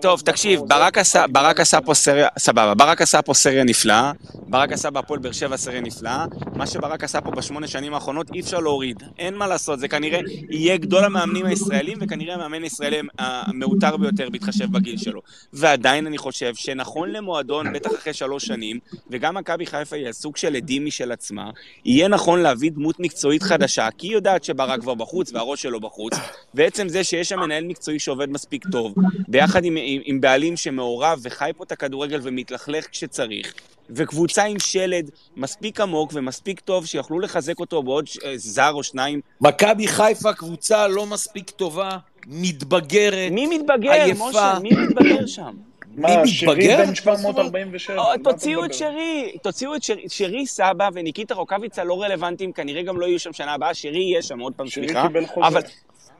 [0.00, 1.80] טוב, תקשיב, ברק עשה, ברק עשה.
[1.80, 4.12] פה סריה, סבבה, ברק עשה פה סריה נפלאה,
[4.48, 6.26] ברק עשה בהפועל באר שבע סריה נפלאה,
[6.56, 10.20] מה שברק עשה פה בשמונה שנים האחרונות אי אפשר להוריד, אין מה לעשות, זה כנראה
[10.50, 15.20] יהיה גדול המאמנים הישראלים, וכנראה המאמן הישראלי המעוטר ביותר בהתחשב בגיל שלו.
[15.52, 18.78] ועדיין אני חושב שנכון למועדון, בטח אחרי שלוש שנים,
[19.10, 21.50] וגם מכבי חיפה היא סוג של עדים משל עצמה,
[21.84, 26.14] יהיה נכון להביא דמות מקצועית חדשה, כי היא יודעת שברק כבר בחוץ והראש שלו בחוץ,
[26.54, 28.94] ועצם זה שיש שם מנהל מקצועי שעובד מספיק טוב,
[29.42, 33.54] ביחד עם, עם, עם בעלים שמעורב וחי פה את הכדורגל ומתלכלך כשצריך,
[33.90, 38.82] וקבוצה עם שלד מספיק עמוק ומספיק טוב שיוכלו לחזק אותו בעוד ש- אה, זר או
[38.82, 39.20] שניים.
[39.40, 41.96] מכבי חיפה קבוצה לא מספיק טובה,
[42.26, 44.28] מתבגרת, מי מתבגר, עייפה.
[44.28, 44.58] משה?
[44.62, 45.52] מי מתבגר שם?
[45.96, 46.76] מה, מי שרי מתבגר?
[46.86, 47.98] בן 747?
[47.98, 48.74] או, מה אתה תוציאו את?
[48.74, 53.32] שרי, תוציאו את שרי, שרי סבא וניקיטה רוקאביצה לא רלוונטיים, כנראה גם לא יהיו שם
[53.32, 55.06] שנה הבאה, שרי יהיה שם, עוד פעם, שרי סליחה.
[55.08, 55.58] קיבל חוזה.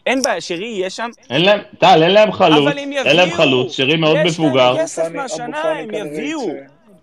[0.07, 3.31] אין בעיה, שרי יהיה שם, אין להם, טל, אין להם חלוץ, אבל הם אין להם.
[3.31, 4.77] חלוץ, שרי מאוד יש להם.
[4.79, 6.41] כסף מהשנה, הם יביאו.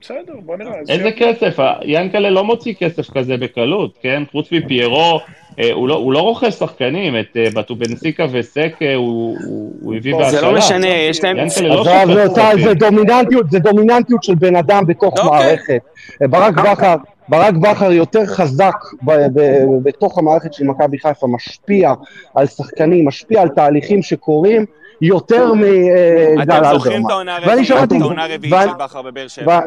[0.02, 0.80] בסדר, בוא נראה.
[0.80, 1.12] אז איזה.
[1.12, 1.58] כסף?
[1.84, 4.24] ינקלה לא מוציא כסף כזה בקלות, כן?
[4.32, 5.20] חוץ מפיירו,
[5.60, 9.96] אה, הוא לא, הוא לא רוכש שחקנים, את אה, בטובנסיקה וסק אה, הוא, הוא, הוא
[9.96, 10.40] הביא זה בהשאלה.
[10.42, 11.38] זה לא משנה, יש להם...
[11.38, 12.74] ינקלה לא עזוב, שופט זה.
[12.74, 15.30] דומיננטיות, זה דומיננטיות של בן אדם בתוך אוקיי.
[15.30, 15.82] מערכת.
[16.22, 16.96] ברק בכר,
[17.30, 19.54] ברק בכר יותר חזק ב- ב-
[19.84, 21.94] בתוך המערכת של מכבי חיפה, משפיע
[22.36, 24.66] על שחקנים, משפיע על תהליכים שקורים
[25.02, 27.12] יותר מגל אתם זוכרים את אלברמן.
[27.12, 29.60] העונה ואני הרביעית, שמעתי- את העונה הרביעית של בכר בבאר שבע?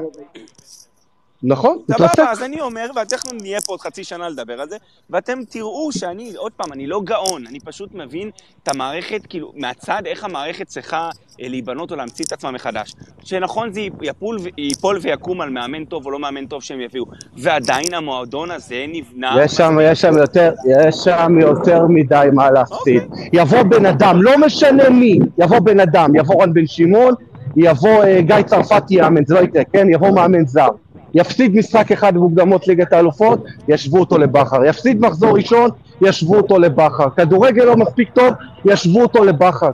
[1.44, 1.78] נכון.
[1.90, 4.77] סבבה, אז אני אומר, ואנחנו נהיה פה עוד חצי שנה לדבר על זה,
[5.10, 8.31] ואתם תראו שאני, עוד פעם, אני לא גאון, אני פשוט מבין
[8.62, 11.10] את המערכת, כאילו, מהצד, איך המערכת צריכה
[11.40, 12.94] אה, להיבנות או להמציא את עצמה מחדש.
[13.24, 17.05] שנכון, זה יפול, ייפול ויקום על מאמן טוב או לא מאמן טוב שהם יביאו,
[17.36, 19.36] ועדיין המועדון הזה נבנה...
[19.44, 23.02] יש שם, יש שם יותר, יש שם יותר מדי מה להפסיד.
[23.32, 27.14] יבוא בן אדם, לא משנה מי, יבוא בן אדם, יבוא רן בן שמעון,
[27.56, 29.86] יבוא אה, גיא צרפתי יאמן, זה לא יקרה, כן?
[29.90, 30.69] יבוא מאמן זר.
[31.14, 34.64] יפסיד משחק אחד במוקדמות ליגת האלופות, ישבו אותו לבכר.
[34.64, 35.70] יפסיד מחזור ראשון,
[36.01, 37.10] ישבו אותו לבכר.
[37.16, 38.34] כדורגל לא מספיק טוב,
[38.64, 39.70] ישבו אותו לבכר.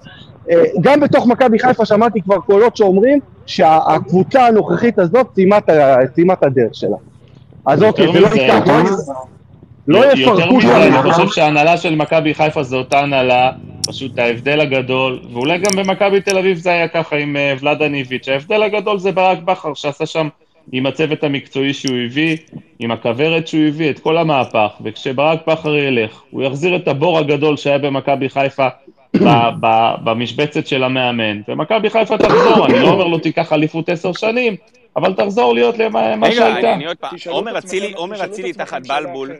[0.50, 5.26] אה, גם בתוך מכבי חיפה שמעתי כבר קולות שאומרים שהקבוצה הנוכחית הזאת
[6.14, 6.96] סיימה את הדרך שלה.
[7.66, 8.64] אז אוקיי, זה לא ייקח,
[9.88, 10.68] לא- יפרקו שם.
[10.68, 13.50] אני חושב שההנהלה של מכבי חיפה זו אותה הנהלה,
[13.86, 18.28] פשוט ההבדל הגדול, ואולי גם במכבי תל אביב זה היה ככה עם אה, ולאדה ניביץ',
[18.28, 20.28] ההבדל הגדול זה ברק בכר שעשה שם
[20.72, 22.36] עם הצוות המקצועי שהוא הביא,
[22.78, 27.56] עם הכוורת שהוא הביא, את כל המהפך, וכשברק בכר ילך, הוא יחזיר את הבור הגדול
[27.56, 28.68] שהיה במכבי חיפה
[29.16, 29.24] ב-
[29.60, 34.56] ב- במשבצת של המאמן, ומכבי חיפה תחזור, אני לא אומר לו תיקח אליפות עשר שנים,
[34.96, 36.74] אבל תחזור להיות למה מה רגע, שהייתה.
[36.74, 39.30] אני- עוד פעם, עומר אצילי, עומר אצילי תחת בלבול.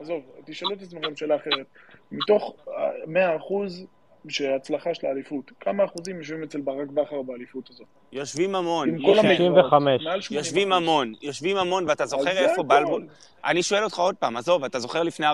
[0.00, 1.66] עזוב, תשאלו את עצמכם שאלה אחרת.
[2.12, 2.74] מתוך אה,
[3.06, 3.86] 100 אחוז
[4.28, 7.86] שהצלחה של האליפות, כמה אחוזים יושבים אצל ברק בכר באליפות הזאת?
[8.12, 9.30] יושבים המון, עם כל מיכאל.
[9.30, 10.02] המגרעות, 65.
[10.04, 10.72] מעל 80 יושבים.
[10.72, 12.62] המון, יושבים המון, ואתה זוכר איפה.
[12.62, 13.06] בלבול?
[13.44, 15.30] אני שואל אותך עוד פעם, עזוב, אתה זוכר לפני 4-3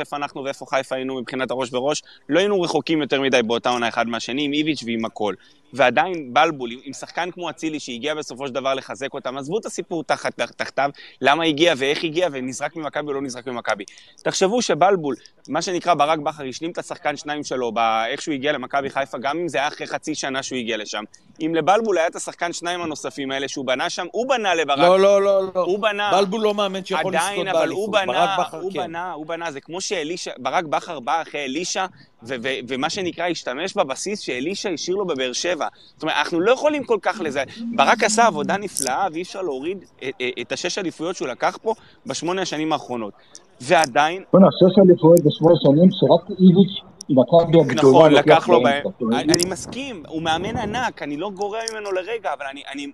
[0.00, 2.02] איפה אנחנו ואיפה חיפה היינו מבחינת הראש בראש?
[2.28, 5.34] לא היינו רחוקים יותר מדי באותה עונה אחד מהשני, עם איביץ' ועם הכל.
[5.72, 9.66] ועדיין בלבול, עם- עם שחקן כמו אצילי שהגיע בסופו של דבר לחזק אותם, עזבו את
[9.66, 10.90] הסיפור תחת, תחתיו,
[11.20, 13.84] למה הגיע ואיך הגיע ונזרק ממכבי או לא נזרק ממכבי.
[14.22, 15.14] תחשבו שבלבול,
[15.48, 19.38] מה שנקרא ברק בכר, השלים את השחקן שניים שלו, באיך שהוא הגיע למכבי חיפה, גם
[19.38, 21.04] אם זה היה אחרי חצי שנה שהוא הגיע לשם.
[21.40, 24.78] אם לבלבול היה את השחקן שניים הנוספים האלה שהוא בנה שם, הוא בנה לברק.
[24.78, 25.60] לא, לא, לא, לא.
[25.60, 26.10] הוא בנה.
[26.12, 28.14] בלבול לא מאמן שיכול לזכות עדיין, אבל הוא באליפות.
[28.16, 28.78] בנה, ברק בכר הוא כן.
[28.78, 31.86] בנה, הוא בנה, זה כמו שאלישע, ברק בכר בא אחרי אלישע,
[32.22, 35.66] ו- ו- ומה שנקרא, השתמש בבסיס שאלישע השאיר לו בבאר שבע.
[35.94, 37.44] זאת אומרת, אנחנו לא יכולים כל כך לזה.
[37.76, 41.74] ברק עשה עבודה נפלאה, ואי אפשר להוריד את, את השש אליפויות שהוא לקח פה
[42.06, 43.12] בשמונה השנים האחרונות.
[43.60, 48.62] ועדיין, בוא'נה, שש אליפויות בשמונה שנים, שרק איביץ' מכבי הגדולה נכון, לקח לו.
[48.62, 48.82] בהם.
[49.12, 52.86] אני, מסכים, הוא מאמן ענק, אני לא גורע ממנו לרגע, אבל אני, אני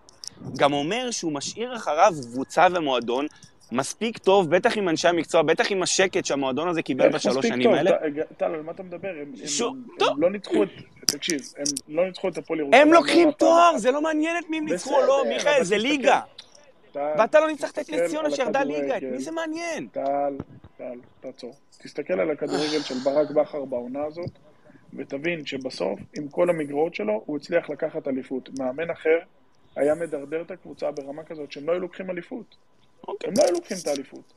[0.59, 3.27] גם אומר שהוא משאיר אחריו קבוצה ומועדון
[3.73, 7.73] מספיק טוב, בטח עם אנשי המקצוע, בטח עם השקט שהמועדון הזה קיבל בשלוש שנים?
[7.73, 7.91] האלה.
[8.37, 9.09] טל, על מה אתה מדבר?
[9.23, 9.35] הם-
[10.19, 10.69] לא ניצחו את...
[11.07, 12.83] תקשיב, הם לא ניצחו את הפועל ירושלים.
[12.87, 13.79] הם לוקחים תואר, אחת.
[13.81, 16.21] זה לא מעניין את מי הם ניצחו או לא, מיכאל, זה ליגה.
[16.95, 19.03] ואתה לא ניצחת את נס ציונה שירדה ליגה, את.
[19.03, 19.87] מי זה מעניין?
[19.93, 20.37] טל,
[20.79, 21.55] טל, תעצור.
[21.85, 24.31] תסתכל על הכדורגל של ברק בכר בעונה הזאת,
[24.95, 28.49] ותבין שבסוף, עם כל המגרעות שלו, הוא הצליח לקחת אליפות.
[28.59, 29.19] מאמן אחר
[29.77, 32.57] היה מדרדר את הקבוצה ברמה כזאת שהם לא היו לוקחים אליפות.
[33.09, 33.31] אוקיי.
[33.31, 34.33] הם לא היו לוקחים את האליפות.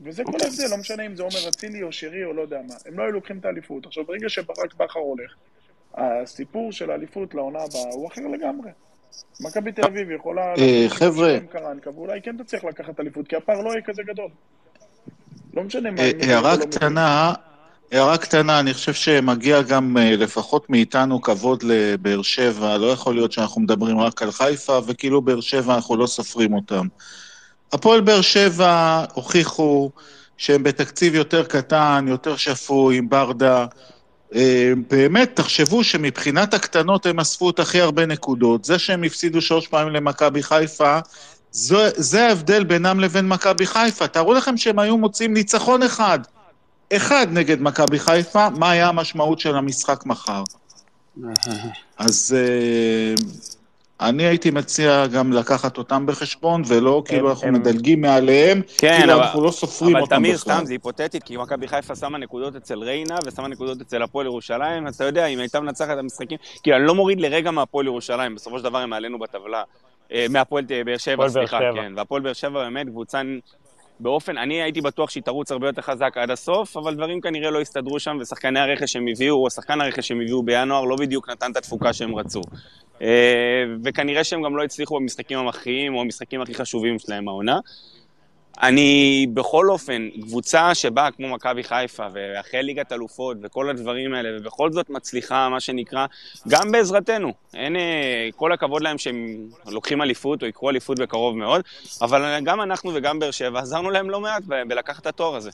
[0.00, 2.74] וזה כל ההבדל, לא משנה אם זה עומר אצילי או שרי או לא יודע מה.
[2.86, 3.86] הם לא היו לוקחים את האליפות.
[3.86, 5.34] עכשיו, ברגע שברק בכר הולך,
[5.94, 8.70] הסיפור של האליפות לעונה הבאה הוא אחר לגמרי.
[9.40, 10.54] מכבי תל אביב יכולה...
[10.58, 11.36] אה, חבר'ה.
[11.94, 14.30] ואולי כן תצליח לקחת אליפות, כי הפער לא יהיה כזה גדול.
[15.54, 16.00] לא משנה מה...
[16.00, 16.64] אה, הערה לא.
[16.64, 17.32] קטנה,
[17.92, 23.32] הערה קטנה, אני חושב שמגיע גם אה, לפחות מאיתנו כבוד לבאר שבע, לא יכול להיות
[23.32, 26.86] שאנחנו מדברים רק על חיפה, וכאילו באר שבע אנחנו לא סופרים אותם.
[27.72, 29.90] הפועל באר שבע הוכיחו
[30.36, 33.66] שהם בתקציב יותר קטן, יותר שפוי, עם ברדה.
[34.34, 38.64] אה, באמת, תחשבו שמבחינת הקטנות הם אספו את הכי הרבה נקודות.
[38.64, 40.98] זה שהם הפסידו שלוש פעמים למכבי חיפה,
[41.52, 44.06] זו, זה ההבדל בינם לבין מכבי חיפה.
[44.08, 46.18] תארו לכם שהם היו מוצאים ניצחון אחד,
[46.92, 50.42] אחד נגד מכבי חיפה, מה היה המשמעות של המשחק מחר?
[51.98, 53.14] אז אה,
[54.08, 59.12] אני הייתי מציע גם לקחת אותם בחשבון, ולא כאילו אנחנו הם- מדלגים מעליהם, כן, כאילו
[59.14, 60.54] אבל- אנחנו לא סופרים אבל אותם תמיר, בכלל.
[60.56, 64.86] סתם, זה היפותטית, כי מכבי חיפה שמה נקודות אצל ריינה ושמה נקודות אצל הפועל ירושלים,
[64.86, 68.34] אז אתה יודע, אם הייתה מנצחת את המשחקים, כאילו, אני לא מוריד לרגע מהפועל ירושלים,
[68.34, 69.62] בסופו של דבר הם מעלינו בטבלה.
[70.12, 71.58] אה, מהפועל אה, באר שבע, סליחה.
[71.58, 71.92] כן.
[71.96, 73.22] והפועל באר שבע באמת קבוצה
[74.00, 77.60] באופן, אני הייתי בטוח שהיא תרוץ הרבה יותר חזק עד הסוף, אבל דברים כנראה לא
[77.60, 81.50] הסתדרו שם, ושחקני הרכש שהם הביאו, או שחקן הרכש שהם הביאו בינואר, לא בדיוק נתן
[81.50, 82.40] את התפוקה שהם רצו.
[83.02, 87.58] אה, וכנראה שהם גם לא הצליחו במשחקים המכריעים, או המשחקים הכי חשובים שלהם העונה.
[88.62, 94.72] אני בכל אופן, קבוצה שבאה כמו מכבי חיפה, ואחרי ליגת אלופות, וכל הדברים האלה, ובכל
[94.72, 96.06] זאת מצליחה, מה שנקרא,
[96.48, 97.32] גם בעזרתנו.
[97.54, 101.62] אין, אה, כל הכבוד להם שהם לוקחים אליפות, או יקחו אליפות בקרוב מאוד,
[102.00, 105.50] אבל גם אנחנו וגם באר שבע עזרנו להם לא מעט ב- בלקחת את התואר הזה.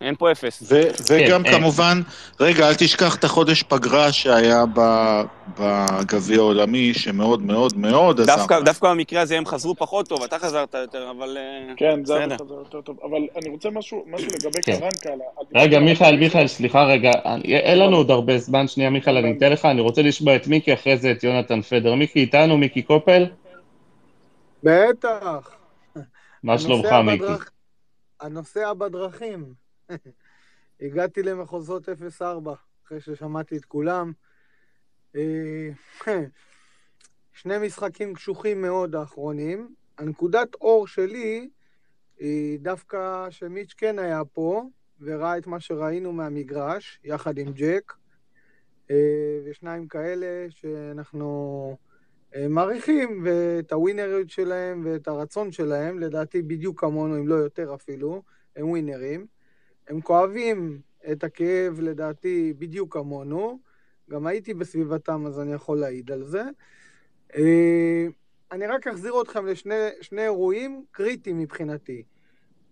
[0.00, 0.62] אין פה אפס.
[0.62, 2.00] ו- וגם כן, כמובן,
[2.40, 5.22] רגע, אל תשכח את החודש פגרה שהיה ב-
[5.60, 8.36] בגביע העולמי, שמאוד מאוד מאוד עזר.
[8.36, 11.36] דווקא, דווקא במקרה הזה הם חזרו פחות טוב, אתה חזרת יותר, אבל...
[11.40, 12.26] אה, כן, זה היה.
[12.34, 12.96] חזר יותר טוב.
[13.02, 14.78] אבל אני רוצה משהו משהו לגבי כן.
[14.80, 15.10] קרנקה.
[15.54, 19.52] רגע, מיכאל, מיכאל, סליחה רגע, אני- אין לנו עוד הרבה זמן, שנייה מיכאל, אני אתן
[19.52, 21.94] לך, אני רוצה לשמוע את מיקי, אחרי זה את יונתן פדר.
[21.94, 23.26] מיקי איתנו, מיקי קופל?
[24.64, 25.50] בטח.
[26.42, 27.24] מה שלומך, מיקי?
[28.20, 29.69] הנוסע בדרכים.
[30.80, 32.54] הגעתי למחוזות 04,
[32.84, 34.12] אחרי ששמעתי את כולם.
[35.16, 35.70] אה,
[37.32, 39.74] שני משחקים קשוחים מאוד האחרונים.
[39.98, 41.50] הנקודת אור שלי
[42.18, 44.64] היא דווקא שמיץ' כן היה פה,
[45.00, 47.92] וראה את מה שראינו מהמגרש, יחד עם ג'ק,
[48.90, 51.76] אה, ושניים כאלה שאנחנו
[52.34, 58.22] אה, מעריכים, ואת הווינריות שלהם ואת הרצון שלהם, לדעתי בדיוק כמונו, אם לא יותר אפילו,
[58.56, 59.26] הם ווינרים.
[59.90, 60.80] הם כואבים
[61.12, 63.58] את הכאב, לדעתי, בדיוק כמונו.
[64.10, 66.42] גם הייתי בסביבתם, אז אני יכול להעיד על זה.
[67.36, 68.06] אה,
[68.52, 72.02] אני רק אחזיר אתכם לשני שני אירועים קריטיים מבחינתי.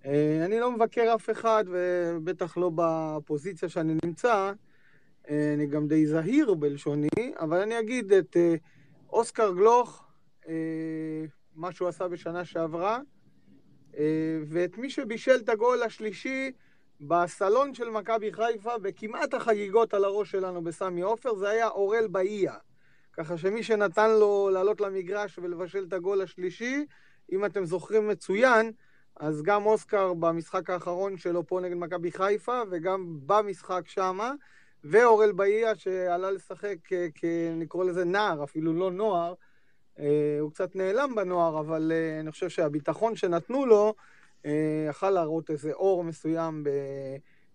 [0.04, 4.52] אה, אני לא מבקר אף אחד, ובטח לא בפוזיציה שאני נמצא.
[5.30, 8.36] אה, אני גם די זהיר בלשוני, אבל אני אגיד את
[9.10, 10.04] אוסקר גלוך,
[11.54, 13.00] מה שהוא עשה בשנה שעברה,
[14.48, 16.52] ואת מי שבישל את הגול השלישי
[17.00, 22.54] בסלון של מכבי חיפה, בכמעט החגיגות על הראש שלנו בסמי עופר, זה היה אורל באיה.
[23.12, 26.86] ככה שמי שנתן לו לעלות למגרש ולבשל את הגול השלישי,
[27.32, 28.72] אם אתם זוכרים מצוין,
[29.16, 34.32] אז גם אוסקר במשחק האחרון שלו פה נגד מכבי חיפה, וגם במשחק שמה,
[34.84, 37.24] ואורל באיה שעלה לשחק, כ- כ-
[37.56, 39.34] נקרא לזה נער, אפילו לא נוער,
[39.98, 44.02] אה, הוא קצת נעלם בנוער, אבל אה, אני חושב שהביטחון שנתנו לו, אה,
[44.88, 46.64] יכל להראות איזה אור מסוים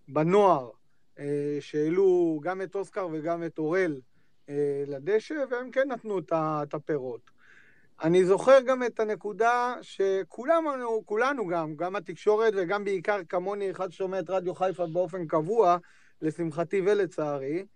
[0.08, 0.70] בנוער,
[1.18, 4.00] אה, שהעלו גם את אוסקר וגם את אורל
[4.48, 7.30] אה, לדשא, והם כן נתנו את הפירות.
[8.02, 14.18] אני זוכר גם את הנקודה שכולנו, כולנו גם, גם התקשורת וגם בעיקר כמוני, אחד ששומע
[14.18, 15.76] את רדיו חיפה באופן קבוע,
[16.22, 17.66] לשמחתי ולצערי,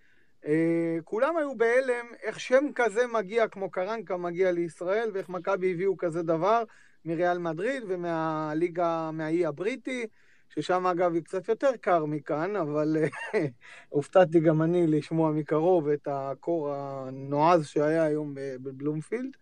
[0.47, 5.97] אה, כולם היו בהלם איך שם כזה מגיע, כמו קרנקה מגיע לישראל, ואיך מכבי הביאו
[5.97, 6.65] כזה דבר
[7.09, 10.07] מריאל מדריד ומהליגה, מהאי הבריטי,
[10.49, 12.97] ששם אגב היא קצת יותר קר מכאן, אבל
[13.35, 13.47] אה,
[13.89, 19.37] הופתעתי גם אני לשמוע מקרוב את הקור הנועז שהיה היום בבלומפילד,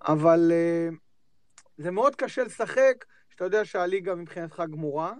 [0.00, 0.88] אבל אה,
[1.78, 5.14] זה מאוד קשה לשחק, שאתה יודע שהליגה מבחינתך גמורה,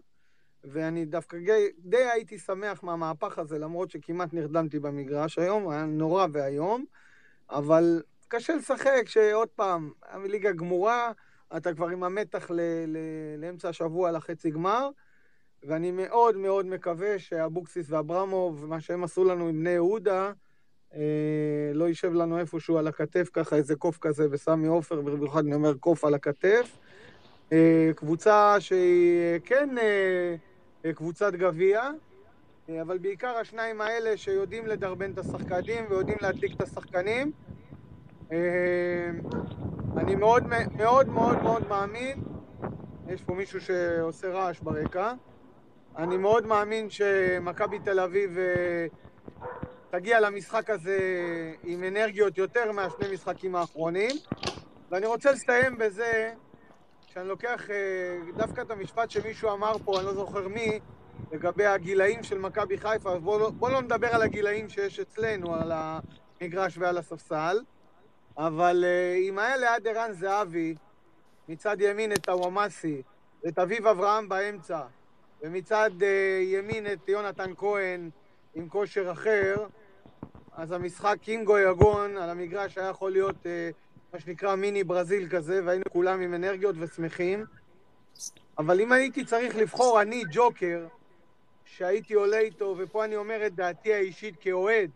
[0.65, 6.27] ואני דווקא די, די הייתי שמח מהמהפך הזה, למרות שכמעט נרדמתי במגרש היום, היה נורא
[6.33, 6.85] ואיום,
[7.51, 11.13] אבל קשה לשחק, שעוד פעם, הליגה גמורה,
[11.57, 12.97] אתה כבר עם המתח ל, ל,
[13.39, 14.89] לאמצע השבוע לחצי גמר,
[15.63, 20.33] ואני מאוד מאוד מקווה שאבוקסיס ואברמוב, מה שהם עשו לנו עם בני יהודה,
[20.95, 25.55] אה, לא יישב לנו איפשהו על הכתף, ככה איזה קוף כזה בסמי עופר, במיוחד אני
[25.55, 26.79] אומר קוף על הכתף.
[27.53, 30.35] אה, קבוצה שהיא אה, כן אה,
[30.85, 31.91] אה, קבוצת גביע,
[32.69, 37.33] אה, אבל בעיקר השניים האלה שיודעים לדרבן את השחקנים ויודעים להדליק את השחקנים.
[39.97, 40.43] אני מאוד
[40.77, 42.23] מאוד מאוד מאוד מאמין,
[43.09, 45.13] יש פה מישהו שעושה רעש ברקע,
[45.97, 48.87] אני מאוד מאמין שמכבי תל אביב אה,
[49.91, 50.99] תגיע למשחק הזה
[51.65, 54.11] עם אנרגיות יותר מהשני משחקים האחרונים,
[54.91, 56.33] ואני רוצה לסיים בזה
[57.07, 60.79] שאני לוקח אה, דווקא את המשפט שמישהו אמר פה, אני לא זוכר מי,
[61.33, 65.73] לגבי הגילאים של מכבי חיפה, בואו לא, בוא לא נדבר על הגילאים שיש אצלנו, על
[65.75, 67.59] המגרש ועל הספסל,
[68.37, 70.75] אבל אה, אם היה ליד ערן זהבי,
[71.49, 73.03] מצד ימין את הוואמאסי,
[73.45, 74.81] ואת אביב אברהם באמצע,
[75.43, 78.11] ומצד אה, ימין את יונתן כהן
[78.55, 79.67] עם כושר אחר,
[80.53, 83.71] אז המשחק קינגו יגון על המגרש היה יכול להיות אה,
[84.13, 87.45] מה שנקרא מיני ברזיל כזה, והיינו כולם עם אנרגיות ושמחים.
[88.59, 90.87] אבל אם הייתי צריך לבחור אני ג'וקר,
[91.65, 94.91] שהייתי עולה איתו, ופה אני אומר את דעתי האישית כאוהד,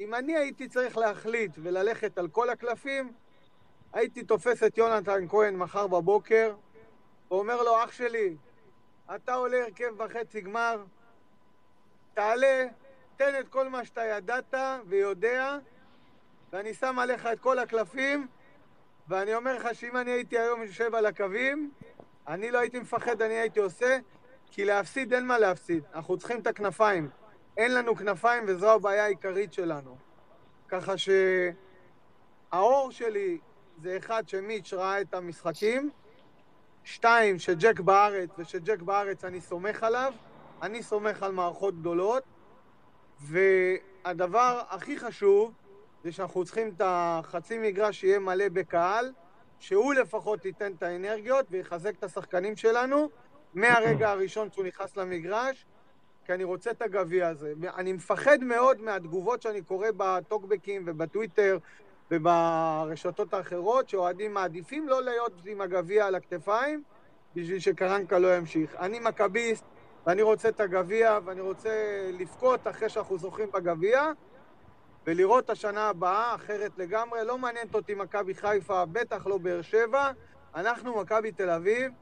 [0.00, 3.12] אם אני הייתי צריך להחליט וללכת על כל הקלפים,
[3.92, 6.54] הייתי תופס את יונתן כהן מחר בבוקר,
[7.30, 8.36] ואומר לו, אח שלי,
[9.14, 10.84] אתה עולה הרכב וחצי גמר,
[12.14, 12.66] תעלה,
[13.16, 14.54] תן את כל מה שאתה ידעת
[14.86, 15.58] ויודע,
[16.52, 18.26] ואני שם עליך את כל הקלפים,
[19.08, 21.70] ואני אומר לך שאם אני הייתי היום יושב על הקווים,
[22.28, 23.98] אני לא הייתי מפחד, אני הייתי עושה,
[24.50, 25.82] כי להפסיד אין מה להפסיד.
[25.94, 27.10] אנחנו צריכים את הכנפיים.
[27.60, 29.96] אין לנו כנפיים וזו הבעיה העיקרית שלנו.
[30.68, 30.94] ככה
[32.52, 33.38] שהאור שלי
[33.82, 35.90] זה אחד שמיץ' ראה את המשחקים,
[36.84, 40.12] שתיים, שג'ק בארץ, ושג'ק בארץ אני סומך עליו,
[40.62, 42.22] אני סומך על מערכות גדולות,
[43.20, 45.52] והדבר הכי חשוב
[46.04, 49.12] זה שאנחנו צריכים את החצי מגרש שיהיה מלא בקהל,
[49.58, 53.10] שהוא לפחות ייתן את האנרגיות ויחזק את השחקנים שלנו
[53.54, 55.66] מהרגע הראשון שהוא נכנס למגרש,
[56.30, 57.52] כי אני רוצה את הגביע הזה.
[57.76, 61.58] אני מפחד מאוד מהתגובות שאני קורא בטוקבקים ובטוויטר
[62.10, 66.82] וברשתות האחרות, שאוהדים מעדיפים לא להיות עם הגביע על הכתפיים
[67.36, 68.76] בשביל שקרנקה לא ימשיך.
[68.78, 69.64] אני מכביסט
[70.06, 71.70] ואני רוצה את הגביע ואני רוצה
[72.12, 74.12] לבכות אחרי שאנחנו זוכים בגביע
[75.06, 77.24] ולראות את השנה הבאה אחרת לגמרי.
[77.24, 80.10] לא מעניינת אותי מכבי חיפה, בטח לא באר שבע.
[80.54, 81.92] אנחנו מכבי תל אביב,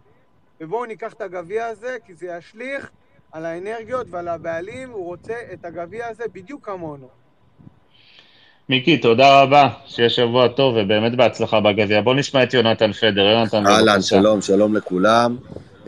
[0.60, 2.90] ובואו ניקח את הגביע הזה, כי זה ישליך
[3.32, 4.90] על האנרגיות ועל הבעלים.
[4.90, 7.08] הוא רוצה את הגביע הזה בדיוק כמונו.
[8.68, 12.00] מיקי, תודה רבה, שיהיה שבוע טוב ובאמת בהצלחה בגביע.
[12.00, 13.20] בוא נשמע את יונתן פדר.
[13.20, 15.36] יונתן, אהלן, שלום, שלום לכולם.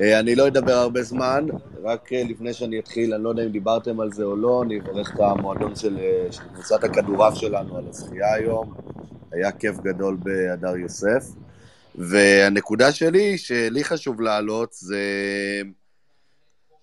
[0.01, 1.47] אני לא אדבר הרבה זמן,
[1.85, 5.15] רק לפני שאני אתחיל, אני לא יודע אם דיברתם על זה או לא, אני אברך
[5.15, 5.99] את המועדון של,
[6.31, 8.75] של קבוצת הכדורעף שלנו על הזכייה היום.
[9.33, 11.25] היה כיף גדול בהדר יוסף.
[11.95, 15.03] והנקודה שלי, שלי חשוב להעלות, זה...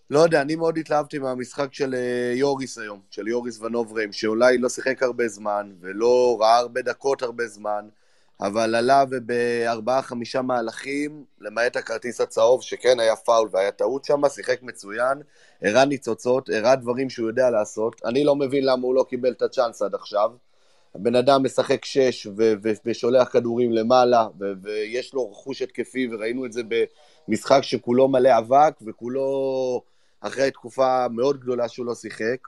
[0.09, 1.95] לא יודע, אני מאוד התלהבתי מהמשחק של
[2.33, 7.47] יוריס היום, של יוריס ונובריים, שאולי לא שיחק הרבה זמן, ולא ראה הרבה דקות הרבה
[7.47, 7.87] זמן,
[8.41, 15.21] אבל עלה ובארבעה-חמישה מהלכים, למעט הכרטיס הצהוב, שכן היה פאול והיה טעות שם, שיחק מצוין,
[15.61, 18.01] הראה ניצוצות, הראה דברים שהוא יודע לעשות.
[18.05, 20.31] אני לא מבין למה הוא לא קיבל את הצ'אנס עד עכשיו.
[20.95, 26.45] הבן אדם משחק שש ו- ו- ושולח כדורים למעלה, ו- ויש לו רכוש התקפי, וראינו
[26.45, 26.61] את זה
[27.27, 29.81] במשחק שכולו מלא אבק, וכולו
[30.21, 32.47] אחרי תקופה מאוד גדולה שהוא לא שיחק.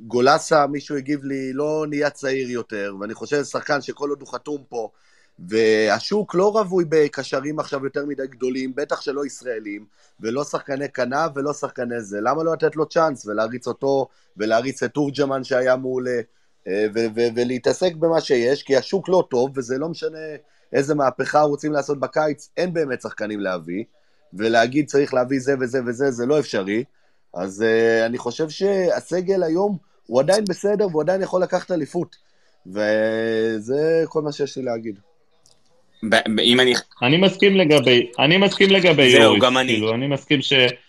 [0.00, 4.28] וגולסה, מישהו הגיב לי, לא נהיה צעיר יותר, ואני חושב שזה שחקן שכל עוד הוא
[4.28, 4.90] חתום פה,
[5.38, 9.86] והשוק לא רווי בקשרים עכשיו יותר מדי גדולים, בטח שלא ישראלים,
[10.20, 12.18] ולא שחקני כנף ולא שחקני זה.
[12.20, 16.20] למה לא לתת לו צ'אנס ולהריץ אותו, ולהריץ את תורג'מן שהיה מעולה,
[16.68, 17.06] ו-
[17.36, 20.18] ולהתעסק במה שיש, כי השוק לא טוב, וזה לא משנה
[20.72, 23.84] איזה מהפכה רוצים לעשות בקיץ, אין באמת שחקנים להביא,
[24.38, 26.84] ולהגיד צריך להביא זה וזה וזה, זה לא אפשרי.
[27.34, 29.76] אז uh, אני חושב שהסגל היום
[30.06, 32.16] הוא עדיין בסדר, והוא עדיין יכול לקחת אליפות.
[32.66, 34.98] וזה כל מה שיש לי להגיד.
[36.42, 36.74] אם אני...
[37.02, 39.72] אני מסכים לגבי, אני מסכים לגבי זהו, יוריס, גם אני.
[39.72, 40.85] כאילו, אני מסכים שיחסית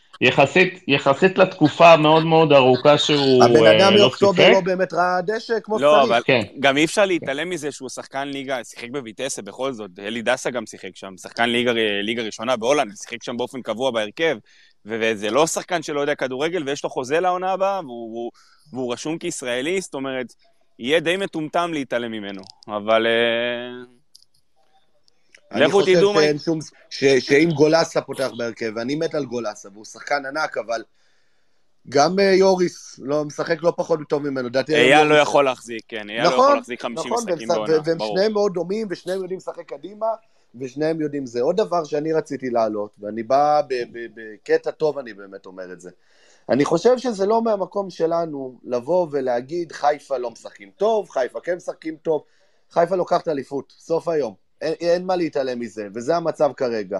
[0.87, 5.21] יחסית לתקופה המאוד מאוד ארוכה שהוא הבן אה, אדם לא מאוקטובר שיחק, לא באמת ראה
[5.21, 6.11] דשא כמו לא, שצריך.
[6.11, 6.41] אבל כן.
[6.59, 10.65] גם אי אפשר להתעלם מזה שהוא שחקן ליגה, שיחק בויטסה בכל זאת, אלי דסה גם
[10.65, 11.71] שיחק שם, שחקן ליגה,
[12.01, 14.37] ליגה ראשונה בהולנד, שיחק שם באופן קבוע בהרכב,
[14.85, 18.31] וזה לא שחקן שלא יודע כדורגל, ויש לו חוזה לעונה הבאה, והוא, והוא,
[18.73, 20.33] והוא רשום כישראלי, זאת אומרת,
[20.79, 23.07] יהיה די מטומטם להתעלם ממנו, אבל...
[23.07, 23.96] אה,
[25.51, 26.21] אני לכו חושב תדעו מה...
[26.21, 26.59] שאין שום...
[26.89, 30.83] ש- שאם גולסה פותח בהרכב, ואני מת על גולסה, והוא שחקן ענק, אבל
[31.89, 34.49] גם אה, יוריס לא משחק לא פחות טוב ממנו.
[34.67, 37.73] היום אייל לא יכול להחזיק, כן, אייל לא יכול נכון, להחזיק 50 נכון, משחקים בעונה,
[37.73, 38.15] ו- והם ברור.
[38.17, 40.05] שניהם מאוד דומים, ושניהם יודעים לשחק קדימה,
[40.59, 41.41] ושניהם יודעים זה.
[41.41, 43.61] עוד דבר שאני רציתי להעלות, ואני בא
[44.15, 45.89] בקטע טוב, אני באמת אומר את זה.
[46.49, 51.95] אני חושב שזה לא מהמקום שלנו לבוא ולהגיד חיפה לא משחקים טוב, חיפה כן משחקים
[51.95, 52.23] טוב,
[52.71, 54.46] חיפה לוקחת אליפות, סוף היום.
[54.61, 56.99] אין, אין מה להתעלם מזה, וזה המצב כרגע.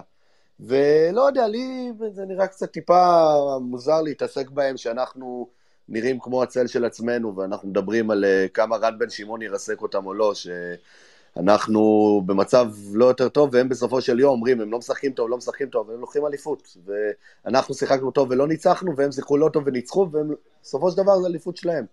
[0.60, 5.48] ולא יודע, לי זה נראה קצת טיפה מוזר להתעסק בהם, שאנחנו
[5.90, 10.06] נראים כמו הצל של עצמנו, ואנחנו מדברים על אה, כמה רן בן שמעון ירסק אותם
[10.06, 10.34] או לא,
[11.36, 11.82] שאנחנו
[12.26, 15.70] במצב לא יותר טוב, והם בסופו של יום אומרים, הם לא משחקים טוב, לא משחקים
[15.70, 16.78] טוב, והם לוקחים אליפות.
[17.46, 21.58] ואנחנו שיחקנו טוב ולא ניצחנו, והם שיחקו לא טוב וניצחו, ובסופו של דבר זה אליפות
[21.58, 21.86] שלהם.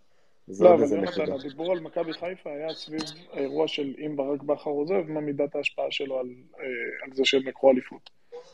[0.49, 1.33] זה לא, אבל יונתן.
[1.33, 3.01] הדיבור על מכבי חיפה היה סביב
[3.33, 6.27] האירוע של אם ברק בכר עוזב, מה מידת ההשפעה שלו על
[6.61, 6.65] אה,
[7.05, 8.11] על זה שהם לקחו אליפות.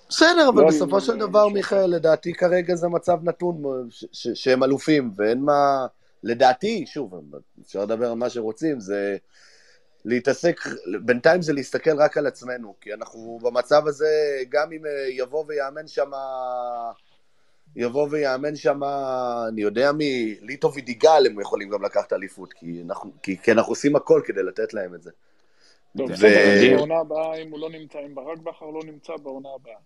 [0.08, 4.64] בסדר, אבל לא בסופו של דבר, מיכאל, לדעתי כרגע זה מצב נתון ש- ש- שהם
[4.64, 5.86] אלופים, ואין מה...
[6.22, 7.14] לדעתי, שוב,
[7.62, 9.16] אפשר לדבר על מה שרוצים, זה...
[10.04, 10.60] להתעסק,
[11.04, 14.08] בינתיים זה להסתכל רק על עצמנו, כי אנחנו במצב הזה,
[14.48, 16.10] גם אם אה, יבוא ויאמן שם,
[17.76, 18.80] יבוא ויאמן שם,
[19.48, 23.72] אני יודע מי, ליטו וידיגל, הם יכולים גם לקחת אליפות, כי אנחנו, כי, כי אנחנו
[23.72, 25.10] עושים הכל כדי לתת להם את זה.
[25.94, 29.12] לא, ו- בסדר, אז בעונה הבאה, אם הוא לא נמצא, אם ברק בכר לא נמצא
[29.22, 29.78] בעונה הבאה,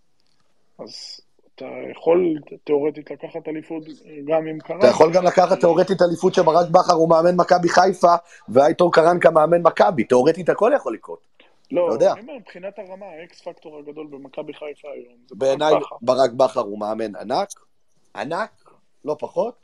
[0.79, 1.21] אז
[1.55, 3.83] אתה יכול תיאורטית לקחת אליפות
[4.25, 4.79] גם עם קרן.
[4.79, 8.15] אתה יכול גם לקחת תאורטית אליפות שברק בכר הוא מאמן מכבי חיפה,
[8.49, 11.19] והייטור קרנקה מאמן מכבי, תאורטית הכל יכול לקרות.
[11.73, 12.13] לא, יודע.
[12.13, 15.75] אני אומר, מבחינת הרמה, האקס פקטור הגדול במכבי חיפה היום, זה ברק בעיניי.
[16.03, 17.49] ברק בכר הוא מאמן ענק,
[18.17, 18.71] ענק,
[19.05, 19.55] לא פחות,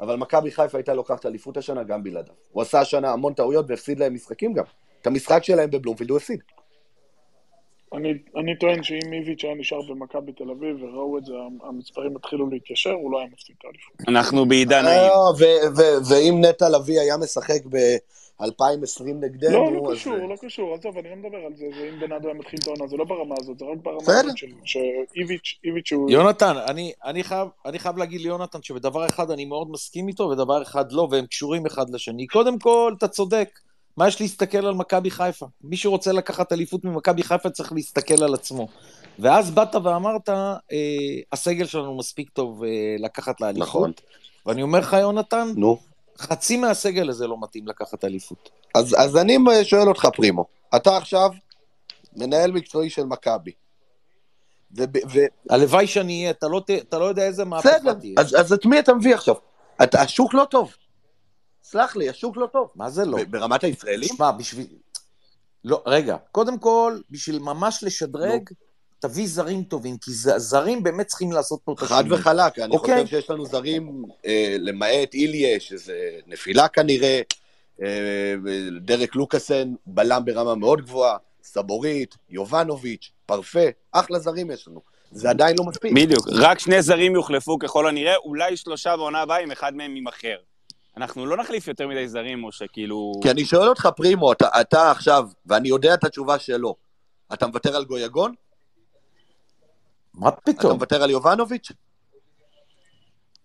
[0.00, 2.34] אבל מכבי חיפה הייתה לוקחת אליפות השנה גם בלעדיו.
[2.52, 4.64] הוא עשה השנה המון טעויות והפסיד להם משחקים גם.
[5.02, 6.40] את המשחק שלהם בבלומפילד הוא הפסיד.
[7.92, 11.32] אני, אני טוען שאם איביץ' היה נשאר במכבי תל אביב וראו את זה,
[11.62, 14.08] המספרים התחילו להתיישר, הוא לא היה מפסיד את האליפות.
[14.08, 15.30] אנחנו בעידן אה.
[15.38, 17.64] ו- ו- ואם נטע לביא היה משחק
[18.40, 19.98] ב-2020 נגדנו, לא, לא אז...
[19.98, 22.66] קשור, לא קשור, עזוב, אני לא מדבר על זה, זה אם בנאדו היה מתחיל את
[22.66, 23.98] העונה, זה לא ברמה הזאת, זה רק ברמה.
[24.20, 26.10] הזאת של- שאיביץ', איביץ' הוא...
[26.10, 30.62] יונתן, אני, אני, חייב, אני חייב להגיד ליונתן שבדבר אחד אני מאוד מסכים איתו, ודבר
[30.62, 32.26] אחד לא, והם קשורים אחד לשני.
[32.26, 33.58] קודם כל, אתה צודק.
[33.96, 35.46] מה יש להסתכל על מכבי חיפה?
[35.64, 38.68] מי שרוצה לקחת אליפות ממכבי חיפה צריך להסתכל על עצמו.
[39.18, 40.56] ואז באת ואמרת, אה,
[41.32, 42.68] הסגל שלנו מספיק טוב אה,
[42.98, 43.68] לקחת לאליפות.
[43.68, 43.92] נכון.
[44.46, 45.78] ואני אומר לך, יונתן, נו.
[46.18, 48.50] חצי מהסגל הזה לא מתאים לקחת אליפות.
[48.74, 50.44] אז, אז אני שואל אותך, פרימו,
[50.76, 51.30] אתה עכשיו
[52.16, 53.52] מנהל מקצועי של מכבי.
[54.76, 55.20] ו-
[55.50, 58.14] הלוואי שאני אהיה, אתה לא, אתה לא יודע איזה מהפכה בסדר, תהיה.
[58.18, 59.34] אז, אז את מי אתה מביא עכשיו?
[59.82, 60.74] אתה, השוק לא טוב.
[61.64, 62.68] סלח לי, השוק לא טוב.
[62.74, 63.18] מה זה לא?
[63.30, 64.08] ברמת הישראלים?
[64.08, 64.66] שמע, בשביל...
[65.64, 68.50] לא, רגע, קודם כל, בשביל ממש לשדרג,
[68.98, 72.18] תביא זרים טובים, כי זרים באמת צריכים לעשות פה את חד השינוי.
[72.18, 73.04] וחלק, אני אוקיי.
[73.04, 77.20] חושב שיש לנו זרים, אה, למעט איליה, שזה נפילה כנראה,
[77.82, 78.34] אה,
[78.80, 84.80] דרק לוקאסן, בלם ברמה מאוד גבוהה, סבורית, יובנוביץ', פרפה, אחלה זרים יש לנו.
[85.10, 85.92] זה עדיין לא מספיק.
[85.92, 90.36] בדיוק, רק שני זרים יוחלפו ככל הנראה, אולי שלושה בעונה הבאה אם אחד מהם יימכר.
[90.96, 93.12] אנחנו לא נחליף יותר מדי זרים, או שכאילו...
[93.22, 96.76] כי אני שואל אותך, פרימו, אתה, אתה עכשיו, ואני יודע את התשובה שלו,
[97.32, 98.34] אתה מוותר על גויגון?
[100.16, 100.72] מה אתה פתאום?
[100.72, 101.72] מוותר על יובנוביץ'?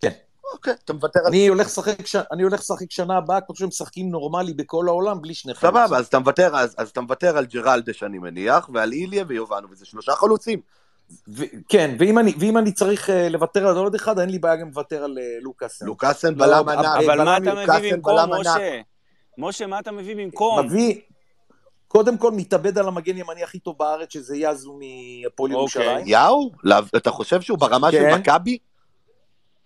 [0.00, 0.10] כן.
[0.52, 1.26] אוקיי, אתה מוותר על...
[1.26, 5.22] אני הולך לשחק ש- אני הולך לשחק שנה הבאה, כמו שהם משחקים נורמלי בכל העולם,
[5.22, 5.80] בלי שני חלוצים.
[5.86, 9.78] סבבה, אז אתה מוותר, אז, אז אתה מוותר על ג'רלדש, אני מניח, ועל איליה ויובנוביץ',
[9.78, 10.60] זה שלושה חלוצים.
[11.28, 14.56] ו- כן, ואם אני, ואם אני צריך uh, לוותר על עוד אחד, אין לי בעיה
[14.56, 15.86] גם לוותר על uh, לוקאסן.
[15.86, 17.04] לוקאסן לא, בלם אבל- ענק.
[17.04, 18.18] אבל מה בלם- אתה מביא במקום.
[18.40, 18.80] משה?
[19.38, 20.66] משה, מה אתה מביא במקום?
[20.66, 21.00] מביא,
[21.92, 25.60] קודם כל מתאבד על המגן ימני הכי טוב בארץ, שזה יאזו מהפועל אוקיי.
[25.60, 26.04] ירושלים.
[26.06, 26.50] יאו?
[26.64, 28.18] לא, אתה חושב שהוא ברמה של כן.
[28.20, 28.58] מכבי?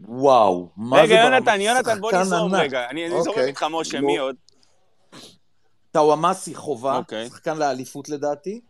[0.01, 1.37] וואו, מה זה רגע, ברמה?
[1.37, 2.55] יונתן, יונתן, בוא נזרום.
[2.55, 2.91] רגע.
[2.91, 3.47] אני אני זורם אוקיי.
[3.47, 4.01] איתך, משה.
[4.01, 4.37] מי עוד?
[5.91, 7.29] טאוואמאסי חובה, אוקיי.
[7.29, 8.61] שחקן לאליפות לדעתי.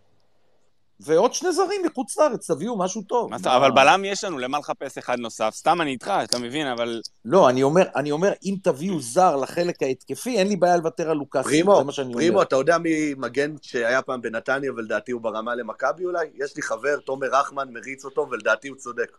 [1.00, 3.30] ועוד שני זרים מחוץ לארץ, תביאו משהו טוב.
[3.30, 5.54] מה אבל בלם יש לנו, למה לחפש אחד נוסף?
[5.54, 7.00] סתם אני איתך, אתה מבין, אבל...
[7.24, 11.16] לא, אני אומר, אני אומר, אם תביאו זר לחלק ההתקפי, אין לי בעיה לוותר על
[11.16, 11.48] לוקאסי.
[11.48, 12.42] פרימו, זה מה שאני פרימו.
[12.42, 16.26] אתה יודע מי מגן שהיה פעם בנתניה ולדעתי הוא ברמה למכבי אולי?
[16.34, 19.16] יש לי חבר, תומר רחמן, מריץ אותו ולדעתי הוא צודק.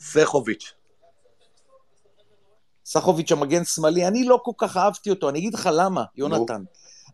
[0.00, 0.72] סכוביץ'.
[2.84, 6.62] סחוביץ' המגן שמאלי, אני לא כל כך אהבתי אותו, אני אגיד לך למה, יונתן.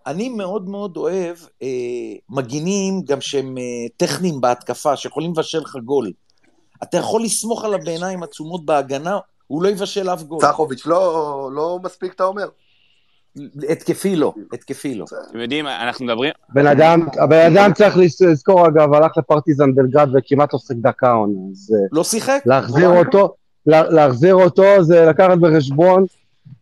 [0.06, 1.68] אני מאוד מאוד אוהב אה,
[2.30, 3.62] מגינים גם שהם אה,
[3.96, 6.12] טכניים בהתקפה, שיכולים לבשל לך גול.
[6.82, 10.40] אתה יכול לסמוך עליו בעיניים עצומות בהגנה, הוא לא יבשל אף גול.
[10.42, 12.48] סכוביץ' לא, לא מספיק, אתה אומר?
[13.68, 15.04] התקפי לא, התקפי לא.
[15.30, 16.32] אתם יודעים, אנחנו מדברים...
[16.48, 21.38] בן אדם, הבן אדם צריך לזכור אגב, הלך לפרטיזן בלגרד וכמעט לא שיחק דקה עונה,
[21.52, 22.42] אז אה, לא שיחק?
[22.46, 23.34] להחזיר אותו,
[23.66, 26.06] לה- להחזיר אותו זה לקחת בחשבון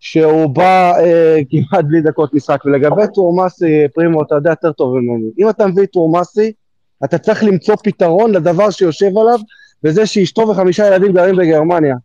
[0.00, 5.30] שהוא בא אה, כמעט בלי דקות משחק, ולגבי טורמאסי, פרימו, אתה יודע יותר טוב ממני,
[5.38, 6.52] אם אתה מביא את טורמאסי,
[7.04, 9.38] אתה צריך למצוא פתרון לדבר שיושב עליו,
[9.84, 11.96] וזה שאשתו וחמישה ילדים גרים בגרמניה.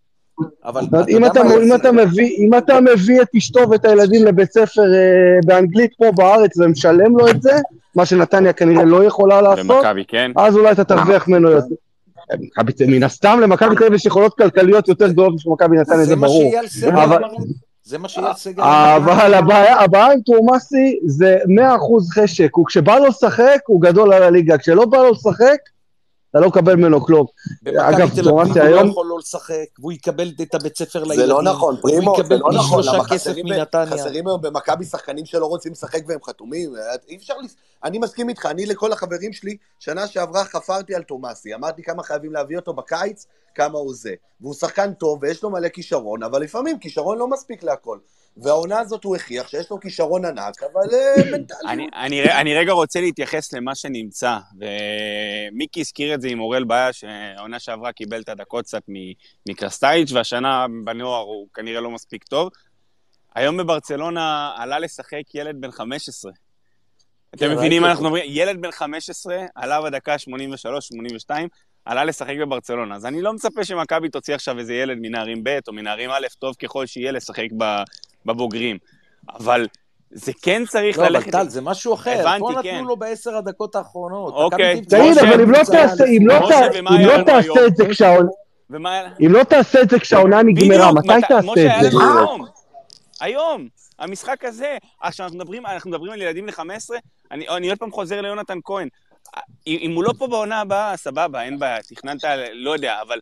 [0.65, 4.51] אבל אתה אם אתה, אם, אתה מביא, אם אתה מביא את אשתו ואת הילדים לבית
[4.51, 7.51] ספר אה, באנגלית פה בארץ ומשלם לו את זה,
[7.95, 10.31] מה שנתניה כנראה לא יכולה לעשות, במכבי, כן?
[10.35, 11.76] אז אולי אתה תרוויח ממנו יותר.
[12.88, 16.15] מן הסתם למכבי תל אביב יש יכולות כלכליות יותר גדולות משל מכבי נתניה, זה זה
[16.15, 16.51] מה ברור.
[16.51, 17.27] שאייל אבל- אמר.
[17.84, 18.97] זה מה שאייל סגל אמר.
[18.97, 24.23] אבל הבעיה, הבעיה עם טורמאסי זה 100% חשק, הוא כשבא לו לשחק הוא גדול על
[24.23, 25.57] הליגה, כשלא בא לו לשחק
[26.34, 27.26] אתה לא מקבל ממנו כלום.
[27.68, 31.05] אגב, אביב טורמאסי הוא לא היום, יכול לא לשחק, והוא יקבל את הבית ספר זה
[31.11, 31.30] לילדים.
[31.30, 33.85] לא נכון, פרימו, הוא זה יקבל לא פי נכון, שלושה למה כסף חסרים, מנתניה.
[33.85, 36.73] חסרים היום במכבי שחקנים שלא רוצים לשחק והם חתומים,
[37.10, 41.53] אי אפשר, לס- אני מסכים איתך, אני לכל החברים שלי, שנה שעברה חפרתי על תומאסי,
[41.55, 44.11] אמרתי כמה חייבים להביא אותו בקיץ, כמה הוא זה.
[44.41, 47.97] והוא שחקן טוב ויש לו מלא כישרון, אבל לפעמים כישרון לא מספיק להכל.
[48.38, 51.93] והעונה הזאת הוא הוכיח שיש לו כישרון ענק, אבל אה, מנטליות.
[52.34, 57.91] אני, רגע רוצה להתייחס למה שנמצא, ומיקי הזכיר את זה עם אוראל בעיה, שהעונה שעברה
[57.91, 58.84] קיבל את הדקות קצת
[59.49, 62.49] מקרסטייץ', והשנה בנוער הוא כנראה לא מספיק טוב.
[63.35, 66.31] היום בברצלונה עלה לשחק ילד בן 15.
[67.35, 68.23] אתם מבינים מה אנחנו אומרים?
[68.27, 70.15] ילד בן 15 עלה בדקה
[71.30, 71.31] 83-82,
[71.85, 72.95] עלה לשחק בברצלונה.
[72.95, 76.55] אז אני לא מצפה שמכבי תוציא עכשיו איזה ילד מנערים ב' או מנערים א', טוב
[76.55, 77.47] ככל שיהיה לשחק
[78.26, 78.78] בבוגרים.
[79.40, 79.68] אבל
[80.12, 81.34] זה כן צריך לא, ללכת...
[81.34, 82.20] לא, אבל טל, זה משהו אחר.
[82.20, 82.76] הבנתי, פה כן.
[82.76, 84.34] נתנו לו בעשר הדקות האחרונות.
[84.34, 84.82] אוקיי.
[84.82, 88.30] תגיד, אבל אם לא תעשה, אם לא תעשה, אם לא תעשה את זה כשהעונה...
[88.70, 89.02] ומה...
[89.26, 91.52] אם לא תעשה את זה כשהעונה נגמרה, מתי תעשה
[91.86, 91.98] את זה?
[91.98, 92.45] היום.
[93.22, 93.68] היום.
[94.00, 94.78] המשחק הזה.
[95.02, 96.98] עכשיו, אנחנו מדברים, אנחנו מדברים על ילדים בני 15,
[97.32, 98.88] אני, אני עוד פעם חוזר ליונתן כהן.
[99.68, 102.24] אם, אם הוא לא פה בעונה הבאה, סבבה, אין בעיה, תכננת,
[102.54, 103.20] לא יודע, אבל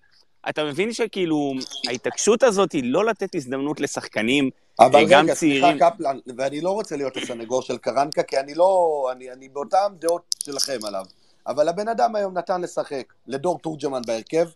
[0.49, 1.53] אתה מבין שכאילו,
[1.87, 4.49] ההתעקשות הזאת היא לא לתת הזדמנות לשחקנים,
[4.85, 5.61] אבל אה, גם רגע, צעירים.
[5.61, 9.77] סליחה קפלן, ואני לא רוצה להיות הסנגור של קרנקה, כי אני לא, אני, אני באותן
[9.99, 11.05] דעות שלכם עליו.
[11.47, 14.47] אבל הבן אדם היום נתן לשחק לדור תורג'מן בהרכב,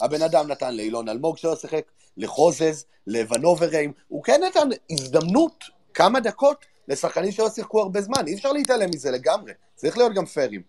[0.00, 1.82] הבן אדם נתן לאילון אלמוג שלא שיחק,
[2.16, 5.64] לחוזז, לוונוברהיים, הוא כן נתן הזדמנות,
[5.94, 10.26] כמה דקות, לשחקנים שלא שיחקו הרבה זמן, אי אפשר להתעלם מזה לגמרי, צריך להיות גם
[10.26, 10.62] פיירים.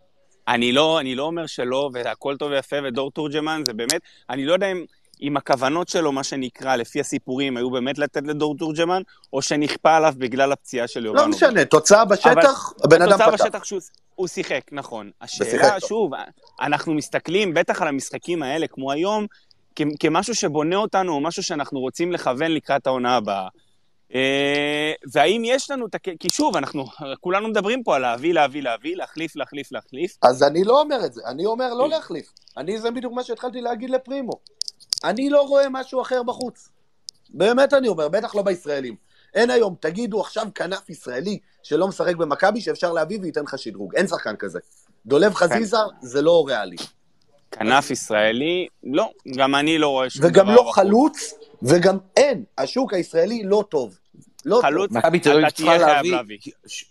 [0.48, 4.54] אני לא, אני לא אומר שלא, והכל טוב ויפה, ודור תורג'מן זה באמת, אני לא
[4.54, 4.86] יודע אם,
[5.22, 9.02] אם הכוונות שלו, מה שנקרא, לפי הסיפורים, היו באמת לתת לדור תורג'מן,
[9.34, 11.26] או שנכפה עליו בגלל הפציעה של יובנוב.
[11.26, 13.44] לא משנה, תוצאה בשטח, הבן אדם התוצאה פתח.
[13.44, 13.82] בשטח שהוא
[14.16, 15.12] הוא שיחק, נכון.
[15.22, 15.80] השאלה.
[15.80, 16.12] שוב,
[16.62, 19.26] אנחנו מסתכלים בטח על המשחקים האלה, כמו היום,
[19.76, 23.48] כ- כמשהו שבונה אותנו, או משהו שאנחנו רוצים לכוון לקראת העונה הבאה.
[24.16, 26.10] אה, והאם יש לנו את הכ...
[26.20, 26.86] כי שוב, אנחנו
[27.20, 30.18] כולנו מדברים פה על להביא, להביא, להביא, להחליף, להחליף, להחליף.
[30.22, 32.32] אז אני לא אומר את זה, אני אומר לא להחליף.
[32.58, 34.34] אני, זה בדיוק מה שהתחלתי להגיד לפרימו.
[35.06, 36.70] אני לא רואה משהו אחר בחוץ.
[37.30, 38.96] באמת אני אומר, בטח לא בישראלים.
[39.34, 43.96] אין היום, תגידו עכשיו כנף ישראלי שלא משחק במכבי שאפשר להביא וייתן לך שדרוג.
[43.96, 44.60] אין שחקן כזה.
[45.06, 46.76] דולב חזיזה זה לא ריאלי.
[47.52, 50.30] כנף ישראלי, לא, גם אני לא רואה שום דבר.
[50.30, 50.76] וגם לא בחוץ.
[50.76, 51.34] חלוץ,
[51.64, 52.44] וגם אין.
[52.58, 53.98] השוק הישראלי לא טוב.
[54.46, 54.98] לא חלוץ, טוב.
[54.98, 56.16] מכבי תל אביב צריכה להביא,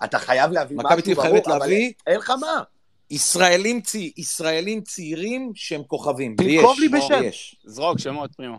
[0.04, 1.70] אתה חייב להביא משהו, ברור, אבל
[2.06, 2.62] אין לך מה.
[3.10, 6.36] ישראלים, צי, ישראלים צעירים שהם כוכבים.
[6.36, 7.18] תנקוב לי בשם.
[7.20, 7.56] ויש.
[7.64, 8.56] זרוק שמות, פרימו.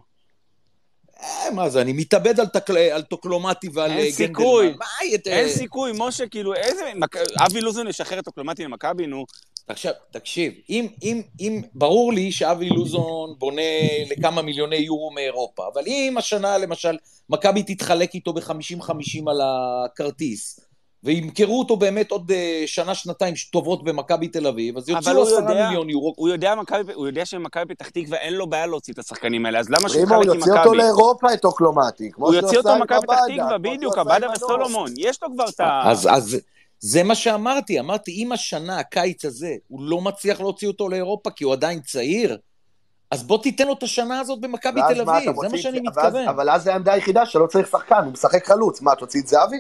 [1.22, 2.78] אה, מה זה, אני מתאבד על, תקל...
[2.78, 4.28] על טוקלומטי ועל אה, אין גנדלמן.
[4.28, 4.70] סיכוי.
[4.78, 4.86] מה,
[5.16, 6.84] את- אין סיכוי, משה, כאילו, איזה...
[6.96, 7.16] מק-
[7.46, 9.26] אבי לוזון ישחרר את אוקלומטי למכבי, נו.
[9.68, 13.62] עכשיו, תקשיב, אם, אם, אם, ברור לי שאבי לוזון בונה
[14.12, 16.98] לכמה מיליוני יורו מאירופה, אבל אם השנה, למשל,
[17.30, 20.60] מכבי תתחלק איתו ב-50-50 על הכרטיס,
[21.06, 25.24] וימכרו אותו באמת עוד אה, שנה, שנתיים טובות במכבי תל אביב, אז אבל יוציאו הוא
[25.28, 26.14] עשרה יודע- מיליון יורו.
[26.18, 29.60] הוא יודע, מכבי- הוא יודע שמכבי פתח תקווה אין לו בעיה להוציא את השחקנים האלה,
[29.60, 30.78] אז למה שהוא פרימו, הוא יתחלק עם יוציא אותו מכבי?
[30.78, 32.12] לאירופה, את אוקלומטי.
[32.12, 34.24] כמו הוא שהוא יוציא אותו עשה עם פתח עבדה, תקווה, כמו בדיוק, שהוא עשה עם
[34.24, 34.36] עבדה מנור.
[34.36, 34.92] וסולומון.
[34.98, 35.82] יש לו כבר את ה...
[35.86, 36.38] אז, אז
[36.80, 41.44] זה מה שאמרתי, אמרתי, אם השנה, הקיץ הזה, הוא לא מצליח להוציא אותו לאירופה כי
[41.44, 42.38] הוא עדיין צעיר,
[43.12, 46.28] אז בוא תיתן לו את השנה הזאת במכבי תל אביב, זה מה שאני מתכוון.
[46.28, 48.82] אבל אז זה העמדה היחידה שלא צריך שחקן, הוא משחק חלוץ.
[48.82, 49.58] מה, תוציא את זהבי?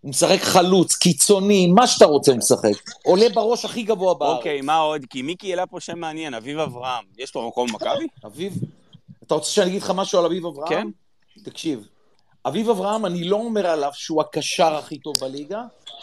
[0.00, 2.90] הוא משחק חלוץ, קיצוני, מה שאתה רוצה הוא משחק.
[3.04, 4.36] עולה בראש הכי גבוה בארץ.
[4.36, 5.02] אוקיי, מה עוד?
[5.10, 7.04] כי מיקי העלה פה שם מעניין, אביב אברהם.
[7.18, 8.06] יש לו מקום במכבי?
[8.26, 8.54] אביב,
[9.26, 10.68] אתה רוצה שאני אגיד לך משהו על אביב אברהם?
[10.68, 10.88] כן.
[11.44, 11.88] תקשיב,
[12.46, 15.62] אביב אברהם, אני לא אומר עליו שהוא הקשר הכי טוב בליגה,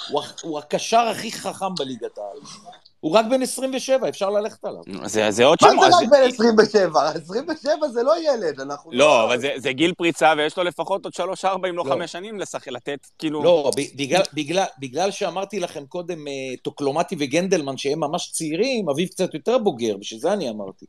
[0.10, 2.40] הוא, הוא הקשר הכי חכם בליגת העל.
[3.00, 4.82] הוא רק בן 27, אפשר ללכת עליו.
[5.06, 5.78] זה זה עוד מה שם...
[5.82, 7.10] זה אז- רק בן 27?
[7.10, 11.14] 27 זה לא ילד, אנחנו לא, אבל זה- זה גיל פריצה, ויש לו לפחות עוד
[11.14, 11.92] שלוש-ארבע, אם לא לא.
[11.94, 13.44] חמש שנים, לשחק, לתת, כאילו...
[13.44, 16.34] לא, ב- בגלל, בגלל, בגלל שאמרתי לכם קודם אה,
[16.64, 20.86] טוקלומטי וגנדלמן שהם ממש צעירים, אביב קצת יותר בוגר, בשביל זה אני אמרתי.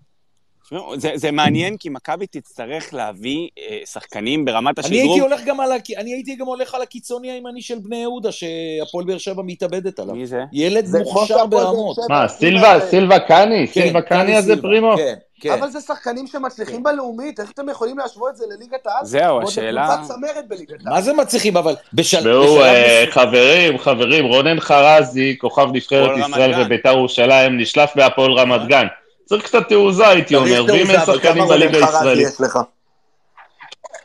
[0.97, 5.01] זה, זה מעניין, כי מכבי תצטרך להביא אה, שחקנים ברמת אני השדרוג.
[5.11, 9.05] הייתי הולך גם על, אני הייתי גם הולך על הקיצוני הימני של בני יהודה, שהפועל
[9.05, 10.15] באר שבע מתאבדת עליו.
[10.15, 10.41] מי זה?
[10.53, 11.97] ילד זה מוכשר ברמות.
[12.09, 13.67] מה, סילבה, להם- סילבה קאני?
[13.73, 14.97] כן, סילבה קאני הזה פרימו?
[14.97, 15.51] כן, כן.
[15.53, 19.05] אבל זה שחקנים שמצליחים בלאומית, איך אתם יכולים להשוות את זה לליגת העל?
[19.05, 20.95] זהו, השאלה- לקבוצת צמרת בליגת העל.
[20.95, 22.29] מה זה מצליחים, אבל בשל...
[22.29, 26.63] והוא, בשלב אה, מסוים- חברים, חברים, רונן חרזי, כוכב נבחרת ישראל.
[26.67, 28.87] וביתר ירושלים, נשלף בהפועל רמת גן.
[29.29, 32.29] צריך קצת תעוזה, הייתי אומר, ואם אין אבל שחקנים בליגה הישראלית.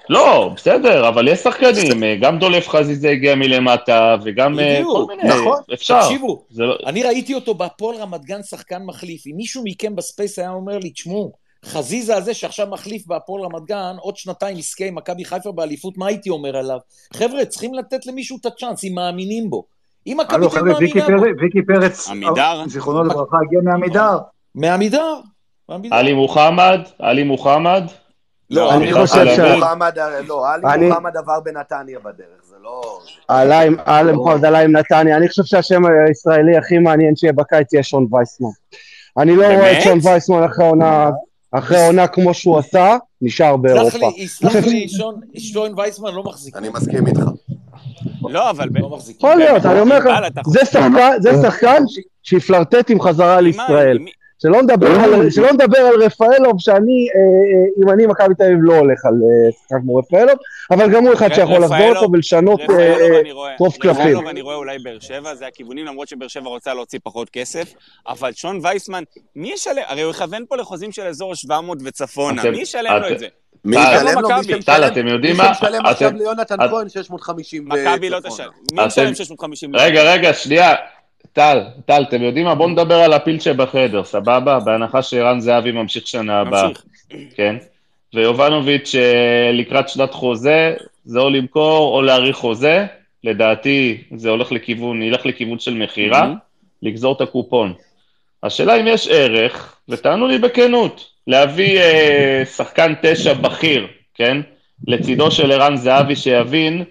[0.10, 5.30] לא, בסדר, אבל יש שחקנים, אה, גם דולב חזיזה הגיע מלמטה, וגם אה, כל מיני,
[5.30, 5.60] נכון.
[5.74, 6.02] אפשר.
[6.02, 9.28] תקשיבו, לא- אני ראיתי אותו בהפועל רמת גן שחקן מחליף.
[9.28, 11.32] אם מישהו מכם בספייס היה אומר לי, תשמעו,
[11.66, 16.08] חזיזה הזה שעכשיו מחליף בהפועל רמת גן, עוד שנתיים יזכה עם מכבי חיפה באליפות, מה
[16.08, 16.78] הייתי אומר עליו?
[17.14, 19.66] חבר'ה, צריכים לתת למישהו את הצ'אנס, אם מאמינים בו.
[20.08, 22.10] אם מכבי ויקי מאמינה בו, פרץ, ויקי פרץ?
[22.68, 24.18] זיכרונו לברכה, הגיע מעמידר.
[24.56, 25.14] מעמידר.
[25.92, 27.84] עלי מוחמד, עלי מוחמד.
[28.50, 29.40] לא, אני עלי חושב ש-
[30.28, 33.00] לא, עלי אני- מוחמד עבר בנתניה בדרך, זה לא...
[33.86, 38.08] עלה מוחמד עלה עם נתניה, אני חושב שהשם הישראלי הכי מעניין שיהיה בקיץ יהיה שון
[38.12, 38.48] וייסמן.
[39.18, 39.82] אני לא רואה את?
[39.84, 41.10] שון וייסמן אחרי עונה,
[41.52, 43.98] אחרי עונה כמו שהוא עשה, נשאר סלח באירופה.
[43.98, 46.56] לי, יסלח לי, שון- שון וייסמן לא מחזיק.
[46.56, 47.22] אני מסכים איתך.
[48.30, 48.70] לא, אבל...
[48.80, 49.18] לא מחזיק.
[49.18, 50.08] יכול להיות, אני אומר לך,
[51.20, 51.84] זה שחקן
[52.24, 53.98] שיפלרטט עם חזרה לישראל.
[54.44, 56.78] שלא נדבר על- שלא נדבר על רפאלוב, שאני,
[57.16, 60.36] אה, אה, אם אני מכבי תל אביב לא הולך על אה, שחקן כמו רפאלוב,
[60.72, 64.02] אבל גם הוא אחד שיכול לחזור אותו ולשנות אה, רפאלוב אה, אני רואה- טרוף קלפים.
[64.02, 67.74] רפאלוב אני רואה אולי באר שבע, זה הכיוונים, למרות שבאר שבע רוצה להוציא פחות כסף,
[68.08, 69.04] אבל שון וייסמן,
[69.36, 69.82] מי ישלם?
[69.88, 71.54] הרי הוא יכוון פה לחוזים של אזור ה-700
[71.86, 73.28] וצפונה, אתם- מי ישלם לו אתם- את זה?
[73.66, 74.28] מי ישלם לו?
[74.30, 74.44] מי מכבי.
[74.44, 75.50] שמשלם- טל, אתם יודעים מה?
[75.50, 78.20] מי שמשלם עכשיו ליונתן את- כהן 650 מכבי לא.
[78.20, 78.50] תשלם.
[78.74, 79.90] מי משלם 650 מיליון?
[79.90, 80.74] רגע, רגע, שנייה.
[81.34, 82.56] טל, טל, אתם יודעים מה?
[82.56, 84.60] בואו נדבר על הפיל שבחדר, סבבה?
[84.60, 86.70] בהנחה שערן זהבי ממשיך שנה הבאה.
[87.36, 87.56] כן?
[88.14, 90.74] ויובנוביץ' אה, לקראת שנת חוזה,
[91.06, 92.86] זה או למכור או להאריך חוזה,
[93.24, 96.36] לדעתי זה הולך לכיוון, ילך לכיוון של מכירה, Mhm.
[96.82, 97.74] לגזור את הקופון.
[98.44, 104.38] השאלה אם יש ערך, ותענו לי בכנות, להביא אה, שחקן תשע בכיר, כן?
[104.88, 106.84] לצידו של ערן זהבי שיבין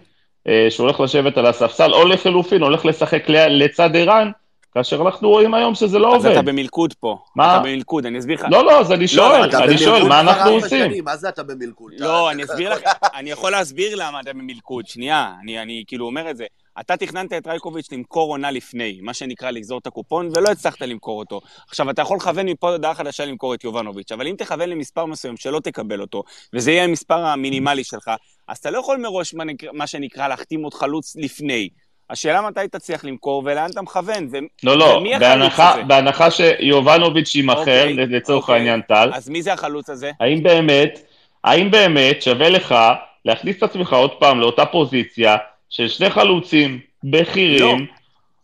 [0.48, 4.30] אה, שהוא הולך לשבת על הספסל, או לחלופין, הולך לשחק לצד ערן,
[4.74, 6.48] כאשר אנחנו רואים היום שזה לא אז אתה עובד.
[6.48, 7.18] במלכוד פה.
[7.36, 7.56] מה?
[7.56, 8.46] אתה במלכוד, אני אסביר לך.
[8.50, 11.04] לא, לא, אז אני שואל, אתה אני שואל, מה אנחנו עושים?
[11.04, 11.92] מה זה אתה במלכוד?
[11.98, 12.80] לא, אתה- אני אסביר לך,
[13.14, 14.86] אני יכול להסביר למה אתה במלכוד.
[14.86, 16.44] שנייה, אני, אני כאילו אומר את זה.
[16.80, 21.18] אתה תכננת את רייקוביץ' למכור עונה לפני, מה שנקרא לגזור את הקופון, ולא הצלחת למכור
[21.18, 21.40] אותו.
[21.68, 25.36] עכשיו, אתה יכול לכוון מפה הודעה חדשה למכור את יובנוביץ', אבל אם תכוון למספר מסוים
[25.36, 26.22] שלא תקבל אותו,
[26.54, 28.10] וזה יהיה המספר המינימלי שלך,
[28.48, 31.68] אז אתה לא יכול מראש, מה, נקרא, מה שנקרא, להחתים עוד חלוץ לפני.
[32.10, 34.28] השאלה מתי תצליח למכור ולאן אתה מכוון.
[34.32, 34.36] ו...
[34.62, 35.82] לא, לא, בהנחה?
[35.86, 38.54] בהנחה שיובנוביץ' יימכר, אוקיי, לצורך אוקיי.
[38.54, 40.10] העניין טל, אז מי זה החלוץ הזה?
[40.20, 41.00] האם באמת,
[41.44, 42.74] האם באמת שווה לך
[43.24, 45.36] להכניס את עצמך עוד פעם לאותה פוזיציה
[45.72, 47.84] של שני חלוצים בכירים, לא.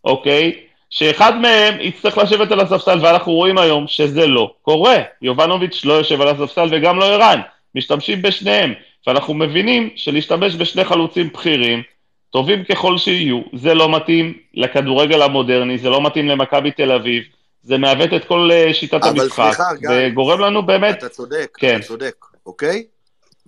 [0.04, 0.52] אוקיי?
[0.90, 4.96] שאחד מהם יצטרך לשבת על הספסל, ואנחנו רואים היום שזה לא קורה.
[5.22, 7.40] יובנוביץ' לא יושב על הספסל וגם לא ערן,
[7.74, 8.72] משתמשים בשניהם,
[9.06, 11.82] ואנחנו מבינים שלהשתמש בשני חלוצים בכירים,
[12.30, 17.22] טובים ככל שיהיו, זה לא מתאים לכדורגל המודרני, זה לא מתאים למכבי תל אביב,
[17.62, 21.48] זה מעוות את כל אה, שיטת אבל המשחק, סליחה, גיא, וגורם לנו באמת אתה צודק,
[21.58, 21.76] כן.
[21.76, 22.14] אתה צודק,
[22.46, 22.84] אוקיי?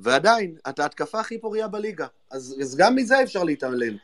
[0.03, 2.07] ועדיין, אתה ההתקפה הכי פורייה בליגה.
[2.31, 3.97] אז אז גם מזה אפשר להתעלם.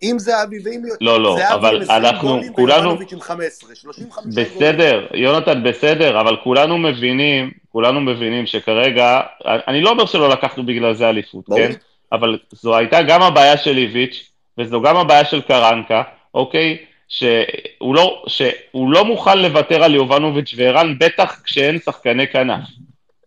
[0.00, 0.82] עם זהבי ועם...
[1.00, 4.46] לא, לא, זהבי אבל עם 20 אנחנו, גולים כולנו, עם 15, 35 גולים.
[4.46, 10.94] בסדר, יונתן, בסדר, אבל כולנו מבינים, כולנו מבינים שכרגע, אני לא אומר שלא לקחנו בגלל
[10.94, 11.60] זה אליפות, ברור.
[11.60, 11.72] כן?
[12.12, 16.02] אבל זו הייתה גם הבעיה של איביץ', וזו גם הבעיה של קרנקה,
[16.34, 16.78] אוקיי?
[17.08, 22.64] שהוא לא, שהוא לא מוכן לוותר על יובנוביץ' וערן, בטח כשאין שחקני כנף,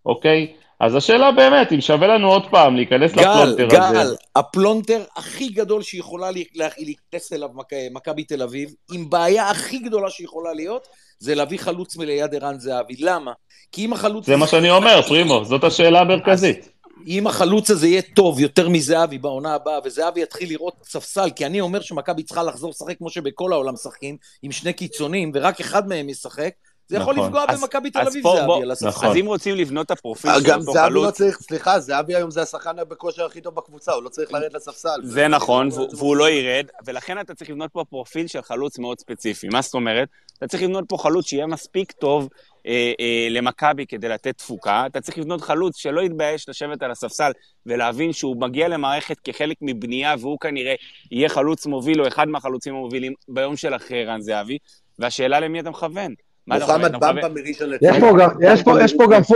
[0.06, 0.54] אוקיי?
[0.86, 4.16] אז השאלה באמת, אם שווה לנו עוד פעם להיכנס גל, לפלונטר גל, הזה.
[4.36, 9.80] הפלונטר הכי גדול שיכולה לה- לה- להיכנס אליו מכ- מכבי תל אביב, עם בעיה הכי
[9.80, 10.88] גדולה שיכולה להיות,
[11.20, 12.96] זה להביא חלוץ מליד ערן זהבי.
[13.00, 13.32] למה?
[13.72, 14.26] כי אם החלוץ...
[14.28, 16.70] זה מה שאני אומר, פרימו, זאת השאלה המרכזית.
[17.08, 21.62] אם החלוץ הזה יהיה טוב יותר מזהבי בעונה הבאה, וזהבי יתחיל לראות ספסל, כי אני
[21.62, 26.10] אומר שמכבי צריכה לחזור לשחק כמו שבכל העולם משחקים, עם שני קיצונים, ורק אחד מהם
[26.10, 26.50] ישחק,
[26.88, 27.26] זה יכול נכון.
[27.26, 28.88] לפגוע במכבי תל אז אביב זהבי על הספסל.
[28.88, 29.10] נכון.
[29.10, 32.16] אז אם רוצים לבנות את הפרופיל של גם אותו זהבי לא חלוץ, צריך, סליחה, זהבי
[32.16, 35.00] היום זה השחקן בכושר הכי טוב בקבוצה, הוא לא צריך לרדת לספסל.
[35.04, 39.48] זה נכון, והוא לא ירד, ולכן אתה צריך לבנות פה פרופיל של חלוץ מאוד ספציפי.
[39.48, 40.08] מה זאת אומרת?
[40.38, 42.30] אתה צריך לבנות פה חלוץ שיהיה מספיק טוב
[42.68, 47.32] אה, אה, למכבי כדי לתת תפוקה, אתה צריך לבנות חלוץ שלא יתבייש לשבת על הספסל
[47.66, 50.74] ולהבין שהוא מגיע למערכת כחלק מבנייה, והוא כנראה
[51.12, 54.58] יהיה חלוץ מוביל או אחד מהחלוצים המובילים ביום של אחרי ערן זהבי,
[55.00, 56.14] והשאלה למי אתה מכוון.
[56.48, 58.00] מוחמד במבה מראשון יש לציון.
[58.00, 58.30] פה, גם,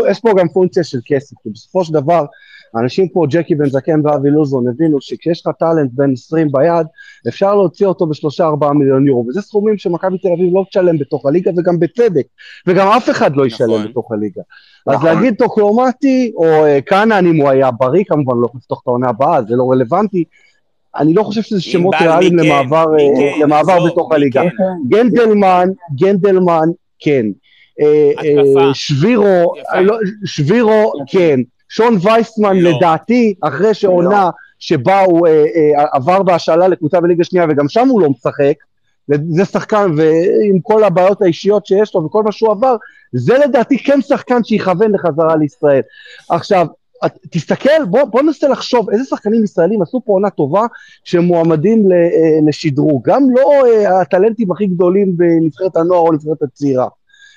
[0.10, 2.26] יש, פה, גם, פונקציה של כסף, כי בסופו של דבר,
[2.76, 6.88] אנשים כמו ג'קי בן זקן ואבי לוזון הבינו שכשיש לך טאלנט בין 20 ביד,
[7.28, 11.26] אפשר להוציא אותו בשלושה ארבעה מיליון יורו, וזה סכומים שמכבי תל אביב לא תשלם בתוך
[11.26, 12.26] הליגה, וגם בצדק,
[12.68, 13.88] וגם אף אחד לא ישלם נכון.
[13.88, 14.42] בתוך הליגה.
[14.88, 15.10] אז נכון.
[15.10, 19.10] להגיד טוקלומטי, או אה, כהנא, אם הוא היה בריא, כמובן לא יכול לפתוח את העונה
[19.10, 20.24] הבאה, זה לא רלוונטי,
[20.98, 22.38] אני לא חושב שזה שמות ריאליים?
[22.38, 23.44] למעבר, אה?
[23.44, 24.44] למעבר בתוך הליגה.
[24.88, 26.68] גנדלמן, גנדלמן,
[27.00, 27.26] כן.
[27.82, 28.12] אה.
[28.20, 31.40] אה, שבירו, לא, שבירו, כן.
[31.70, 32.70] שון וייסמן, לא.
[32.70, 34.30] לדעתי, אחרי שעונה
[34.60, 38.54] שבה הוא אה, עבר בהשאלה לקבוצה בליגה שנייה, וגם שם הוא לא משחק,
[39.08, 42.76] זה שחקן, ועם כל הבעיות האישיות שיש לו וכל מה שהוא עבר,
[43.14, 45.82] זה לדעתי כן שחקן שיכוון לחזרה לישראל.
[46.30, 46.68] עכשיו,
[47.32, 50.62] תסתכל, בוא, בוא ננסה לחשוב איזה שחקנים ישראלים עשו פה עונה טובה
[51.04, 56.42] שהם מועמדים ל- אה, לשדרוג, גם לא אה, הטלנטים הכי גדולים בנבחרת הנוער או נבחרת
[56.44, 56.88] הצעירה.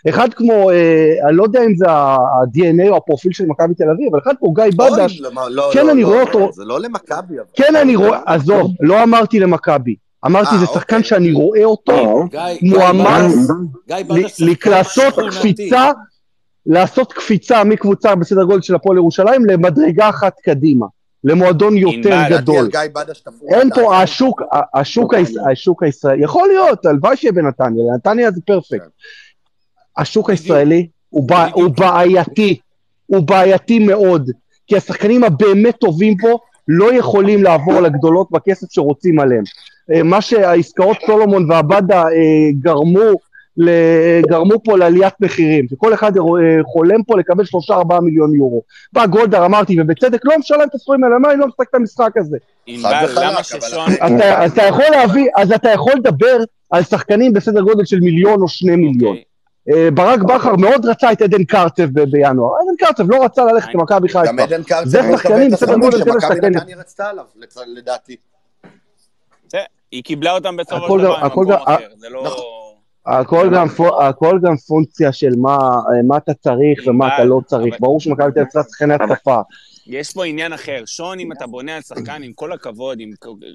[0.08, 4.08] אחד כמו, אה, אני לא יודע אם זה ה-DNA או הפרופיל של מכבי תל אביב,
[4.10, 6.52] אבל אחד כמו גיא בדש, אוי, לא, לא, כן לא, אני לא, רואה לא, אותו,
[6.52, 7.44] זה לא למכבי, אבל.
[7.54, 9.94] כן אני רואה, עזוב, לא אמרתי למכבי,
[10.26, 10.74] אמרתי אה, זה אוקיי.
[10.74, 12.24] שחקן שאני רואה אותו,
[12.62, 13.50] מועמד בדס,
[13.88, 15.36] גיא ל- בדס שחקן לעשות שכונתי.
[15.38, 15.90] קפיצה,
[16.66, 20.86] לעשות קפיצה מקבוצה בסדר גודל של הפועל ירושלים למדרגה אחת קדימה,
[21.24, 21.98] למועדון יותר
[22.30, 22.56] גדול.
[23.48, 23.70] אין.
[23.74, 24.42] פה, השוק,
[24.74, 28.88] השוק, היש- השוק הישראלי, יכול להיות, הלוואי שיהיה בנתניה, נתניה זה פרפקט.
[29.98, 32.58] השוק הישראלי הוא בע- הוא בעייתי,
[33.06, 34.30] הוא בעייתי מאוד,
[34.66, 36.38] כי השחקנים הבאמת טובים פה
[36.68, 39.44] לא יכולים לעבור לגדולות בכסף שרוצים עליהם.
[39.92, 42.08] אה, מה שהעסקאות סולומון ועבדה אה,
[42.60, 43.10] גרמו,
[44.28, 46.22] גרמו פה לעליית מחירים, שכל אחד אה,
[46.64, 48.62] חולם פה לקבל 3-4 מיליון יורו.
[48.92, 52.16] בא גולדהר, אמרתי, ובצדק, לא משלם את הסכומים האלה, מה אני לא משחק את המשחק
[52.16, 52.36] הזה?
[53.42, 53.92] ששון...
[54.06, 56.36] אתה, אתה יכול להביא, אז אתה יכול לדבר
[56.70, 59.16] על שחקנים בסדר גודל של מיליון או שני מיליון.
[59.16, 59.24] אוקיי.
[59.84, 64.08] אה, ברק בכר מאוד רצה את עדן קרצב בינואר, עדן קרצב לא רצה ללכת למכבי
[64.08, 64.26] חיפה.
[64.26, 66.50] גם עדן קרצב זה לא מקבל את הסכומים שמכבי.
[66.50, 67.24] נתניה רצתה עליו,
[67.66, 68.16] לדעתי.
[69.92, 71.16] היא קיבלה אותם בסופו של דבר
[71.48, 72.59] גם- אחר, זה לא...
[73.06, 77.40] הכל גם, פו- הכל גם פונקציה של מה, אה, מה אתה צריך ומה אתה לא
[77.46, 77.68] צריך.
[77.74, 79.40] אבל- ברור שמכבי תל אביב צריכה שחקני התקפה.
[79.86, 80.82] יש פה עניין אחר.
[80.86, 83.10] שון, אם אתה בונה על שחקן, עם כל הכבוד, עם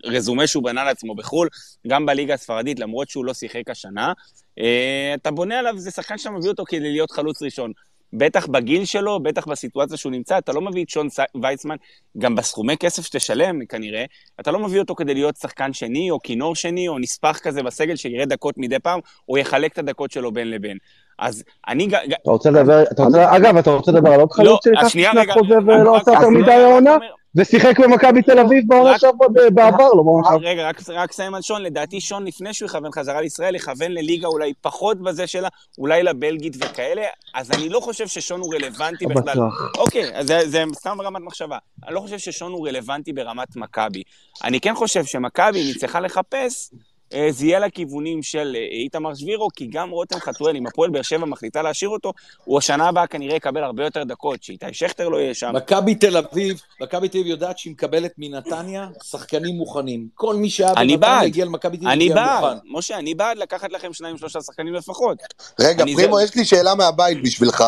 [0.05, 1.47] רזומה שהוא בנה לעצמו בחו"ל,
[1.88, 4.13] גם בליגה הספרדית, למרות שהוא לא שיחק השנה,
[4.59, 7.72] אה, אתה בונה עליו, זה שחקן שאתה מביא אותו כדי להיות חלוץ ראשון.
[8.17, 11.07] בטח בגיל שלו, בטח בסיטואציה שהוא נמצא, אתה לא מביא את שון
[11.41, 11.75] ויצמן,
[12.17, 14.05] גם בסכומי כסף שתשלם כנראה,
[14.39, 17.95] אתה לא מביא אותו כדי להיות שחקן שני, או כינור שני, או נספח כזה בסגל
[17.95, 20.77] שיראה דקות מדי פעם, או יחלק את הדקות שלו בין לבין.
[21.19, 21.87] אז אני...
[21.87, 22.83] אתה רוצה לדבר,
[23.13, 26.11] אגב, אתה רוצה לדבר על עוד חלוץ לא, השנייה, לפני רגע, החוזה רק- ולא עשה
[26.11, 26.97] יותר מדי העונה?
[27.35, 30.49] ושיחק במכבי תל אביב בעונה שעברה בעבר, לא בעונה שעברה.
[30.49, 34.27] רגע, רק, רק אסיים על שון, לדעתי שון לפני שהוא יכוון חזרה לישראל, יכוון לליגה
[34.27, 35.47] אולי פחות בזה שלה,
[35.77, 37.01] אולי לבלגית וכאלה,
[37.33, 39.21] אז אני לא חושב ששון הוא רלוונטי בכלל.
[39.21, 39.71] בטוח.
[39.77, 41.57] אוקיי, אז זה, זה סתם רמת מחשבה.
[41.87, 44.03] אני לא חושב ששון הוא רלוונטי ברמת מכבי.
[44.43, 46.71] אני כן חושב שמכבי, אם היא צריכה לחפש,
[47.14, 51.02] אה, זה יהיה לכיוונים של אה, איתמר שבירו, כי גם רותם חתואל, אם הפועל באר
[51.02, 52.14] שבע מחליטה להשאיר אותו,
[52.44, 55.52] הוא השנה הבאה כנראה יקבל הרבה יותר דקות, שאיתי שכטר לא יהיה שם.
[55.56, 60.07] מכבי תל אביב, מכבי תל אביב יודעת שהיא מקבלת מנתניה שחקנים מוכנים.
[60.14, 62.57] כל מי שהיה אני בנתניה הגיע למכבי תל אביב אני בעד.
[62.72, 65.18] משה, אני בעד לקחת לכם שניים שלושה שחקנים לפחות.
[65.60, 67.64] רגע, פרימו, זה- יש לי שאלה מהבית בשבילך.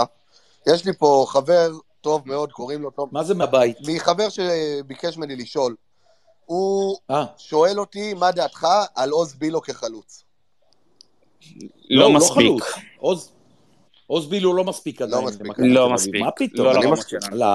[0.74, 3.10] יש לי פה חבר טוב מאוד, קוראים לו טוב.
[3.12, 3.78] מה זה מהבית?
[3.88, 5.76] מחבר שביקש ממני לשאול.
[6.48, 10.24] הוא אה, שואל אותי, מה דעתך על עוז בילו כחלוץ?
[11.90, 12.36] לא הוא מספיק.
[12.38, 12.64] חלוץ.
[13.00, 13.32] עוז-
[14.08, 15.26] עוז בילו לא מספיק עדיין.
[15.26, 15.42] מספיק.
[15.46, 15.94] למכבי לא תל אביב.
[15.94, 16.22] מספיק.
[16.22, 16.68] מה פתאום?
[16.68, 17.20] לא מסכים.
[17.32, 17.46] לא.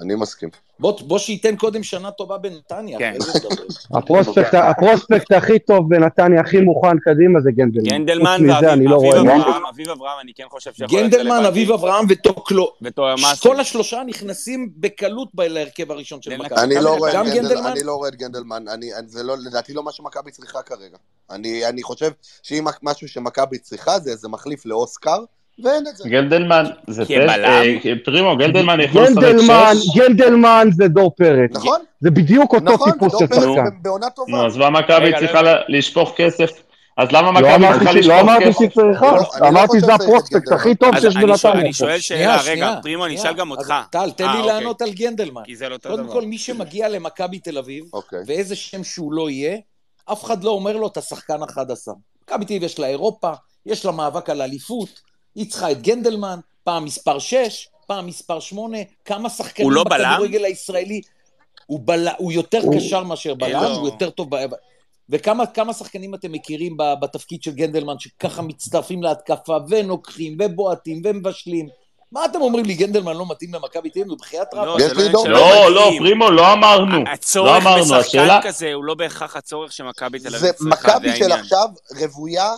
[0.00, 0.48] אני מסכים.
[0.80, 3.14] בוא בוא שייתן קודם שנה טובה בנתניה, כן.
[3.96, 7.88] הפרוספקט, הפרוספקט הכי טוב בנתניה, הכי מוכן קדימה זה גנדלמן.
[7.88, 8.96] גנדלמן ואביב לא.
[8.96, 11.44] אברהם, אביב אברהם, אני כן חושב שיכול להיות גנדלמן.
[11.44, 12.72] אביב אברהם וטוקלו.
[12.82, 13.48] וטועמאסי.
[13.48, 16.60] כל השלושה נכנסים בקלות להרכב הראשון של מכבי.
[16.62, 17.70] אני לא רואה גם את גנדל- גנדלמן?
[17.70, 18.64] אני לא רואה את גנדלמן,
[19.06, 20.96] זה לא- לדעתי לא מה שמכבי צריכה כרגע.
[21.30, 22.10] אני אני חושב
[22.42, 25.18] שאם משהו שמכבי צריכה זה איזה מחליף לאוסקר,
[25.64, 26.08] ואין את זה.
[26.08, 27.02] גלדלמן, זה?
[27.04, 27.62] טסט, אה,
[28.04, 29.96] פרימו, גלדלמן יכול לשחק גנדלמן, שש.
[29.98, 31.50] גנדלמן זה דור פרץ.
[31.52, 31.80] נכון?
[32.00, 33.82] זה בדיוק אותו נכון, טיפוס ודור של פרץ שחקן.
[33.82, 34.32] בעונה טובה.
[34.32, 36.50] נו, אז מה מכבי צריכה לשפוך כסף?
[36.96, 38.74] אז למה לא מכבי אמרתי צריכה שהיא- לא לשפוך אמרתי שהיא כסף?
[38.80, 40.52] צריכה, לא, לא אמרתי חושב זה שצריך את הפרוספקט.
[40.52, 41.60] הכי טוב שיש אני שואל- בנתניה.
[41.64, 43.16] אני שואל שאלה, רגע, פרימו, אני.
[43.16, 43.74] אשאל גם אז אותך.
[43.90, 44.54] טל, תן אה, לי אוקיי.
[44.54, 45.42] לענות על גנדלמן.
[45.44, 46.08] כי זה לא אותו קודם.
[46.08, 48.18] כל, מי שמגיע למכבי תל אביב, אוקיי.
[48.26, 49.56] ואיזה שם שהוא לא יהיה,
[50.12, 51.94] אף אחד לא אומר לו, אתה שחקן 11.
[52.24, 53.30] מכבי תל אביב יש לה אירופה,
[53.66, 54.88] יש לה מאבק על אליפות,
[55.34, 60.10] היא צריכה את גנדלמן, פעם מספר 6, פעם מספר 8, כמה שחקנים לא בלם?
[60.12, 61.00] בכדורגל הישראלי.
[61.66, 62.08] הוא, בל...
[62.18, 63.76] הוא יותר הוא- קשר מאשר בלם, לא.
[63.76, 64.36] הוא יותר טוב...
[64.36, 64.46] ב...
[65.08, 71.68] וכמה כמה שחקנים אתם מכירים ב- בתפקיד של גנדלמן, שככה מצטרפים להתקפה, ונוקחים, ובועטים, ומבשלים?
[72.12, 74.10] מה אתם אומרים לי, גנדלמן לא מתאים למכבי תל אביב?
[74.10, 74.64] הוא בחייאת רב.
[74.66, 75.90] לא, לא של לא, לא.
[75.98, 77.04] פרימו, לא אמרנו.
[77.04, 78.40] לא הצורך אמרנו, בשחקן השאלה...
[78.42, 81.40] כזה הוא לא בהכרח הצורך שמכבי תל זה אביב צריכה, מכבי זה של העניין.
[81.40, 81.68] עכשיו
[82.00, 82.54] רוויה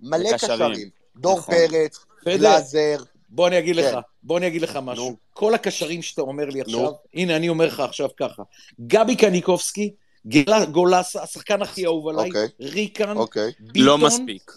[0.00, 0.32] מלא.
[0.36, 0.88] קשרים.
[1.16, 1.54] דור נכון.
[1.54, 2.05] פרץ.
[2.28, 2.96] גלאזר,
[3.28, 3.82] בוא אני אגיד כן.
[3.82, 5.10] לך, בוא אני אגיד לך משהו.
[5.10, 5.16] נו.
[5.32, 6.98] כל הקשרים שאתה אומר לי עכשיו, נו.
[7.14, 8.42] הנה אני אומר לך עכשיו ככה,
[8.80, 9.90] גבי קניקובסקי,
[10.72, 12.48] גולסה, השחקן הכי אהוב עליי, אוקיי.
[12.60, 13.52] ריקן, אוקיי.
[13.74, 14.52] לא ביטון, מספיק.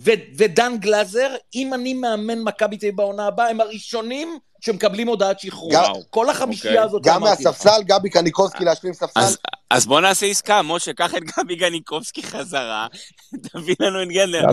[0.00, 5.40] ו- ודן גלאזר, אם אני מאמן מכבי תל אביב בעונה הבאה, הם הראשונים שמקבלים הודעת
[5.40, 5.72] שחרור.
[6.10, 6.84] כל החמישייה אוקיי.
[6.84, 7.20] הזאת גם.
[7.22, 9.20] מהספסל, גבי קניקובסקי להשלים ספסל.
[9.20, 9.38] אז,
[9.70, 12.86] אז בוא נעשה עסקה, משה, קח את גבי גניקובסקי חזרה,
[13.52, 14.44] תביא לנו את גנדלר.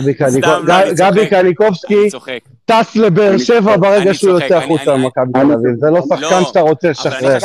[0.96, 1.30] גבי לא.
[1.30, 2.08] קניקובסקי.
[2.64, 5.76] טס לבאר שבע ברגע אני שהוא יוצא החוצה ממכבי תל אביב.
[5.80, 7.38] זה לא שחקן לא, שאתה רוצה לשחרר.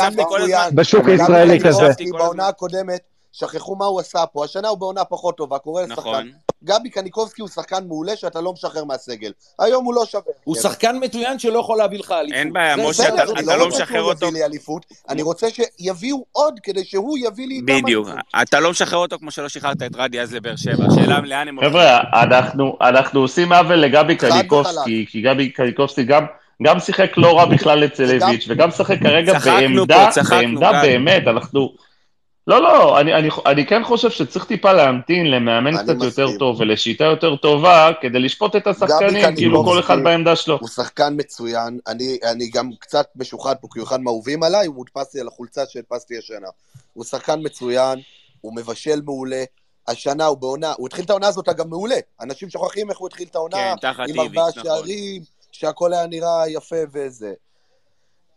[0.74, 1.78] בשוק הישראלי כזה.
[1.78, 3.00] קניקובסקי בעונה הקודמת,
[3.38, 4.44] שכחו מה הוא עשה פה.
[4.44, 6.00] השנה הוא בעונה פחות טובה, קורא לשחקן.
[6.00, 6.30] נכון.
[6.64, 9.30] גבי קניקובסקי הוא שחקן מעולה שאתה לא משחרר מהסגל.
[9.58, 10.22] היום הוא לא שווה.
[10.44, 12.36] הוא שחקן מצוין שלא יכול להביא לך אליפות.
[12.38, 14.26] אין בעיה, משה, אתה- אני אתה לא רוצה משחרר שהוא אותו.
[14.26, 18.08] יביא לי אליפות, אני רוצה שיביאו עוד כדי שהוא יביא לי איתם בדיוק.
[18.42, 20.84] אתה לא משחרר אותו כמו שלא שחררת את רדי אז לבאר שבע.
[20.92, 26.24] השאלה לאן הם חבר'ה, אנחנו, אנחנו עושים עוול לגבי קניקובסקי, כי גבי קניקובסקי גם,
[26.62, 30.82] גם שיחק לא רע בכלל אצל וגם- איביץ', וגם משחק כרגע בעמדה, בעמדה.
[30.82, 31.83] באמת, אנחנו...
[32.46, 36.38] לא, לא, אני, אני, אני כן חושב שצריך טיפה להמתין למאמן קצת יותר מסכים.
[36.38, 40.58] טוב ולשיטה יותר טובה, כדי לשפוט את השחקנים, כאילו כל אחד בעמדה שלו.
[40.60, 44.74] הוא שחקן מצוין, אני, אני גם קצת משוחד פה, כי הוא אחד מהאהובים עליי, הוא
[44.74, 46.48] מודפס לי על החולצה שהדפסתי השנה.
[46.92, 47.98] הוא שחקן מצוין,
[48.40, 49.44] הוא מבשל מעולה.
[49.88, 51.96] השנה הוא בעונה, הוא התחיל את העונה הזאת אגב מעולה.
[52.20, 54.62] אנשים שוכחים איך הוא התחיל את העונה, כן, תחת עם ארבעה נכון.
[54.62, 55.22] שערים,
[55.52, 57.32] שהכל היה נראה יפה וזה.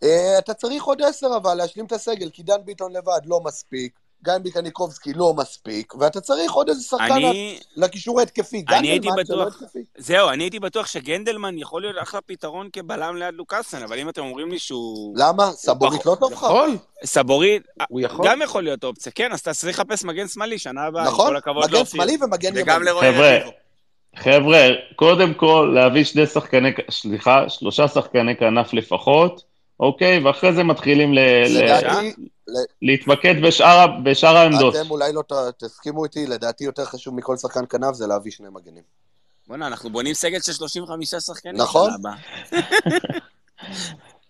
[0.03, 0.07] Uh,
[0.39, 3.91] אתה צריך עוד עשר אבל להשלים את הסגל, כי דן ביטון לבד לא מספיק,
[4.23, 8.63] גיא קניקובסקי לא מספיק, ואתה צריך עוד איזה שחקן אני- לקישור ההתקפי.
[8.69, 9.79] אני הייתי לא בטוח, התקפי.
[9.97, 14.21] זהו, אני הייתי בטוח שגנדלמן יכול להיות אחלה פתרון כבלם ליד לוקאסן, אבל אם אתם
[14.21, 15.15] אומרים לי שהוא...
[15.17, 15.51] למה?
[15.51, 16.37] סבורית לא טוב לך?
[16.37, 18.27] יכול, סבורית, הוא יכול.
[18.27, 21.35] גם יכול להיות אופציה, כן, אז אתה צריך לחפש מגן שמאלי שנה הבאה, נכון, כל
[21.35, 21.85] הכבוד מגן.
[21.85, 22.91] שמאלי ומגן וגם ימני.
[23.01, 23.37] חבר'ה.
[24.15, 30.19] חבר'ה, קודם כל להביא שני שחקני, סליחה, שלושה שחקני כנף לפחות, אוקיי?
[30.23, 32.13] ואחרי זה מתחילים ל, לדעתי,
[32.81, 34.75] להתמקד בשאר, בשאר העמדות.
[34.75, 35.33] אתם אולי לא ת-
[35.63, 38.83] תסכימו איתי, לדעתי יותר חשוב מכל שחקן כנף זה להביא שני מגנים.
[39.47, 41.55] בוא'נה, אנחנו בונים סגל של 35 שחקנים.
[41.55, 41.89] נכון.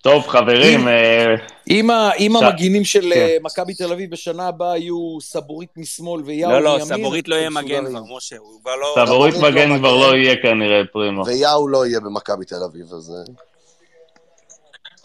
[0.01, 1.25] טוב, חברים, אה,
[1.69, 3.19] אם ה- אם ש- המגינים של כן.
[3.19, 7.35] אה, מכבי תל אביב בשנה הבאה יהיו סבורית משמאל ויאו לא, מימין, לא, סבורית לא
[7.35, 7.85] יהיה מגן.
[7.89, 9.05] כבר, משה, הוא כבר לא...
[9.05, 9.95] סבורית סבורית לא מגן כבר.
[9.95, 11.25] לא יהיה כנראה פרימו.
[11.25, 13.13] ויאו לא יהיה במכבי תל אביב, אז...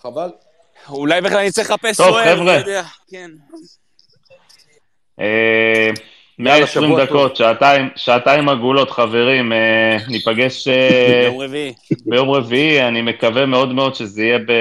[0.03, 0.31] חבל.
[0.89, 2.35] אולי בכלל אני צריך לחפש חבר'ה.
[2.35, 3.31] לא יודע, כן.
[5.21, 5.91] אה,
[6.39, 11.75] 120 שבוע דקות, שעתיים, שעתיים עגולות, חברים, אה, ניפגש אה, ביום רביעי.
[12.07, 14.53] ביום רביעי, אני מקווה מאוד מאוד שזה יהיה ב...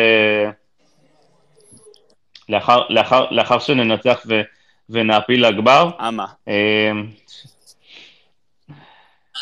[2.50, 4.42] לאחר, לאחר, לאחר שננצח ו,
[4.90, 5.90] ונעפיל לגבר.
[6.08, 6.26] אמה.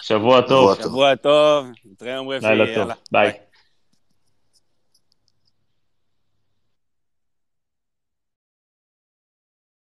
[0.02, 2.94] שבוע טוב, שבוע טוב, נתראה יום רביעי, יאללה.
[3.12, 3.49] ביי.